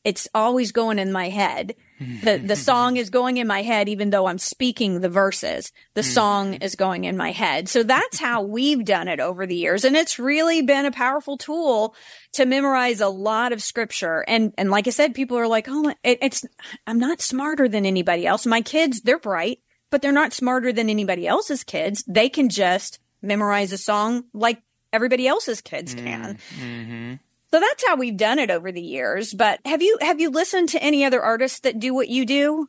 It's 0.05 0.29
always 0.35 0.73
going 0.73 0.99
in 0.99 1.13
my 1.13 1.29
head. 1.29 1.75
The 1.99 2.39
the 2.39 2.57
song 2.57 2.97
is 2.97 3.11
going 3.11 3.39
in 3.39 3.47
my 3.47 3.63
head 3.63 3.89
even 3.89 4.11
though 4.11 4.27
I'm 4.27 4.39
speaking 4.39 5.01
the 5.01 5.09
verses. 5.09 5.73
The 5.95 6.03
hmm. 6.03 6.09
song 6.09 6.55
is 6.55 6.77
going 6.77 7.05
in 7.05 7.17
my 7.17 7.33
head. 7.33 7.69
So 7.69 7.83
that's 7.83 8.19
how 8.29 8.43
we've 8.43 8.85
done 8.85 9.09
it 9.09 9.21
over 9.21 9.47
the 9.47 9.57
years 9.57 9.85
and 9.85 9.97
it's 9.97 10.19
really 10.19 10.63
been 10.63 10.87
a 10.87 10.93
powerful 10.93 11.37
tool 11.37 11.95
to 12.33 12.47
memorize 12.47 13.01
a 13.01 13.09
lot 13.09 13.53
of 13.53 13.63
scripture. 13.63 14.25
And 14.29 14.53
and 14.57 14.71
like 14.71 14.87
I 14.87 14.91
said 14.91 15.15
people 15.15 15.37
are 15.39 15.49
like, 15.49 15.67
"Oh, 15.69 15.93
it, 16.05 16.19
it's 16.23 16.45
I'm 16.87 16.99
not 16.99 17.21
smarter 17.21 17.69
than 17.69 17.87
anybody 17.87 18.27
else. 18.27 18.47
My 18.47 18.61
kids, 18.61 19.01
they're 19.01 19.19
bright, 19.19 19.61
but 19.91 20.03
they're 20.03 20.13
not 20.13 20.33
smarter 20.33 20.73
than 20.73 20.91
anybody 20.91 21.27
else's 21.27 21.65
kids. 21.65 22.05
They 22.07 22.29
can 22.29 22.49
just 22.49 23.01
memorize 23.23 23.73
a 23.73 23.79
song 23.79 24.25
like 24.33 24.63
everybody 24.93 25.27
else's 25.27 25.61
kids 25.61 25.95
can." 25.95 26.35
Mm-hmm. 26.35 26.63
Mm-hmm. 26.63 27.15
So 27.51 27.61
that's 27.61 27.87
how 27.87 27.97
we've 27.97 28.17
done 28.17 28.39
it 28.39 28.51
over 28.51 28.71
the 28.73 28.83
years. 28.83 29.33
But 29.33 29.61
have 29.65 29.81
you 29.83 29.97
have 30.01 30.21
you 30.21 30.31
listened 30.31 30.69
to 30.71 30.83
any 30.83 31.05
other 31.05 31.23
artists 31.23 31.61
that 31.61 31.81
do 31.81 31.95
what 31.95 32.09
you 32.09 32.25
do? 32.27 32.69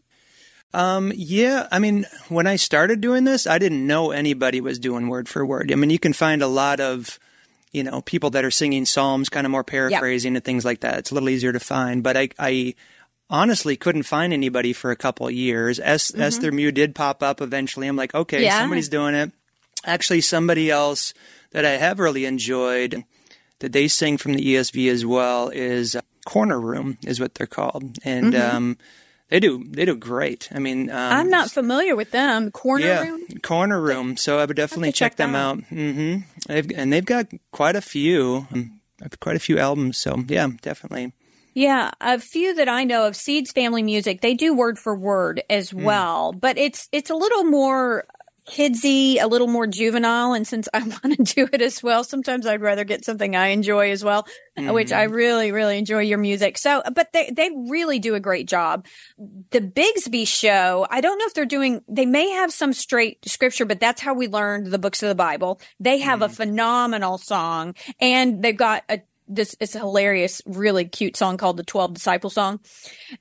Um, 0.73 1.11
yeah, 1.15 1.67
I 1.71 1.79
mean, 1.79 2.05
when 2.27 2.45
I 2.45 2.55
started 2.55 3.01
doing 3.01 3.23
this, 3.23 3.47
I 3.47 3.57
didn't 3.57 3.85
know 3.87 4.11
anybody 4.11 4.61
was 4.61 4.77
doing 4.77 5.07
word 5.09 5.27
for 5.27 5.43
word. 5.45 5.71
I 5.71 5.75
mean, 5.75 5.89
you 5.89 5.97
can 5.97 6.13
find 6.13 6.43
a 6.43 6.47
lot 6.47 6.79
of, 6.79 7.17
you 7.71 7.83
know, 7.83 8.01
people 8.01 8.29
that 8.31 8.45
are 8.45 8.51
singing 8.51 8.85
psalms, 8.85 9.29
kind 9.29 9.47
of 9.47 9.51
more 9.51 9.63
paraphrasing 9.63 10.35
and 10.35 10.45
things 10.45 10.63
like 10.65 10.81
that. 10.81 10.99
It's 10.99 11.09
a 11.11 11.15
little 11.15 11.29
easier 11.29 11.51
to 11.51 11.59
find, 11.59 12.03
but 12.03 12.15
I, 12.15 12.29
I 12.37 12.75
honestly 13.31 13.77
couldn't 13.77 14.03
find 14.03 14.31
anybody 14.31 14.71
for 14.71 14.91
a 14.91 14.95
couple 14.95 15.25
of 15.27 15.33
years. 15.33 15.79
Es- 15.79 16.13
Esther 16.13 16.51
Mui 16.51 16.71
did 16.71 16.93
pop 16.93 17.23
up 17.23 17.41
eventually. 17.41 17.87
I'm 17.87 17.95
like, 17.95 18.13
okay, 18.13 18.43
Yeah. 18.43 18.59
somebody's 18.59 18.89
doing 18.89 19.15
it. 19.15 19.31
Actually, 19.85 20.21
somebody 20.21 20.69
else 20.69 21.15
that 21.49 21.65
I 21.65 21.71
have 21.77 21.97
really 21.99 22.25
enjoyed 22.25 23.03
that 23.59 23.71
they 23.73 23.87
sing 23.87 24.17
from 24.17 24.33
the 24.33 24.55
ESV 24.55 24.89
as 24.89 25.05
well 25.05 25.49
is 25.49 25.95
uh, 25.95 26.01
Corner 26.25 26.59
Room 26.59 26.97
is 27.05 27.19
what 27.19 27.35
they're 27.35 27.47
called, 27.47 27.97
and 28.03 28.35
um, 28.35 28.77
they 29.29 29.39
do 29.39 29.63
they 29.69 29.85
do 29.85 29.95
great. 29.95 30.49
I 30.53 30.59
mean, 30.59 30.89
um, 30.89 30.95
I'm 30.97 31.29
not 31.29 31.49
familiar 31.51 31.95
with 31.95 32.11
them. 32.11 32.51
Corner 32.51 32.85
yeah, 32.85 33.03
room. 33.03 33.21
Corner 33.41 33.81
Room. 33.81 34.17
So 34.17 34.39
I 34.39 34.45
would 34.45 34.55
definitely 34.55 34.91
check 34.91 35.11
check, 35.11 35.15
them 35.17 35.33
that 35.33 35.39
out. 35.39 35.63
hmm 35.65 36.17
They've, 36.47 36.71
and 36.75 36.91
they've 36.93 37.05
got 37.05 37.27
quite 37.51 37.75
a 37.75 37.81
few, 37.81 38.47
um, 38.53 38.79
quite 39.19 39.35
a 39.35 39.39
few 39.39 39.57
albums. 39.59 39.97
So 39.97 40.23
yeah, 40.27 40.47
definitely. 40.61 41.13
Yeah, 41.55 41.91
a 41.99 42.19
few 42.19 42.53
that 42.55 42.69
I 42.69 42.83
know 42.83 43.07
of 43.07 43.15
Seeds 43.15 43.51
Family 43.51 43.81
Music, 43.81 44.21
they 44.21 44.35
do 44.35 44.53
word 44.53 44.77
for 44.77 44.95
word 44.95 45.41
as 45.49 45.71
Hmm. 45.71 45.83
well, 45.83 46.31
but 46.31 46.57
it's 46.57 46.87
it's 46.91 47.09
a 47.09 47.15
little 47.15 47.43
more 47.43 48.05
kidsy, 48.49 49.21
a 49.21 49.27
little 49.27 49.47
more 49.47 49.67
juvenile 49.67 50.33
and 50.33 50.47
since 50.47 50.67
I 50.73 50.79
want 51.03 51.17
to 51.17 51.23
do 51.23 51.49
it 51.51 51.61
as 51.61 51.81
well, 51.83 52.03
sometimes 52.03 52.45
I'd 52.45 52.61
rather 52.61 52.83
get 52.83 53.05
something 53.05 53.35
I 53.35 53.47
enjoy 53.47 53.91
as 53.91 54.03
well, 54.03 54.27
which 54.57 54.91
I 54.91 55.05
mm-hmm. 55.05 55.13
really 55.13 55.51
really 55.51 55.77
enjoy 55.77 56.01
your 56.01 56.17
music. 56.17 56.57
So, 56.57 56.81
but 56.93 57.13
they 57.13 57.31
they 57.31 57.49
really 57.69 57.99
do 57.99 58.15
a 58.15 58.19
great 58.19 58.47
job. 58.47 58.85
The 59.51 59.61
Bigsby 59.61 60.27
show, 60.27 60.87
I 60.89 61.01
don't 61.01 61.17
know 61.17 61.25
if 61.25 61.33
they're 61.33 61.45
doing 61.45 61.81
they 61.87 62.05
may 62.05 62.29
have 62.31 62.51
some 62.51 62.73
straight 62.73 63.27
scripture, 63.27 63.65
but 63.65 63.79
that's 63.79 64.01
how 64.01 64.13
we 64.13 64.27
learned 64.27 64.67
the 64.67 64.79
books 64.79 65.03
of 65.03 65.09
the 65.09 65.15
Bible. 65.15 65.61
They 65.79 65.99
have 65.99 66.21
a 66.21 66.25
mm-hmm. 66.25 66.33
phenomenal 66.33 67.17
song 67.17 67.75
and 67.99 68.41
they've 68.41 68.57
got 68.57 68.83
a 68.89 69.01
this 69.29 69.55
it's 69.59 69.75
a 69.75 69.79
hilarious, 69.79 70.41
really 70.45 70.85
cute 70.85 71.15
song 71.15 71.37
called 71.37 71.57
the 71.57 71.63
12 71.63 71.93
Disciples 71.93 72.33
Song. 72.33 72.59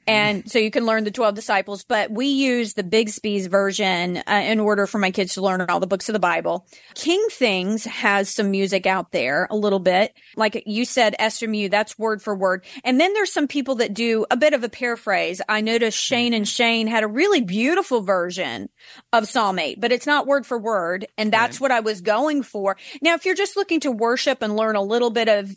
And 0.06 0.50
so 0.50 0.58
you 0.58 0.70
can 0.70 0.86
learn 0.86 1.04
the 1.04 1.10
12 1.10 1.34
disciples, 1.34 1.84
but 1.84 2.10
we 2.10 2.26
use 2.26 2.74
the 2.74 2.82
Bigsby's 2.82 3.46
version 3.46 4.16
uh, 4.26 4.42
in 4.44 4.58
order 4.58 4.86
for 4.86 4.98
my 4.98 5.10
kids 5.10 5.34
to 5.34 5.42
learn 5.42 5.60
all 5.60 5.80
the 5.80 5.86
books 5.86 6.08
of 6.08 6.14
the 6.14 6.18
Bible. 6.18 6.66
King 6.94 7.24
Things 7.30 7.84
has 7.84 8.28
some 8.30 8.50
music 8.50 8.86
out 8.86 9.12
there 9.12 9.46
a 9.50 9.56
little 9.56 9.78
bit. 9.78 10.14
Like 10.36 10.62
you 10.66 10.84
said, 10.84 11.14
Esther 11.18 11.46
Mui, 11.46 11.70
that's 11.70 11.98
word 11.98 12.22
for 12.22 12.34
word. 12.34 12.64
And 12.84 13.00
then 13.00 13.12
there's 13.12 13.32
some 13.32 13.46
people 13.46 13.76
that 13.76 13.94
do 13.94 14.24
a 14.30 14.36
bit 14.36 14.54
of 14.54 14.64
a 14.64 14.68
paraphrase. 14.68 15.42
I 15.48 15.60
noticed 15.60 15.98
Shane 15.98 16.32
and 16.32 16.48
Shane 16.48 16.86
had 16.86 17.04
a 17.04 17.08
really 17.08 17.42
beautiful 17.42 18.00
version 18.00 18.70
of 19.12 19.28
Psalm 19.28 19.58
8, 19.58 19.80
but 19.80 19.92
it's 19.92 20.06
not 20.06 20.26
word 20.26 20.46
for 20.46 20.58
word. 20.58 21.06
And 21.18 21.32
that's 21.32 21.60
what 21.60 21.70
I 21.70 21.80
was 21.80 22.00
going 22.00 22.42
for. 22.42 22.76
Now, 23.02 23.14
if 23.14 23.26
you're 23.26 23.34
just 23.34 23.56
looking 23.56 23.80
to 23.80 23.92
worship 23.92 24.42
and 24.42 24.56
learn 24.56 24.76
a 24.76 24.82
little 24.82 25.10
bit 25.10 25.28
of 25.28 25.54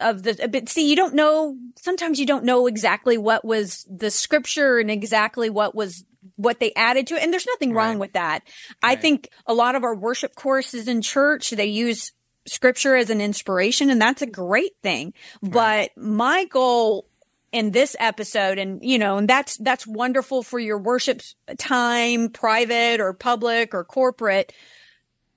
of 0.00 0.22
the 0.22 0.48
but 0.50 0.68
see 0.68 0.88
you 0.88 0.96
don't 0.96 1.14
know 1.14 1.56
sometimes 1.76 2.20
you 2.20 2.26
don't 2.26 2.44
know 2.44 2.66
exactly 2.66 3.18
what 3.18 3.44
was 3.44 3.86
the 3.90 4.10
scripture 4.10 4.78
and 4.78 4.90
exactly 4.90 5.50
what 5.50 5.74
was 5.74 6.04
what 6.36 6.60
they 6.60 6.72
added 6.74 7.06
to 7.06 7.14
it 7.16 7.22
and 7.22 7.32
there's 7.32 7.46
nothing 7.46 7.72
wrong 7.72 7.90
Right. 7.94 7.98
with 8.00 8.12
that. 8.12 8.42
I 8.82 8.96
think 8.96 9.28
a 9.46 9.54
lot 9.54 9.74
of 9.74 9.82
our 9.84 9.94
worship 9.94 10.34
courses 10.34 10.86
in 10.88 11.02
church 11.02 11.50
they 11.50 11.66
use 11.66 12.12
scripture 12.46 12.96
as 12.96 13.10
an 13.10 13.20
inspiration 13.20 13.90
and 13.90 14.00
that's 14.00 14.22
a 14.22 14.26
great 14.26 14.72
thing. 14.82 15.12
But 15.42 15.90
my 15.96 16.44
goal 16.46 17.06
in 17.50 17.70
this 17.70 17.96
episode 17.98 18.58
and 18.58 18.82
you 18.82 18.98
know 18.98 19.16
and 19.16 19.26
that's 19.28 19.56
that's 19.58 19.86
wonderful 19.86 20.42
for 20.42 20.58
your 20.58 20.78
worship 20.78 21.22
time 21.58 22.28
private 22.28 23.00
or 23.00 23.12
public 23.14 23.74
or 23.74 23.84
corporate 23.84 24.52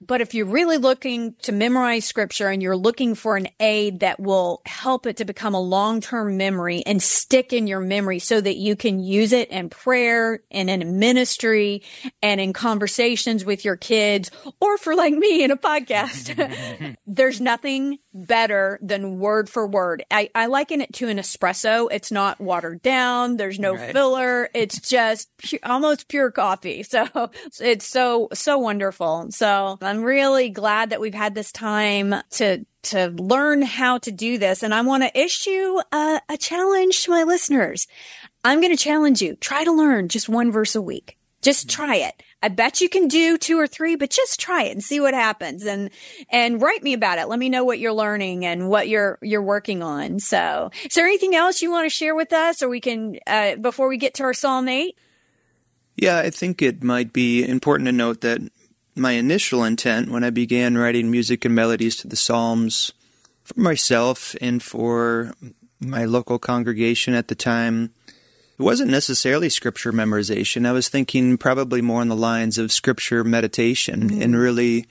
but 0.05 0.19
if 0.19 0.33
you're 0.33 0.47
really 0.47 0.77
looking 0.77 1.35
to 1.43 1.51
memorize 1.51 2.05
scripture 2.05 2.49
and 2.49 2.61
you're 2.61 2.75
looking 2.75 3.13
for 3.13 3.37
an 3.37 3.47
aid 3.59 3.99
that 3.99 4.19
will 4.19 4.61
help 4.65 5.05
it 5.05 5.17
to 5.17 5.25
become 5.25 5.53
a 5.53 5.61
long-term 5.61 6.37
memory 6.37 6.81
and 6.85 7.01
stick 7.01 7.53
in 7.53 7.67
your 7.67 7.79
memory 7.79 8.17
so 8.17 8.41
that 8.41 8.57
you 8.57 8.75
can 8.75 8.99
use 8.99 9.31
it 9.31 9.49
in 9.49 9.69
prayer 9.69 10.41
and 10.49 10.69
in 10.69 10.97
ministry 10.97 11.83
and 12.21 12.41
in 12.41 12.51
conversations 12.51 13.45
with 13.45 13.63
your 13.63 13.77
kids 13.77 14.31
or 14.59 14.77
for 14.77 14.95
like 14.95 15.13
me 15.13 15.43
in 15.43 15.51
a 15.51 15.57
podcast, 15.57 16.95
there's 17.05 17.39
nothing 17.39 17.99
better 18.13 18.79
than 18.81 19.19
word 19.19 19.49
for 19.49 19.65
word. 19.67 20.03
I, 20.11 20.29
I 20.35 20.47
liken 20.47 20.81
it 20.81 20.93
to 20.93 21.07
an 21.07 21.17
espresso. 21.17 21.87
It's 21.91 22.11
not 22.11 22.39
watered 22.39 22.81
down. 22.81 23.37
There's 23.37 23.59
no 23.59 23.75
Right. 23.75 23.91
filler. 23.93 24.49
It's 24.53 24.79
just 24.89 25.29
pu- 25.37 25.59
almost 25.63 26.07
pure 26.07 26.31
coffee. 26.31 26.85
So 26.91 27.31
it's 27.61 27.87
so, 27.87 28.27
so 28.33 28.57
wonderful. 28.57 29.27
So 29.31 29.77
I'm 29.81 30.03
really 30.03 30.49
glad 30.49 30.89
that 30.89 30.99
we've 30.99 31.13
had 31.13 31.35
this 31.35 31.51
time 31.53 32.13
to, 32.31 32.65
to 32.83 33.07
learn 33.11 33.61
how 33.61 33.99
to 33.99 34.11
do 34.11 34.37
this. 34.37 34.61
And 34.61 34.73
I 34.73 34.81
want 34.81 35.03
to 35.03 35.19
issue 35.19 35.79
a, 35.93 36.21
a 36.27 36.37
challenge 36.37 37.03
to 37.03 37.11
my 37.11 37.23
listeners. 37.23 37.87
I'm 38.43 38.59
going 38.59 38.75
to 38.75 38.83
challenge 38.83 39.21
you. 39.21 39.35
Try 39.37 39.63
to 39.63 39.71
learn 39.71 40.09
just 40.09 40.27
one 40.27 40.51
verse 40.51 40.75
a 40.75 40.81
week. 40.81 41.17
Just 41.41 41.67
mm-hmm. 41.67 41.81
try 41.83 41.95
it. 41.95 42.21
I 42.43 42.49
bet 42.49 42.81
you 42.81 42.89
can 42.89 43.07
do 43.07 43.37
two 43.37 43.59
or 43.59 43.67
three, 43.67 43.95
but 43.95 44.09
just 44.09 44.39
try 44.39 44.63
it 44.63 44.71
and 44.71 44.83
see 44.83 44.99
what 44.99 45.13
happens 45.13 45.65
and, 45.65 45.91
and 46.29 46.61
write 46.61 46.83
me 46.83 46.93
about 46.93 47.19
it. 47.19 47.27
Let 47.27 47.39
me 47.39 47.49
know 47.49 47.63
what 47.63 47.79
you're 47.79 47.93
learning 47.93 48.45
and 48.45 48.67
what 48.67 48.87
you're, 48.87 49.19
you're 49.21 49.43
working 49.43 49.83
on. 49.83 50.19
So 50.19 50.71
is 50.83 50.93
there 50.95 51.05
anything 51.05 51.35
else 51.35 51.61
you 51.61 51.71
want 51.71 51.85
to 51.85 51.95
share 51.95 52.15
with 52.15 52.33
us 52.33 52.63
or 52.63 52.69
we 52.69 52.81
can, 52.81 53.19
uh, 53.27 53.57
before 53.57 53.87
we 53.87 53.97
get 53.97 54.15
to 54.15 54.23
our 54.23 54.33
Psalm 54.33 54.67
8? 54.67 54.97
Yeah, 55.95 56.17
I 56.17 56.29
think 56.31 56.61
it 56.61 56.83
might 56.83 57.13
be 57.13 57.47
important 57.47 57.85
to 57.87 57.91
note 57.91 58.21
that 58.21 58.41
my 58.95 59.11
initial 59.11 59.63
intent 59.63 60.09
when 60.09 60.23
I 60.23 60.29
began 60.29 60.77
writing 60.77 61.11
music 61.11 61.45
and 61.45 61.53
melodies 61.53 61.95
to 61.97 62.07
the 62.07 62.15
Psalms 62.15 62.91
for 63.43 63.59
myself 63.59 64.35
and 64.41 64.61
for 64.61 65.33
my 65.79 66.05
local 66.05 66.39
congregation 66.39 67.13
at 67.13 67.27
the 67.27 67.35
time, 67.35 67.91
it 68.61 68.63
wasn't 68.63 68.91
necessarily 68.91 69.49
scripture 69.49 69.91
memorization. 69.91 70.67
I 70.67 70.71
was 70.71 70.87
thinking 70.87 71.35
probably 71.39 71.81
more 71.81 72.01
on 72.01 72.09
the 72.09 72.15
lines 72.15 72.59
of 72.59 72.71
scripture 72.71 73.23
meditation 73.23 74.21
and 74.21 74.37
really 74.37 74.85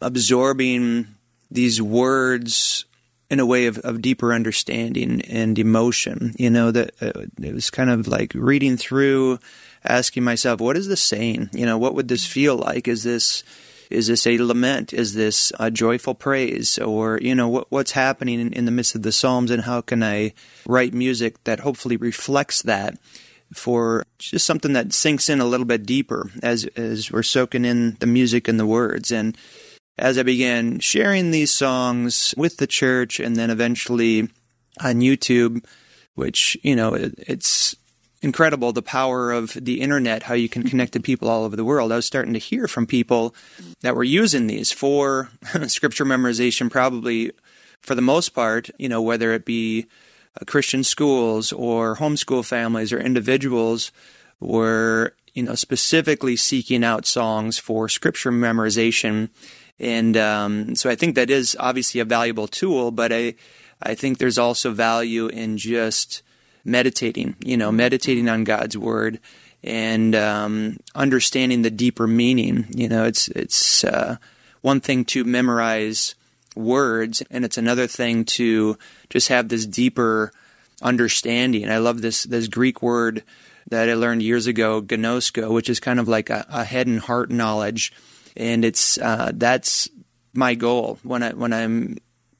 absorbing 0.00 1.08
these 1.50 1.82
words 1.82 2.86
in 3.28 3.40
a 3.40 3.44
way 3.44 3.66
of, 3.66 3.76
of 3.80 4.00
deeper 4.00 4.32
understanding 4.32 5.20
and 5.20 5.58
emotion. 5.58 6.34
You 6.38 6.48
know, 6.48 6.70
that 6.70 6.94
uh, 7.02 7.26
it 7.42 7.52
was 7.52 7.68
kind 7.68 7.90
of 7.90 8.08
like 8.08 8.32
reading 8.34 8.78
through, 8.78 9.38
asking 9.84 10.24
myself, 10.24 10.62
what 10.62 10.78
is 10.78 10.88
this 10.88 11.02
saying? 11.02 11.50
You 11.52 11.66
know, 11.66 11.76
what 11.76 11.94
would 11.94 12.08
this 12.08 12.26
feel 12.26 12.56
like? 12.56 12.88
Is 12.88 13.02
this 13.02 13.44
is 13.94 14.08
this 14.08 14.26
a 14.26 14.38
lament? 14.38 14.92
Is 14.92 15.14
this 15.14 15.52
a 15.58 15.70
joyful 15.70 16.14
praise? 16.14 16.78
Or, 16.78 17.18
you 17.22 17.34
know, 17.34 17.48
what, 17.48 17.70
what's 17.70 17.92
happening 17.92 18.40
in, 18.40 18.52
in 18.52 18.64
the 18.64 18.70
midst 18.70 18.94
of 18.94 19.02
the 19.02 19.12
Psalms 19.12 19.50
and 19.50 19.62
how 19.62 19.80
can 19.80 20.02
I 20.02 20.34
write 20.66 20.92
music 20.92 21.42
that 21.44 21.60
hopefully 21.60 21.96
reflects 21.96 22.62
that 22.62 22.98
for 23.54 24.04
just 24.18 24.46
something 24.46 24.72
that 24.72 24.92
sinks 24.92 25.28
in 25.28 25.40
a 25.40 25.44
little 25.44 25.66
bit 25.66 25.86
deeper 25.86 26.30
as, 26.42 26.64
as 26.76 27.10
we're 27.10 27.22
soaking 27.22 27.64
in 27.64 27.96
the 28.00 28.06
music 28.06 28.48
and 28.48 28.58
the 28.58 28.66
words. 28.66 29.12
And 29.12 29.36
as 29.96 30.18
I 30.18 30.22
began 30.24 30.80
sharing 30.80 31.30
these 31.30 31.52
songs 31.52 32.34
with 32.36 32.56
the 32.56 32.66
church 32.66 33.20
and 33.20 33.36
then 33.36 33.50
eventually 33.50 34.28
on 34.80 34.96
YouTube, 34.96 35.64
which, 36.14 36.56
you 36.62 36.74
know, 36.74 36.94
it, 36.94 37.14
it's 37.18 37.76
incredible 38.24 38.72
the 38.72 38.82
power 38.82 39.30
of 39.30 39.52
the 39.52 39.80
internet, 39.80 40.24
how 40.24 40.34
you 40.34 40.48
can 40.48 40.62
connect 40.62 40.94
to 40.94 41.00
people 41.00 41.28
all 41.28 41.44
over 41.44 41.54
the 41.54 41.64
world. 41.64 41.92
I 41.92 41.96
was 41.96 42.06
starting 42.06 42.32
to 42.32 42.38
hear 42.38 42.66
from 42.66 42.86
people 42.86 43.34
that 43.82 43.94
were 43.94 44.02
using 44.02 44.46
these 44.46 44.72
for 44.72 45.30
scripture 45.66 46.06
memorization, 46.06 46.70
probably 46.70 47.32
for 47.82 47.94
the 47.94 48.02
most 48.02 48.30
part, 48.30 48.70
you 48.78 48.88
know, 48.88 49.02
whether 49.02 49.32
it 49.32 49.44
be 49.44 49.86
uh, 50.40 50.44
Christian 50.46 50.82
schools 50.82 51.52
or 51.52 51.96
homeschool 51.96 52.44
families 52.44 52.92
or 52.92 52.98
individuals 52.98 53.92
were, 54.40 55.14
you 55.34 55.42
know, 55.42 55.54
specifically 55.54 56.34
seeking 56.34 56.82
out 56.82 57.06
songs 57.06 57.58
for 57.58 57.90
scripture 57.90 58.32
memorization. 58.32 59.28
And 59.78 60.16
um, 60.16 60.74
so 60.76 60.88
I 60.88 60.94
think 60.94 61.14
that 61.16 61.28
is 61.28 61.56
obviously 61.60 62.00
a 62.00 62.06
valuable 62.06 62.48
tool, 62.48 62.90
but 62.90 63.12
I, 63.12 63.34
I 63.82 63.94
think 63.94 64.16
there's 64.16 64.38
also 64.38 64.70
value 64.70 65.26
in 65.26 65.58
just 65.58 66.22
meditating, 66.64 67.36
you 67.44 67.56
know, 67.56 67.70
meditating 67.70 68.28
on 68.28 68.44
God's 68.44 68.76
word 68.76 69.20
and 69.62 70.14
um, 70.14 70.78
understanding 70.94 71.62
the 71.62 71.70
deeper 71.70 72.06
meaning. 72.06 72.66
You 72.70 72.88
know, 72.88 73.04
it's 73.04 73.28
it's 73.28 73.84
uh, 73.84 74.16
one 74.60 74.80
thing 74.80 75.04
to 75.06 75.24
memorize 75.24 76.14
words, 76.54 77.22
and 77.30 77.44
it's 77.44 77.58
another 77.58 77.86
thing 77.86 78.24
to 78.24 78.78
just 79.10 79.28
have 79.28 79.48
this 79.48 79.66
deeper 79.66 80.32
understanding. 80.82 81.68
I 81.68 81.78
love 81.78 82.02
this 82.02 82.24
this 82.24 82.48
Greek 82.48 82.82
word 82.82 83.22
that 83.70 83.88
I 83.88 83.94
learned 83.94 84.22
years 84.22 84.46
ago, 84.46 84.82
ginosko, 84.82 85.50
which 85.50 85.70
is 85.70 85.80
kind 85.80 85.98
of 85.98 86.06
like 86.06 86.30
a, 86.30 86.44
a 86.50 86.64
head 86.64 86.86
and 86.86 87.00
heart 87.00 87.30
knowledge, 87.30 87.92
and 88.36 88.64
it's 88.64 88.98
uh, 88.98 89.32
that's 89.34 89.88
my 90.34 90.54
goal 90.54 90.98
when 91.02 91.22
I 91.22 91.30
when 91.32 91.52
I'm 91.52 91.96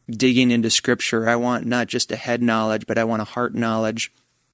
digging 0.09 0.50
into 0.50 0.70
scripture. 0.70 1.28
I 1.28 1.36
want 1.36 1.66
not 1.66 1.86
just 1.86 2.12
a 2.12 2.16
head 2.16 2.42
knowledge, 2.42 2.86
but 2.86 2.98
I 2.98 3.05
want 3.05 3.22
a 3.22 3.26
heart 3.26 3.55
knowledge 3.55 4.12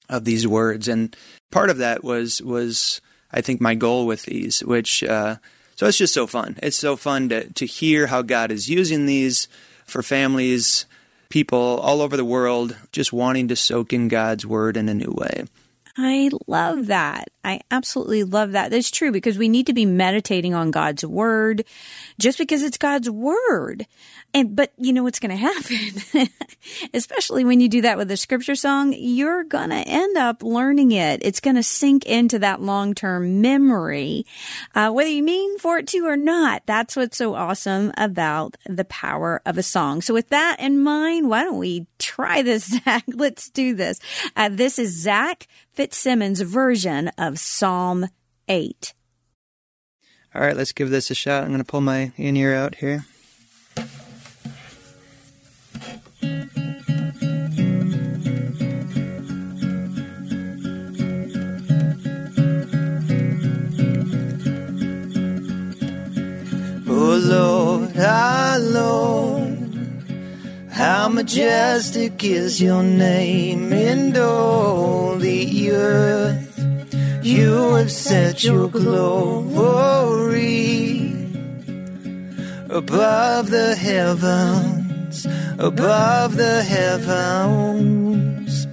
of 0.09 0.25
these 0.25 0.47
words. 0.47 0.87
And 0.87 1.15
part 1.51 1.69
of 1.69 1.77
that 1.77 2.03
was 2.03 2.41
was 2.41 3.01
I 3.31 3.41
think 3.41 3.61
my 3.61 3.75
goal 3.75 4.05
with 4.05 4.23
these, 4.23 4.61
which 4.61 5.03
uh, 5.03 5.37
so 5.75 5.87
it's 5.87 5.97
just 5.97 6.13
so 6.13 6.27
fun. 6.27 6.57
It's 6.61 6.77
so 6.77 6.95
fun 6.95 7.29
to 7.29 7.51
to 7.53 7.65
hear 7.65 8.07
how 8.07 8.21
God 8.21 8.51
is 8.51 8.69
using 8.69 9.05
these 9.05 9.47
for 9.85 10.01
families, 10.01 10.85
people 11.29 11.79
all 11.81 12.01
over 12.01 12.15
the 12.15 12.25
world, 12.25 12.77
just 12.91 13.11
wanting 13.11 13.47
to 13.49 13.55
soak 13.55 13.93
in 13.93 14.07
God's 14.07 14.45
word 14.45 14.77
in 14.77 14.89
a 14.89 14.93
new 14.93 15.13
way. 15.15 15.45
I 15.97 16.29
love 16.47 16.87
that. 16.87 17.29
I 17.43 17.61
absolutely 17.69 18.23
love 18.23 18.53
that. 18.53 18.71
That's 18.71 18.89
true 18.89 19.11
because 19.11 19.37
we 19.37 19.49
need 19.49 19.67
to 19.67 19.73
be 19.73 19.85
meditating 19.85 20.53
on 20.53 20.71
God's 20.71 21.05
word 21.05 21.65
just 22.17 22.37
because 22.37 22.63
it's 22.63 22.77
God's 22.77 23.09
word 23.09 23.85
And, 24.33 24.55
but 24.55 24.71
you 24.77 24.93
know 24.93 25.03
what's 25.03 25.19
going 25.19 25.31
to 25.31 25.35
happen? 25.35 26.29
Especially 26.93 27.43
when 27.43 27.59
you 27.59 27.67
do 27.67 27.81
that 27.81 27.97
with 27.97 28.09
a 28.11 28.17
scripture 28.17 28.55
song, 28.55 28.93
you're 28.97 29.43
going 29.43 29.71
to 29.71 29.75
end 29.75 30.17
up 30.17 30.41
learning 30.41 30.93
it. 30.93 31.21
It's 31.23 31.41
going 31.41 31.57
to 31.57 31.63
sink 31.63 32.05
into 32.05 32.39
that 32.39 32.61
long 32.61 32.93
term 32.93 33.41
memory, 33.41 34.25
uh, 34.73 34.91
whether 34.91 35.09
you 35.09 35.23
mean 35.23 35.57
for 35.59 35.79
it 35.79 35.87
to 35.87 36.05
or 36.05 36.15
not. 36.15 36.63
That's 36.65 36.95
what's 36.95 37.17
so 37.17 37.35
awesome 37.35 37.91
about 37.97 38.55
the 38.65 38.85
power 38.85 39.41
of 39.45 39.57
a 39.57 39.63
song. 39.63 40.01
So 40.01 40.13
with 40.13 40.29
that 40.29 40.57
in 40.59 40.81
mind, 40.81 41.29
why 41.29 41.43
don't 41.43 41.59
we 41.59 41.87
try 41.99 42.41
this, 42.41 42.69
Zac? 42.83 43.03
Let's 43.07 43.49
do 43.49 43.75
this. 43.75 43.99
Uh, 44.35 44.49
this 44.49 44.79
is 44.79 44.95
Zac 44.95 45.47
Fitzsimmons' 45.73 46.41
version 46.41 47.09
of 47.17 47.37
Psalm 47.37 48.07
8. 48.47 48.93
All 50.33 50.41
right, 50.41 50.55
let's 50.55 50.71
give 50.71 50.89
this 50.89 51.11
a 51.11 51.15
shot. 51.15 51.43
I'm 51.43 51.49
going 51.49 51.59
to 51.59 51.65
pull 51.65 51.81
my 51.81 52.13
in 52.15 52.37
ear 52.37 52.55
out 52.55 52.75
here. 52.75 53.05
Oh 66.87 67.17
Lord, 67.17 67.97
our 67.97 68.59
Lord, 68.59 69.57
how 70.69 71.09
majestic 71.09 72.23
is 72.23 72.61
your 72.61 72.83
name 72.83 73.73
in 73.73 74.15
all 74.17 75.15
the 75.15 75.71
earth. 75.71 76.59
You 77.23 77.73
have 77.73 77.91
set 77.91 78.43
your 78.43 78.67
glory 78.67 79.31
above 82.69 83.49
the 83.49 83.75
heavens, 83.75 85.25
above 85.61 86.37
the 86.37 86.63
heavens. 86.63 88.65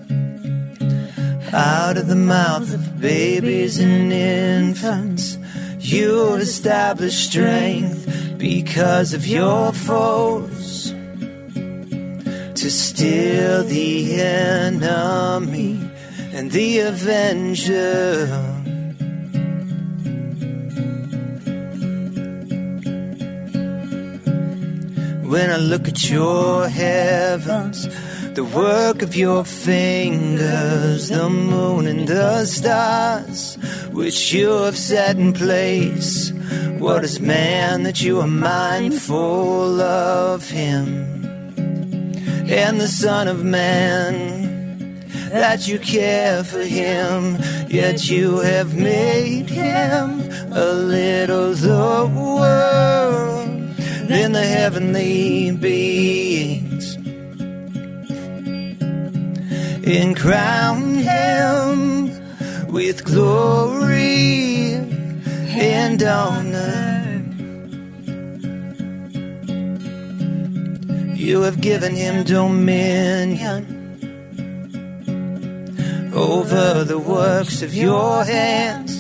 Out 1.52 1.98
of 1.98 2.06
the 2.06 2.16
mouth 2.16 2.72
of 2.72 3.00
babies 3.00 3.78
and 3.78 4.10
infants, 4.10 5.36
you 5.78 6.34
establish 6.34 7.28
strength 7.28 8.38
because 8.38 9.12
of 9.12 9.26
your 9.26 9.72
foes 9.72 10.94
to 12.54 12.70
steal 12.70 13.64
the 13.64 14.22
enemy 14.22 15.78
and 16.32 16.50
the 16.50 16.80
avenger. 16.80 18.57
When 25.28 25.50
I 25.50 25.58
look 25.58 25.86
at 25.86 26.08
your 26.08 26.70
heavens, 26.70 27.86
the 28.32 28.44
work 28.44 29.02
of 29.02 29.14
your 29.14 29.44
fingers, 29.44 31.10
the 31.10 31.28
moon 31.28 31.86
and 31.86 32.08
the 32.08 32.46
stars, 32.46 33.56
which 33.92 34.32
you 34.32 34.48
have 34.48 34.78
set 34.78 35.18
in 35.18 35.34
place. 35.34 36.32
What 36.78 37.04
is 37.04 37.20
man 37.20 37.82
that 37.82 38.00
you 38.00 38.20
are 38.22 38.26
mindful 38.26 39.82
of 39.82 40.48
him? 40.48 41.26
And 42.48 42.80
the 42.80 42.88
Son 42.88 43.28
of 43.28 43.44
Man, 43.44 45.04
that 45.30 45.68
you 45.68 45.78
care 45.78 46.42
for 46.42 46.62
him, 46.62 47.36
yet 47.68 48.08
you 48.08 48.38
have 48.38 48.74
made 48.74 49.50
him 49.50 50.22
a 50.52 50.72
little 50.72 51.50
lower 51.52 53.37
than 54.08 54.32
the 54.32 54.44
heavenly 54.44 55.50
beings. 55.52 56.96
And 59.86 60.16
crown 60.16 60.94
him 60.94 62.10
with 62.72 63.04
glory 63.04 64.72
and 64.74 66.02
honor. 66.02 66.94
You 71.14 71.42
have 71.42 71.60
given 71.60 71.94
him 71.94 72.24
dominion 72.24 73.74
over 76.14 76.84
the 76.84 76.98
works 76.98 77.60
of 77.60 77.74
your 77.74 78.24
hands. 78.24 78.97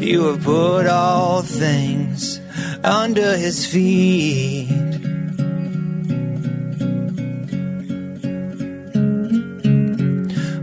You 0.00 0.26
have 0.26 0.44
put 0.44 0.86
all 0.86 1.42
things 1.42 2.40
under 2.84 3.36
his 3.36 3.66
feet. 3.66 4.70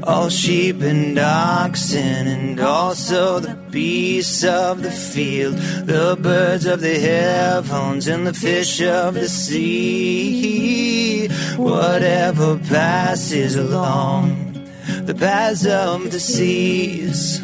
All 0.03 0.29
sheep 0.29 0.81
and 0.81 1.19
oxen, 1.19 2.27
and 2.27 2.59
also 2.61 3.39
the 3.39 3.55
beasts 3.71 4.45
of 4.45 4.81
the 4.81 4.91
field, 4.91 5.57
the 5.57 6.17
birds 6.17 6.65
of 6.65 6.79
the 6.79 6.97
heavens, 6.97 8.07
and 8.07 8.25
the 8.25 8.33
fish 8.33 8.81
of 8.81 9.15
the 9.15 9.27
sea. 9.27 11.27
Whatever 11.57 12.57
passes 12.57 13.57
along 13.57 14.69
the 15.03 15.13
paths 15.13 15.65
of 15.65 16.11
the 16.11 16.21
seas. 16.21 17.41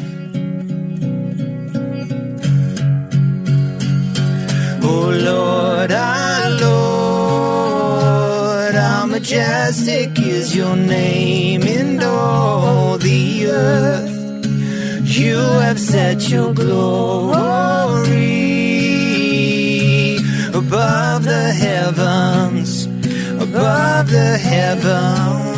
Oh 4.94 5.08
Lord, 5.08 5.90
our 5.90 6.50
Lord, 6.64 8.04
how 8.74 9.06
majestic 9.06 10.18
is 10.18 10.54
your 10.54 10.76
name 10.76 11.62
in 11.62 12.02
all 12.02 12.98
the 12.98 13.46
earth. 13.46 14.10
You 15.18 15.38
have 15.66 15.80
set 15.80 16.28
your 16.28 16.52
glory 16.52 17.06
above 20.62 21.24
the 21.24 21.46
heavens, 21.66 22.70
above 23.46 24.10
the 24.10 24.36
heavens. 24.50 25.52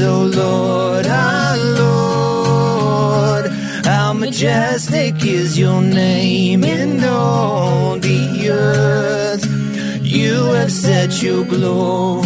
Oh 0.00 0.22
Lord, 0.40 0.87
majestic 4.40 5.24
is 5.24 5.58
your 5.58 5.82
name 5.82 6.62
in 6.62 7.02
all 7.02 7.98
the 7.98 8.48
earth. 8.48 9.44
You 10.00 10.44
have 10.52 10.70
set 10.70 11.20
your 11.20 11.44
glory 11.44 12.22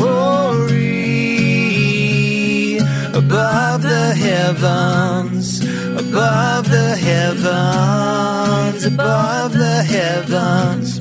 above 3.14 3.80
the 3.80 4.14
heavens, 4.14 5.64
above 5.96 6.68
the 6.68 6.96
heavens, 6.96 8.84
above 8.84 9.54
the 9.54 9.82
heavens, 9.82 10.98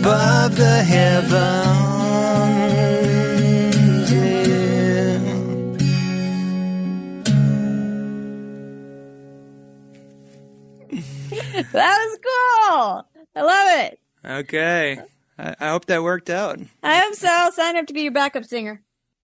above 0.00 0.56
the 0.56 0.82
heavens. 0.82 1.83
Cool. 12.74 13.06
I 13.36 13.42
love 13.42 13.86
it. 13.86 14.00
Okay. 14.24 14.98
I, 15.38 15.54
I 15.60 15.68
hope 15.68 15.86
that 15.86 16.02
worked 16.02 16.30
out. 16.30 16.58
I 16.82 16.98
hope 16.98 17.14
so. 17.14 17.50
Sign 17.52 17.76
up 17.76 17.86
to 17.86 17.94
be 17.94 18.02
your 18.02 18.12
backup 18.12 18.44
singer. 18.44 18.82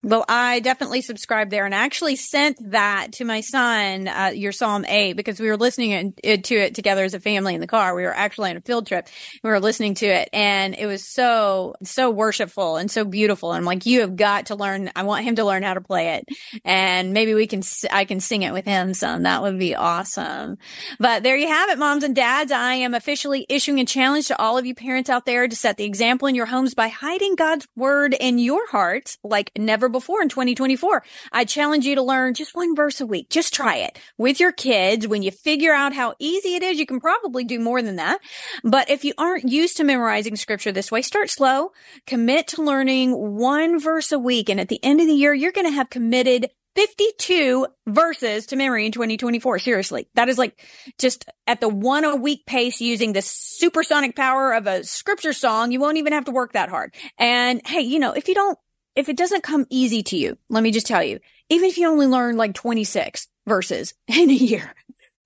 Well, 0.07 0.25
I 0.29 0.61
definitely 0.61 1.03
subscribed 1.03 1.51
there 1.51 1.67
and 1.67 1.75
I 1.75 1.79
actually 1.79 2.15
sent 2.15 2.71
that 2.71 3.09
to 3.15 3.25
my 3.25 3.41
son, 3.41 4.07
uh, 4.07 4.31
your 4.33 4.53
Psalm 4.53 4.85
8, 4.85 5.15
because 5.15 5.41
we 5.41 5.49
were 5.49 5.57
listening 5.57 6.13
to 6.13 6.55
it 6.55 6.77
together 6.77 7.03
as 7.03 7.13
a 7.13 7.19
family 7.19 7.57
in 7.57 7.61
the 7.61 7.67
car. 7.67 7.93
We 7.93 8.05
were 8.05 8.15
actually 8.15 8.51
on 8.51 8.57
a 8.57 8.61
field 8.61 8.87
trip. 8.87 9.09
We 9.43 9.51
were 9.51 9.59
listening 9.59 9.95
to 9.95 10.07
it 10.07 10.29
and 10.33 10.77
it 10.77 10.87
was 10.87 11.05
so, 11.05 11.75
so 11.83 12.13
worshipful 12.13 12.77
and 12.77 12.89
so 12.89 13.05
beautiful. 13.05 13.51
And 13.51 13.59
I'm 13.59 13.65
like, 13.65 13.85
you 13.85 14.03
have 14.03 14.15
got 14.15 14.47
to 14.47 14.55
learn. 14.55 14.93
I 14.95 15.03
want 15.03 15.25
him 15.25 15.35
to 15.37 15.45
learn 15.45 15.65
how 15.65 15.75
to 15.75 15.81
play 15.81 16.15
it 16.15 16.29
and 16.65 17.13
maybe 17.13 17.35
we 17.35 17.49
can, 17.49 17.63
I 17.91 18.05
can 18.05 18.21
sing 18.21 18.43
it 18.43 18.53
with 18.53 18.65
him 18.65 18.95
some. 18.95 19.25
That 19.25 19.43
would 19.43 19.59
be 19.59 19.75
awesome. 19.75 20.59
But 21.01 21.25
there 21.25 21.37
you 21.37 21.49
have 21.49 21.69
it, 21.71 21.81
moms 21.81 22.05
and 22.05 22.15
dads. 22.15 22.53
I 22.53 22.75
am 22.75 22.95
officially 22.95 23.45
issuing 23.49 23.81
a 23.81 23.85
challenge 23.85 24.29
to 24.29 24.41
all 24.41 24.57
of 24.57 24.67
you 24.67 24.75
parents 24.77 25.11
out 25.11 25.27
there 25.27 25.49
to 25.49 25.57
set 25.57 25.79
the 25.79 25.85
example 25.85 26.29
in 26.29 26.37
your 26.37 26.47
homes 26.47 26.75
by 26.75 26.87
hiding 26.87 27.35
God's 27.35 27.67
word 27.75 28.15
in 28.15 28.39
your 28.39 28.69
hearts 28.69 29.19
like 29.25 29.51
never 29.59 29.96
before 29.97 30.23
in 30.23 30.29
2024. 30.29 31.03
I 31.33 31.45
challenge 31.45 31.87
you 31.87 31.95
to 31.95 32.03
learn 32.03 32.35
just 32.35 32.55
one 32.55 32.75
verse 32.77 33.01
a 33.01 33.07
week. 33.07 33.31
Just 33.31 33.55
try 33.55 33.77
it 33.77 33.99
with 34.19 34.41
your 34.41 34.53
kids. 34.53 35.09
When 35.09 35.23
you 35.23 35.31
figure 35.31 35.73
out 35.73 35.95
how 35.95 36.15
easy 36.19 36.55
it 36.55 36.63
is, 36.63 36.79
you 36.79 36.87
can 36.87 37.01
probably 37.01 37.45
do 37.45 37.59
more 37.59 37.83
than 37.83 37.97
that. 37.97 38.21
But 38.63 38.91
if 38.91 39.05
you 39.05 39.15
aren't 39.17 39.49
used 39.49 39.77
to 39.79 39.85
memorizing 39.85 40.37
scripture 40.37 40.73
this 40.73 40.93
way, 40.93 41.03
start 41.03 41.31
slow, 41.31 41.73
commit 42.07 42.49
to 42.49 42.63
learning 42.63 43.13
one 43.13 43.81
verse 43.81 44.13
a 44.13 44.19
week. 44.19 44.49
And 44.49 44.61
at 44.61 44.69
the 44.69 44.83
end 44.85 45.01
of 45.01 45.07
the 45.07 45.15
year, 45.15 45.33
you're 45.33 45.53
going 45.53 45.67
to 45.67 45.73
have 45.73 45.91
committed 45.91 46.51
52 46.77 47.67
verses 47.87 48.47
to 48.47 48.57
memory 48.57 48.85
in 48.85 48.93
2024. 48.93 49.59
Seriously. 49.59 50.09
That 50.15 50.29
is 50.29 50.37
like 50.37 50.61
just 50.99 51.25
at 51.47 51.61
the 51.61 51.71
one 51.71 52.05
a 52.05 52.15
week 52.15 52.45
pace 52.47 52.81
using 52.81 53.15
the 53.15 53.23
supersonic 53.23 54.15
power 54.15 54.53
of 54.53 54.67
a 54.67 54.85
scripture 54.85 55.33
song. 55.33 55.73
You 55.73 55.81
won't 55.81 55.97
even 55.97 56.13
have 56.13 56.27
to 56.27 56.33
work 56.33 56.53
that 56.53 56.69
hard. 56.69 56.95
And 57.19 57.63
hey, 57.67 57.81
you 57.81 57.99
know, 57.99 58.13
if 58.13 58.29
you 58.29 58.35
don't 58.35 58.59
if 58.97 59.09
it 59.09 59.17
doesn't 59.17 59.43
come 59.43 59.67
easy 59.71 60.03
to 60.03 60.17
you, 60.17 60.37
let 60.49 60.63
me 60.63 60.73
just 60.73 60.87
tell 60.87 61.03
you, 61.03 61.21
even 61.51 61.69
if 61.69 61.79
you 61.79 61.87
only 61.89 62.07
learn 62.07 62.37
like 62.37 62.55
26 62.55 63.29
verses 63.47 63.95
in 64.09 64.31
a 64.31 64.35
year, 64.35 64.75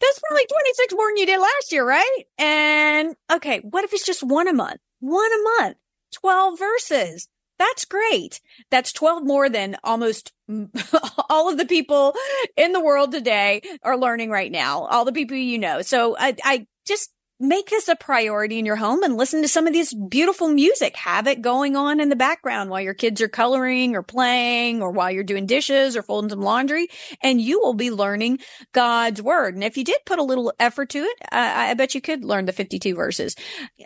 that's 0.01 0.19
probably 0.19 0.47
26 0.47 0.95
more 0.95 1.09
than 1.09 1.17
you 1.17 1.27
did 1.27 1.41
last 1.41 1.73
year, 1.73 1.87
right? 1.87 2.23
And 2.39 3.15
okay, 3.33 3.61
what 3.61 3.85
if 3.85 3.93
it's 3.93 4.07
just 4.07 4.23
one 4.23 4.49
a 4.49 4.53
month? 4.53 4.81
One 4.99 5.31
a 5.33 5.63
month, 5.63 5.77
12 6.21 6.59
verses. 6.59 7.29
That's 7.59 7.85
great. 7.85 8.41
That's 8.71 8.93
12 8.93 9.25
more 9.25 9.51
than 9.51 9.77
almost 9.85 10.33
all 11.29 11.51
of 11.51 11.59
the 11.59 11.67
people 11.67 12.15
in 12.57 12.73
the 12.73 12.81
world 12.81 13.13
today 13.13 13.61
are 13.83 13.99
learning 13.99 14.31
right 14.31 14.51
now. 14.51 14.87
All 14.87 15.05
the 15.05 15.13
people 15.13 15.37
you 15.37 15.59
know. 15.59 15.83
So 15.83 16.17
I, 16.19 16.35
I 16.43 16.67
just 16.87 17.13
make 17.41 17.71
this 17.71 17.89
a 17.89 17.97
priority 17.97 18.59
in 18.59 18.67
your 18.67 18.77
home 18.77 19.03
and 19.03 19.17
listen 19.17 19.41
to 19.41 19.49
some 19.49 19.67
of 19.67 19.73
this 19.73 19.95
beautiful 19.95 20.49
music. 20.49 20.95
Have 20.97 21.27
it 21.27 21.41
going 21.41 21.75
on 21.75 21.99
in 21.99 22.11
the 22.11 22.17
background 22.17 22.69
while 22.69 22.83
your 22.83 22.95
kids 22.95 23.23
are 23.23 23.29
coloring 23.29 23.97
or 23.97 24.03
playing 24.03 24.83
or 24.83 24.91
while 24.91 25.11
you're 25.11 25.25
doing 25.25 25.47
dishes 25.47 25.97
or 25.97 26.03
folding 26.03 26.29
some 26.29 26.43
laundry. 26.43 26.89
And 27.23 27.41
you 27.41 27.59
will 27.59 27.75
be 27.75 27.91
learning 27.91 28.41
God's 28.73 29.23
word. 29.23 29.55
And 29.55 29.65
if 29.65 29.79
you 29.79 29.85
did 29.85 29.99
put 30.05 30.19
a 30.19 30.25
little 30.25 30.53
effort 30.61 30.91
to 30.91 30.99
it, 30.99 31.17
I, 31.33 31.71
I 31.71 31.75
bet 31.75 31.95
you 31.95 32.03
could 32.03 32.25
learn 32.25 32.45
the 32.45 32.53
52 32.53 32.95
verses. 32.95 33.35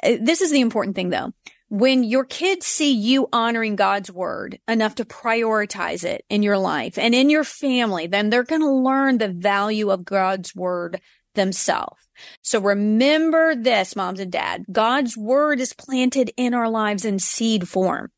Uh, 0.02 0.16
this 0.20 0.40
is 0.40 0.50
the 0.50 0.60
important 0.60 0.96
thing 0.96 1.10
though. 1.10 1.32
When 1.68 2.04
your 2.04 2.24
kids 2.24 2.66
see 2.66 2.92
you 2.92 3.28
honoring 3.32 3.74
God's 3.76 4.10
word 4.10 4.58
enough 4.68 4.96
to 4.96 5.04
prioritize 5.04 6.04
it 6.04 6.24
in 6.28 6.42
your 6.42 6.58
life 6.58 6.98
and 6.98 7.14
in 7.14 7.30
your 7.30 7.44
family, 7.44 8.06
then 8.06 8.30
they're 8.30 8.44
going 8.44 8.60
to 8.60 8.70
learn 8.70 9.18
the 9.18 9.28
value 9.28 9.90
of 9.90 10.04
God's 10.04 10.54
word 10.54 11.00
themselves. 11.34 12.03
So 12.42 12.60
remember 12.60 13.54
this, 13.54 13.96
moms 13.96 14.20
and 14.20 14.32
dad. 14.32 14.66
God's 14.70 15.16
word 15.16 15.60
is 15.60 15.72
planted 15.72 16.32
in 16.36 16.54
our 16.54 16.68
lives 16.68 17.04
in 17.04 17.18
seed 17.18 17.68
form. 17.68 18.10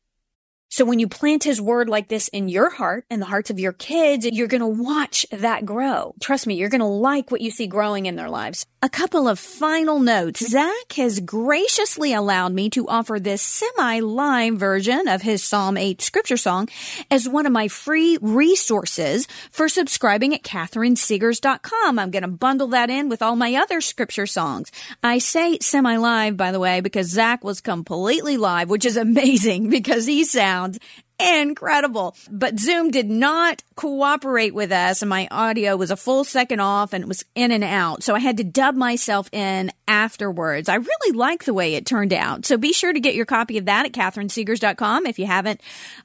So 0.69 0.83
when 0.83 0.99
you 0.99 1.07
plant 1.07 1.45
his 1.45 1.61
word 1.61 1.87
like 1.87 2.09
this 2.09 2.27
in 2.27 2.49
your 2.49 2.69
heart 2.69 3.05
and 3.09 3.21
the 3.21 3.27
hearts 3.27 3.49
of 3.49 3.59
your 3.59 3.71
kids, 3.71 4.25
you're 4.25 4.47
going 4.47 4.61
to 4.61 4.67
watch 4.67 5.25
that 5.31 5.65
grow. 5.65 6.13
Trust 6.21 6.45
me, 6.45 6.55
you're 6.55 6.69
going 6.69 6.81
to 6.81 6.85
like 6.85 7.31
what 7.31 7.41
you 7.41 7.51
see 7.51 7.67
growing 7.67 8.05
in 8.05 8.15
their 8.17 8.29
lives. 8.29 8.65
A 8.83 8.89
couple 8.89 9.27
of 9.27 9.39
final 9.39 9.99
notes. 9.99 10.47
Zac 10.47 10.93
has 10.97 11.19
graciously 11.19 12.13
allowed 12.13 12.53
me 12.53 12.69
to 12.69 12.87
offer 12.87 13.19
this 13.19 13.41
semi-live 13.41 14.53
version 14.53 15.07
of 15.07 15.23
his 15.23 15.43
Psalm 15.43 15.77
8 15.77 15.99
scripture 15.99 16.37
song 16.37 16.69
as 17.09 17.27
one 17.27 17.47
of 17.47 17.51
my 17.51 17.69
free 17.69 18.19
resources 18.21 19.27
for 19.49 19.67
subscribing 19.67 20.35
at 20.35 20.43
catherinesegars.com. 20.43 21.97
I'm 21.97 22.11
going 22.11 22.21
to 22.21 22.27
bundle 22.27 22.67
that 22.67 22.91
in 22.91 23.09
with 23.09 23.23
all 23.23 23.35
my 23.35 23.55
other 23.55 23.81
scripture 23.81 24.27
songs. 24.27 24.71
I 25.01 25.17
say 25.17 25.57
semi-live, 25.59 26.37
by 26.37 26.51
the 26.51 26.59
way, 26.59 26.79
because 26.81 27.07
Zac 27.07 27.43
was 27.43 27.61
completely 27.61 28.37
live, 28.37 28.69
which 28.69 28.85
is 28.85 28.95
amazing 28.95 29.69
because 29.71 30.05
he 30.05 30.23
sounds 30.23 30.77
incredible. 31.19 32.15
But 32.29 32.59
Zoom 32.59 32.91
did 32.91 33.09
not 33.09 33.63
cooperate 33.75 34.53
with 34.53 34.71
us 34.71 35.01
and 35.01 35.09
my 35.09 35.27
audio 35.31 35.75
was 35.75 35.91
a 35.91 35.97
full 35.97 36.23
second 36.23 36.59
off 36.59 36.93
and 36.93 37.03
it 37.03 37.07
was 37.07 37.25
in 37.35 37.51
and 37.51 37.63
out. 37.63 38.03
So 38.03 38.15
I 38.15 38.19
had 38.19 38.37
to 38.37 38.43
dub 38.43 38.75
myself 38.75 39.29
in 39.33 39.71
afterwards. 39.87 40.69
I 40.69 40.75
really 40.75 41.17
like 41.17 41.45
the 41.45 41.53
way 41.53 41.75
it 41.75 41.85
turned 41.85 42.13
out. 42.13 42.45
So 42.45 42.57
be 42.57 42.73
sure 42.73 42.93
to 42.93 42.99
get 42.99 43.15
your 43.15 43.25
copy 43.25 43.57
of 43.57 43.65
that 43.65 43.85
at 43.85 43.93
catherinesegars.com 43.93 45.05
if 45.05 45.19
you 45.19 45.25
haven't 45.25 45.61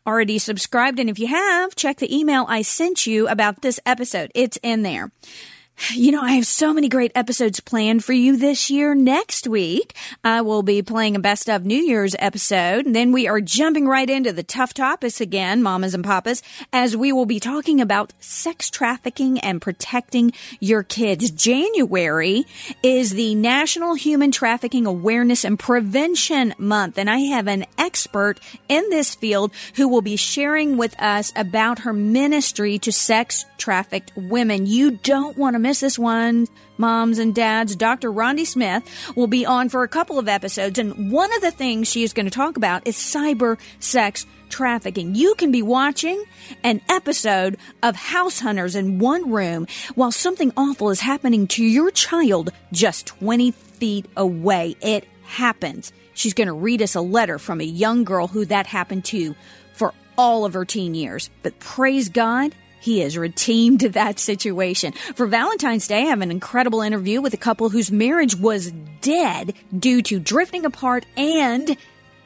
already 0.06 0.38
subscribed. 0.38 0.98
And 0.98 1.10
if 1.10 1.18
you 1.18 1.26
have, 1.28 1.74
check 1.74 1.98
the 1.98 2.14
email 2.14 2.46
I 2.48 2.62
sent 2.62 3.06
you 3.06 3.28
about 3.28 3.62
this 3.62 3.80
episode. 3.84 4.30
It's 4.34 4.58
in 4.62 4.82
there. 4.82 5.10
You 5.90 6.12
know, 6.12 6.22
I 6.22 6.32
have 6.32 6.46
so 6.46 6.72
many 6.72 6.88
great 6.88 7.10
episodes 7.14 7.58
planned 7.58 8.04
for 8.04 8.12
you 8.12 8.36
this 8.36 8.70
year. 8.70 8.94
Next 8.94 9.48
week, 9.48 9.94
I 10.22 10.40
will 10.40 10.62
be 10.62 10.80
playing 10.80 11.16
a 11.16 11.20
best 11.20 11.50
of 11.50 11.66
New 11.66 11.78
Year's 11.78 12.14
episode. 12.20 12.86
And 12.86 12.94
then 12.94 13.10
we 13.10 13.26
are 13.26 13.40
jumping 13.40 13.88
right 13.88 14.08
into 14.08 14.32
the 14.32 14.44
tough 14.44 14.74
topics 14.74 15.20
again, 15.20 15.62
mamas 15.62 15.92
and 15.92 16.04
papas, 16.04 16.42
as 16.72 16.96
we 16.96 17.12
will 17.12 17.26
be 17.26 17.40
talking 17.40 17.80
about 17.80 18.12
sex 18.20 18.70
trafficking 18.70 19.40
and 19.40 19.60
protecting 19.60 20.32
your 20.60 20.84
kids. 20.84 21.30
January 21.30 22.44
is 22.82 23.10
the 23.10 23.34
National 23.34 23.94
Human 23.94 24.30
Trafficking 24.30 24.86
Awareness 24.86 25.44
and 25.44 25.58
Prevention 25.58 26.54
Month. 26.58 26.96
And 26.96 27.10
I 27.10 27.18
have 27.18 27.48
an 27.48 27.66
expert 27.76 28.38
in 28.68 28.88
this 28.90 29.16
field 29.16 29.50
who 29.74 29.88
will 29.88 30.02
be 30.02 30.16
sharing 30.16 30.76
with 30.76 30.98
us 31.02 31.32
about 31.34 31.80
her 31.80 31.92
ministry 31.92 32.78
to 32.78 32.92
sex 32.92 33.44
trafficked 33.58 34.12
women. 34.16 34.66
You 34.66 34.92
don't 34.92 35.36
want 35.36 35.54
to 35.54 35.58
miss 35.58 35.71
this 35.80 35.98
one, 35.98 36.46
moms 36.78 37.18
and 37.18 37.34
dads. 37.34 37.76
Dr. 37.76 38.12
Rondi 38.12 38.46
Smith 38.46 38.82
will 39.16 39.26
be 39.26 39.46
on 39.46 39.68
for 39.68 39.82
a 39.82 39.88
couple 39.88 40.18
of 40.18 40.28
episodes, 40.28 40.78
and 40.78 41.10
one 41.10 41.32
of 41.34 41.40
the 41.40 41.50
things 41.50 41.88
she 41.88 42.02
is 42.02 42.12
going 42.12 42.26
to 42.26 42.30
talk 42.30 42.56
about 42.56 42.86
is 42.86 42.96
cyber 42.96 43.58
sex 43.80 44.26
trafficking. 44.48 45.14
You 45.14 45.34
can 45.34 45.50
be 45.50 45.62
watching 45.62 46.22
an 46.62 46.80
episode 46.88 47.56
of 47.82 47.96
House 47.96 48.40
Hunters 48.40 48.76
in 48.76 48.98
one 48.98 49.30
room 49.30 49.66
while 49.94 50.12
something 50.12 50.52
awful 50.56 50.90
is 50.90 51.00
happening 51.00 51.46
to 51.48 51.64
your 51.64 51.90
child 51.90 52.50
just 52.70 53.06
20 53.06 53.50
feet 53.50 54.06
away. 54.16 54.76
It 54.80 55.08
happens. 55.24 55.92
She's 56.14 56.34
going 56.34 56.48
to 56.48 56.52
read 56.52 56.82
us 56.82 56.94
a 56.94 57.00
letter 57.00 57.38
from 57.38 57.60
a 57.60 57.64
young 57.64 58.04
girl 58.04 58.28
who 58.28 58.44
that 58.44 58.66
happened 58.66 59.06
to 59.06 59.34
for 59.72 59.94
all 60.18 60.44
of 60.44 60.52
her 60.52 60.64
teen 60.64 60.94
years. 60.94 61.30
But 61.42 61.58
praise 61.58 62.10
God, 62.10 62.54
he 62.82 62.98
has 63.00 63.16
redeemed 63.16 63.80
that 63.80 64.18
situation. 64.18 64.92
For 64.92 65.26
Valentine's 65.26 65.86
Day, 65.86 66.02
I 66.02 66.06
have 66.06 66.20
an 66.20 66.30
incredible 66.30 66.82
interview 66.82 67.20
with 67.20 67.32
a 67.32 67.38
couple 67.38 67.68
whose 67.70 67.90
marriage 67.90 68.36
was 68.36 68.72
dead 69.00 69.54
due 69.76 70.02
to 70.02 70.18
drifting 70.18 70.64
apart 70.64 71.06
and 71.16 71.76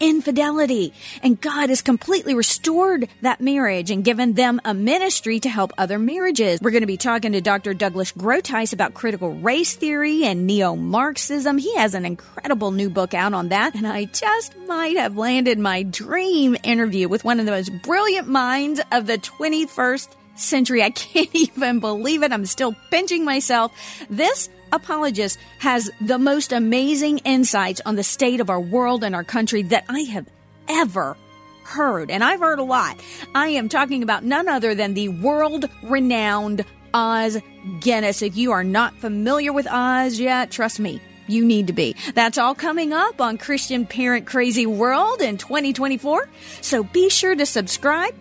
infidelity. 0.01 0.93
And 1.23 1.41
God 1.41 1.69
has 1.69 1.83
completely 1.83 2.35
restored 2.35 3.09
that 3.23 3.41
marriage 3.41 3.91
and 3.91 4.05
given 4.05 4.35
them 4.35 4.61
a 4.65 4.75
ministry 4.75 5.41
to 5.41 5.49
help 5.49 5.73
other 5.79 5.99
marriages. 5.99 6.61
We're 6.61 6.71
going 6.71 6.83
to 6.83 6.87
be 6.87 6.97
talking 6.97 7.33
to 7.33 7.41
Dr. 7.41 7.75
Douglas 7.75 8.13
Groothuis 8.13 8.73
about 8.73 8.95
critical 8.95 9.33
race 9.35 9.75
theory 9.75 10.25
and 10.25 10.47
neo-Marxism. 10.47 11.59
He 11.59 11.75
has 11.77 11.95
an 11.95 12.05
incredible 12.05 12.73
new 12.73 12.91
book 12.91 13.15
out 13.15 13.33
on 13.33 13.49
that. 13.49 13.75
And 13.75 13.87
I 13.87 14.05
just 14.07 14.57
might 14.67 14.97
have 14.97 15.17
landed 15.17 15.59
my 15.59 15.83
dream 15.83 16.57
interview 16.63 17.09
with 17.09 17.25
one 17.25 17.41
of 17.41 17.47
the 17.47 17.53
most 17.53 17.71
brilliant 17.83 18.29
minds 18.29 18.81
of 18.93 19.07
the 19.07 19.19
21st 19.19 20.09
century. 20.37 20.83
I 20.83 20.91
can't 20.91 21.31
even 21.35 21.81
believe 21.81 22.23
it. 22.23 22.33
I'm 22.33 22.47
still 22.47 22.75
pinching 22.91 23.25
myself. 23.25 23.73
This 24.09 24.49
apologist 24.73 25.39
has 25.59 25.91
the 26.01 26.19
most 26.19 26.53
amazing 26.53 27.19
insights 27.19 27.81
on 27.87 27.97
the 27.97 28.03
state 28.03 28.41
of 28.41 28.51
our 28.51 28.61
world 28.61 29.05
and 29.05 29.15
our 29.15 29.25
country 29.25 29.63
that 29.63 29.85
I 29.89 30.01
have 30.01 30.27
ever 30.69 31.17
heard. 31.65 32.11
And 32.11 32.23
I've 32.23 32.41
heard 32.41 32.59
a 32.59 32.65
lot. 32.65 32.99
I 33.35 33.49
am 33.49 33.69
talking 33.69 34.03
about 34.03 34.25
none 34.25 34.49
other 34.49 34.75
than 34.75 34.95
the 34.95 35.09
world 35.09 35.69
renowned 35.83 36.65
Os 36.95 37.37
Guinness. 37.81 38.23
If 38.23 38.37
you 38.37 38.53
are 38.53 38.65
not 38.65 38.95
familiar 38.99 39.53
with 39.53 39.67
Os 39.67 40.19
yet, 40.19 40.51
trust 40.51 40.79
me, 40.79 41.01
you 41.27 41.45
need 41.45 41.67
to 41.67 41.73
be. 41.73 41.97
That's 42.15 42.39
all 42.39 42.55
coming 42.55 42.93
up 42.93 43.21
on 43.21 43.39
Christian 43.39 43.85
Parent 43.87 44.27
Crazy 44.27 44.67
World 44.67 45.21
in 45.21 45.39
2024. 45.39 46.29
So 46.61 46.85
be 46.85 47.09
sure 47.09 47.35
to 47.35 47.47
subscribe 47.47 48.15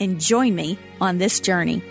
and 0.00 0.20
join 0.20 0.54
me 0.54 0.78
on 1.00 1.18
this 1.18 1.38
journey. 1.38 1.82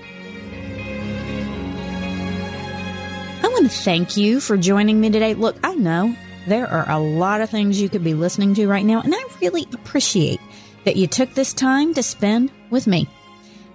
I 3.42 3.48
want 3.48 3.72
to 3.72 3.78
thank 3.78 4.18
you 4.18 4.40
for 4.40 4.58
joining 4.58 5.00
me 5.00 5.10
today. 5.10 5.34
Look, 5.36 5.58
I 5.64 5.76
know 5.76 6.16
there 6.48 6.68
are 6.68 6.90
a 6.90 7.00
lot 7.00 7.42
of 7.42 7.50
things 7.50 7.80
you 7.80 7.90
could 7.90 8.04
be 8.04 8.14
listening 8.14 8.56
to 8.56 8.68
right 8.68 8.86
now, 8.86 9.02
and 9.02 9.14
I 9.16 9.24
really 9.42 9.68
appreciate 9.74 10.42
that 10.86 10.96
you 10.96 11.08
took 11.08 11.34
this 11.34 11.54
time 11.54 11.94
to 11.94 12.04
spend 12.04 12.52
with 12.70 12.88
me. 12.88 13.08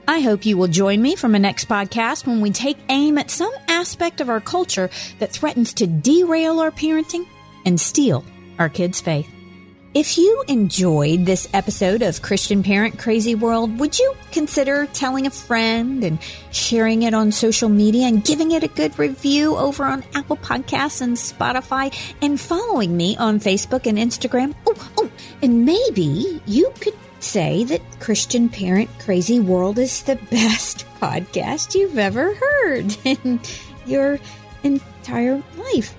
I 0.07 0.21
hope 0.21 0.45
you 0.45 0.59
will 0.59 0.69
join 0.69 1.01
me 1.01 1.17
for 1.17 1.29
my 1.29 1.39
next 1.39 1.69
podcast 1.69 2.27
when 2.27 2.41
we 2.41 2.51
take 2.51 2.77
aim 2.91 3.17
at 3.17 3.31
some 3.31 3.53
aspect 3.69 4.21
of 4.21 4.29
our 4.29 4.41
culture 4.41 4.91
that 5.19 5.33
threatens 5.33 5.73
to 5.75 5.87
derail 5.87 6.61
our 6.61 6.71
parenting 6.71 7.27
and 7.65 7.81
steal 7.81 8.25
our 8.59 8.69
kids' 8.69 9.01
faith. 9.01 9.34
If 9.95 10.19
you 10.19 10.43
enjoyed 10.49 11.25
this 11.25 11.49
episode 11.55 12.03
of 12.03 12.21
Christian 12.21 12.65
Parent 12.65 12.99
Crazy 12.99 13.37
World, 13.37 13.79
would 13.79 13.97
you 13.97 14.17
consider 14.33 14.87
telling 14.87 15.29
a 15.29 15.31
friend 15.31 16.03
and 16.03 16.19
sharing 16.51 17.03
it 17.03 17.15
on 17.15 17.31
social 17.31 17.69
media 17.69 18.09
and 18.09 18.25
giving 18.25 18.51
it 18.51 18.65
a 18.65 18.69
good 18.69 18.99
review 18.99 19.55
over 19.55 19.85
on 19.85 20.03
Apple 20.13 20.37
Podcasts 20.37 21.01
and 21.01 21.17
Spotify 21.17 21.95
and 22.21 22.41
following 22.41 22.97
me 22.97 23.17
on 23.19 23.39
Facebook 23.39 23.87
and 23.87 23.97
Instagram? 23.97 24.57
Oh, 24.67 24.91
oh, 24.99 25.11
and 25.43 25.65
maybe 25.65 26.41
you 26.45 26.73
could 26.81 26.99
say 27.21 27.63
that 27.63 27.81
Christian 28.01 28.49
Parent 28.49 28.91
Crazy 28.99 29.39
World 29.39 29.79
is 29.79 30.03
the 30.03 30.17
best 30.33 30.87
podcast 31.01 31.77
you've 31.77 31.99
ever 31.99 32.35
heard 32.35 32.97
in 33.05 33.39
your 33.87 34.19
entire 34.65 35.41
life. 35.57 35.95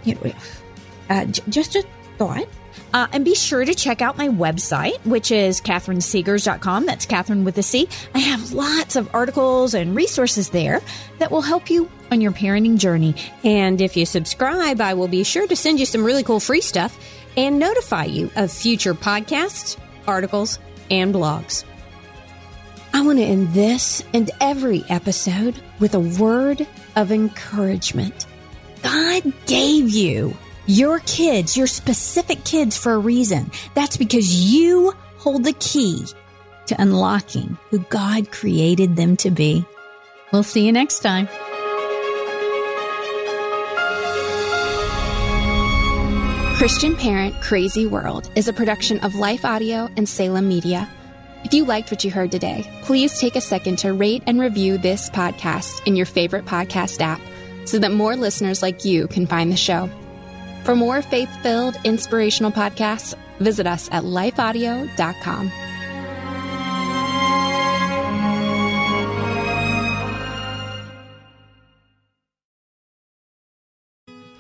Uh, 1.10 1.24
just 1.24 1.78
a 1.78 1.86
thought. 2.18 2.50
Uh, 2.96 3.08
and 3.12 3.26
be 3.26 3.36
sure 3.36 3.66
to 3.66 3.76
check 3.76 4.02
out 4.02 4.18
my 4.18 4.30
website, 4.30 5.06
which 5.06 5.30
is 5.30 5.60
catherinesegars.com. 5.60 6.86
That's 6.86 7.06
Catherine 7.06 7.44
with 7.44 7.58
a 7.58 7.64
C. 7.64 7.90
I 8.14 8.20
have 8.20 8.54
lots 8.54 8.96
of 8.96 9.14
articles 9.14 9.74
and 9.74 9.94
resources 9.94 10.48
there 10.48 10.80
that 11.20 11.30
will 11.30 11.42
help 11.42 11.70
you 11.70 11.92
on 12.10 12.22
your 12.22 12.32
parenting 12.32 12.78
journey. 12.78 13.14
And 13.44 13.82
if 13.82 13.98
you 13.98 14.06
subscribe, 14.06 14.80
I 14.80 14.94
will 14.94 15.10
be 15.10 15.26
sure 15.26 15.46
to 15.46 15.58
send 15.58 15.78
you 15.78 15.86
some 15.86 16.06
really 16.06 16.24
cool 16.24 16.40
free 16.40 16.62
stuff 16.62 16.98
and 17.36 17.60
notify 17.60 18.06
you 18.06 18.32
of 18.38 18.50
future 18.50 18.94
podcasts, 18.94 19.76
articles, 20.08 20.58
and 20.90 21.14
blogs. 21.14 21.66
I 22.94 23.02
want 23.02 23.18
to 23.18 23.26
end 23.26 23.50
this 23.50 24.06
and 24.14 24.32
every 24.40 24.86
episode 24.88 25.62
with 25.82 25.96
a 25.96 26.00
word 26.00 26.66
of 26.96 27.12
encouragement. 27.12 28.26
God 28.82 29.34
gave 29.48 29.90
you 29.90 30.38
your 30.68 31.00
kids, 31.00 31.56
your 31.56 31.68
specific 31.68 32.44
kids 32.44 32.78
for 32.78 32.94
a 32.94 33.00
reason. 33.00 33.52
That's 33.74 33.98
because 33.98 34.52
you 34.52 34.94
hold 35.18 35.44
the 35.44 35.54
key 35.54 36.06
to 36.68 36.82
unlocking 36.82 37.58
who 37.70 37.80
God 37.80 38.32
created 38.32 38.96
them 38.96 39.18
to 39.18 39.32
be. 39.32 39.66
We'll 40.32 40.44
see 40.44 40.66
you 40.66 40.72
next 40.72 41.00
time. 41.00 41.28
Christian 46.58 46.96
Parent 46.96 47.40
Crazy 47.42 47.86
World 47.86 48.32
is 48.36 48.48
a 48.48 48.54
production 48.54 49.00
of 49.02 49.14
Life 49.14 49.46
Audio 49.46 49.90
and 49.98 50.08
Salem 50.08 50.48
Media. 50.48 50.90
If 51.44 51.54
you 51.54 51.66
liked 51.66 51.92
what 51.92 52.04
you 52.04 52.10
heard 52.10 52.32
today, 52.32 52.66
please 52.82 53.20
take 53.20 53.36
a 53.36 53.42
second 53.42 53.78
to 53.80 53.94
rate 53.94 54.24
and 54.26 54.40
review 54.40 54.78
this 54.80 55.10
podcast 55.12 55.86
in 55.86 55.96
your 55.96 56.08
favorite 56.08 56.46
podcast 56.46 57.02
app 57.02 57.22
so 57.66 57.78
that 57.80 57.92
more 57.92 58.16
listeners 58.16 58.64
like 58.64 58.84
you 58.84 59.08
can 59.08 59.28
find 59.28 59.52
the 59.52 59.58
show. 59.58 59.90
For 60.66 60.76
more 60.76 61.04
faith 61.04 61.30
filled, 61.44 61.78
inspirational 61.84 62.52
podcasts, 62.52 63.14
visit 63.40 63.68
us 63.68 63.88
at 63.92 64.04
lifeaudio.com. 64.04 65.52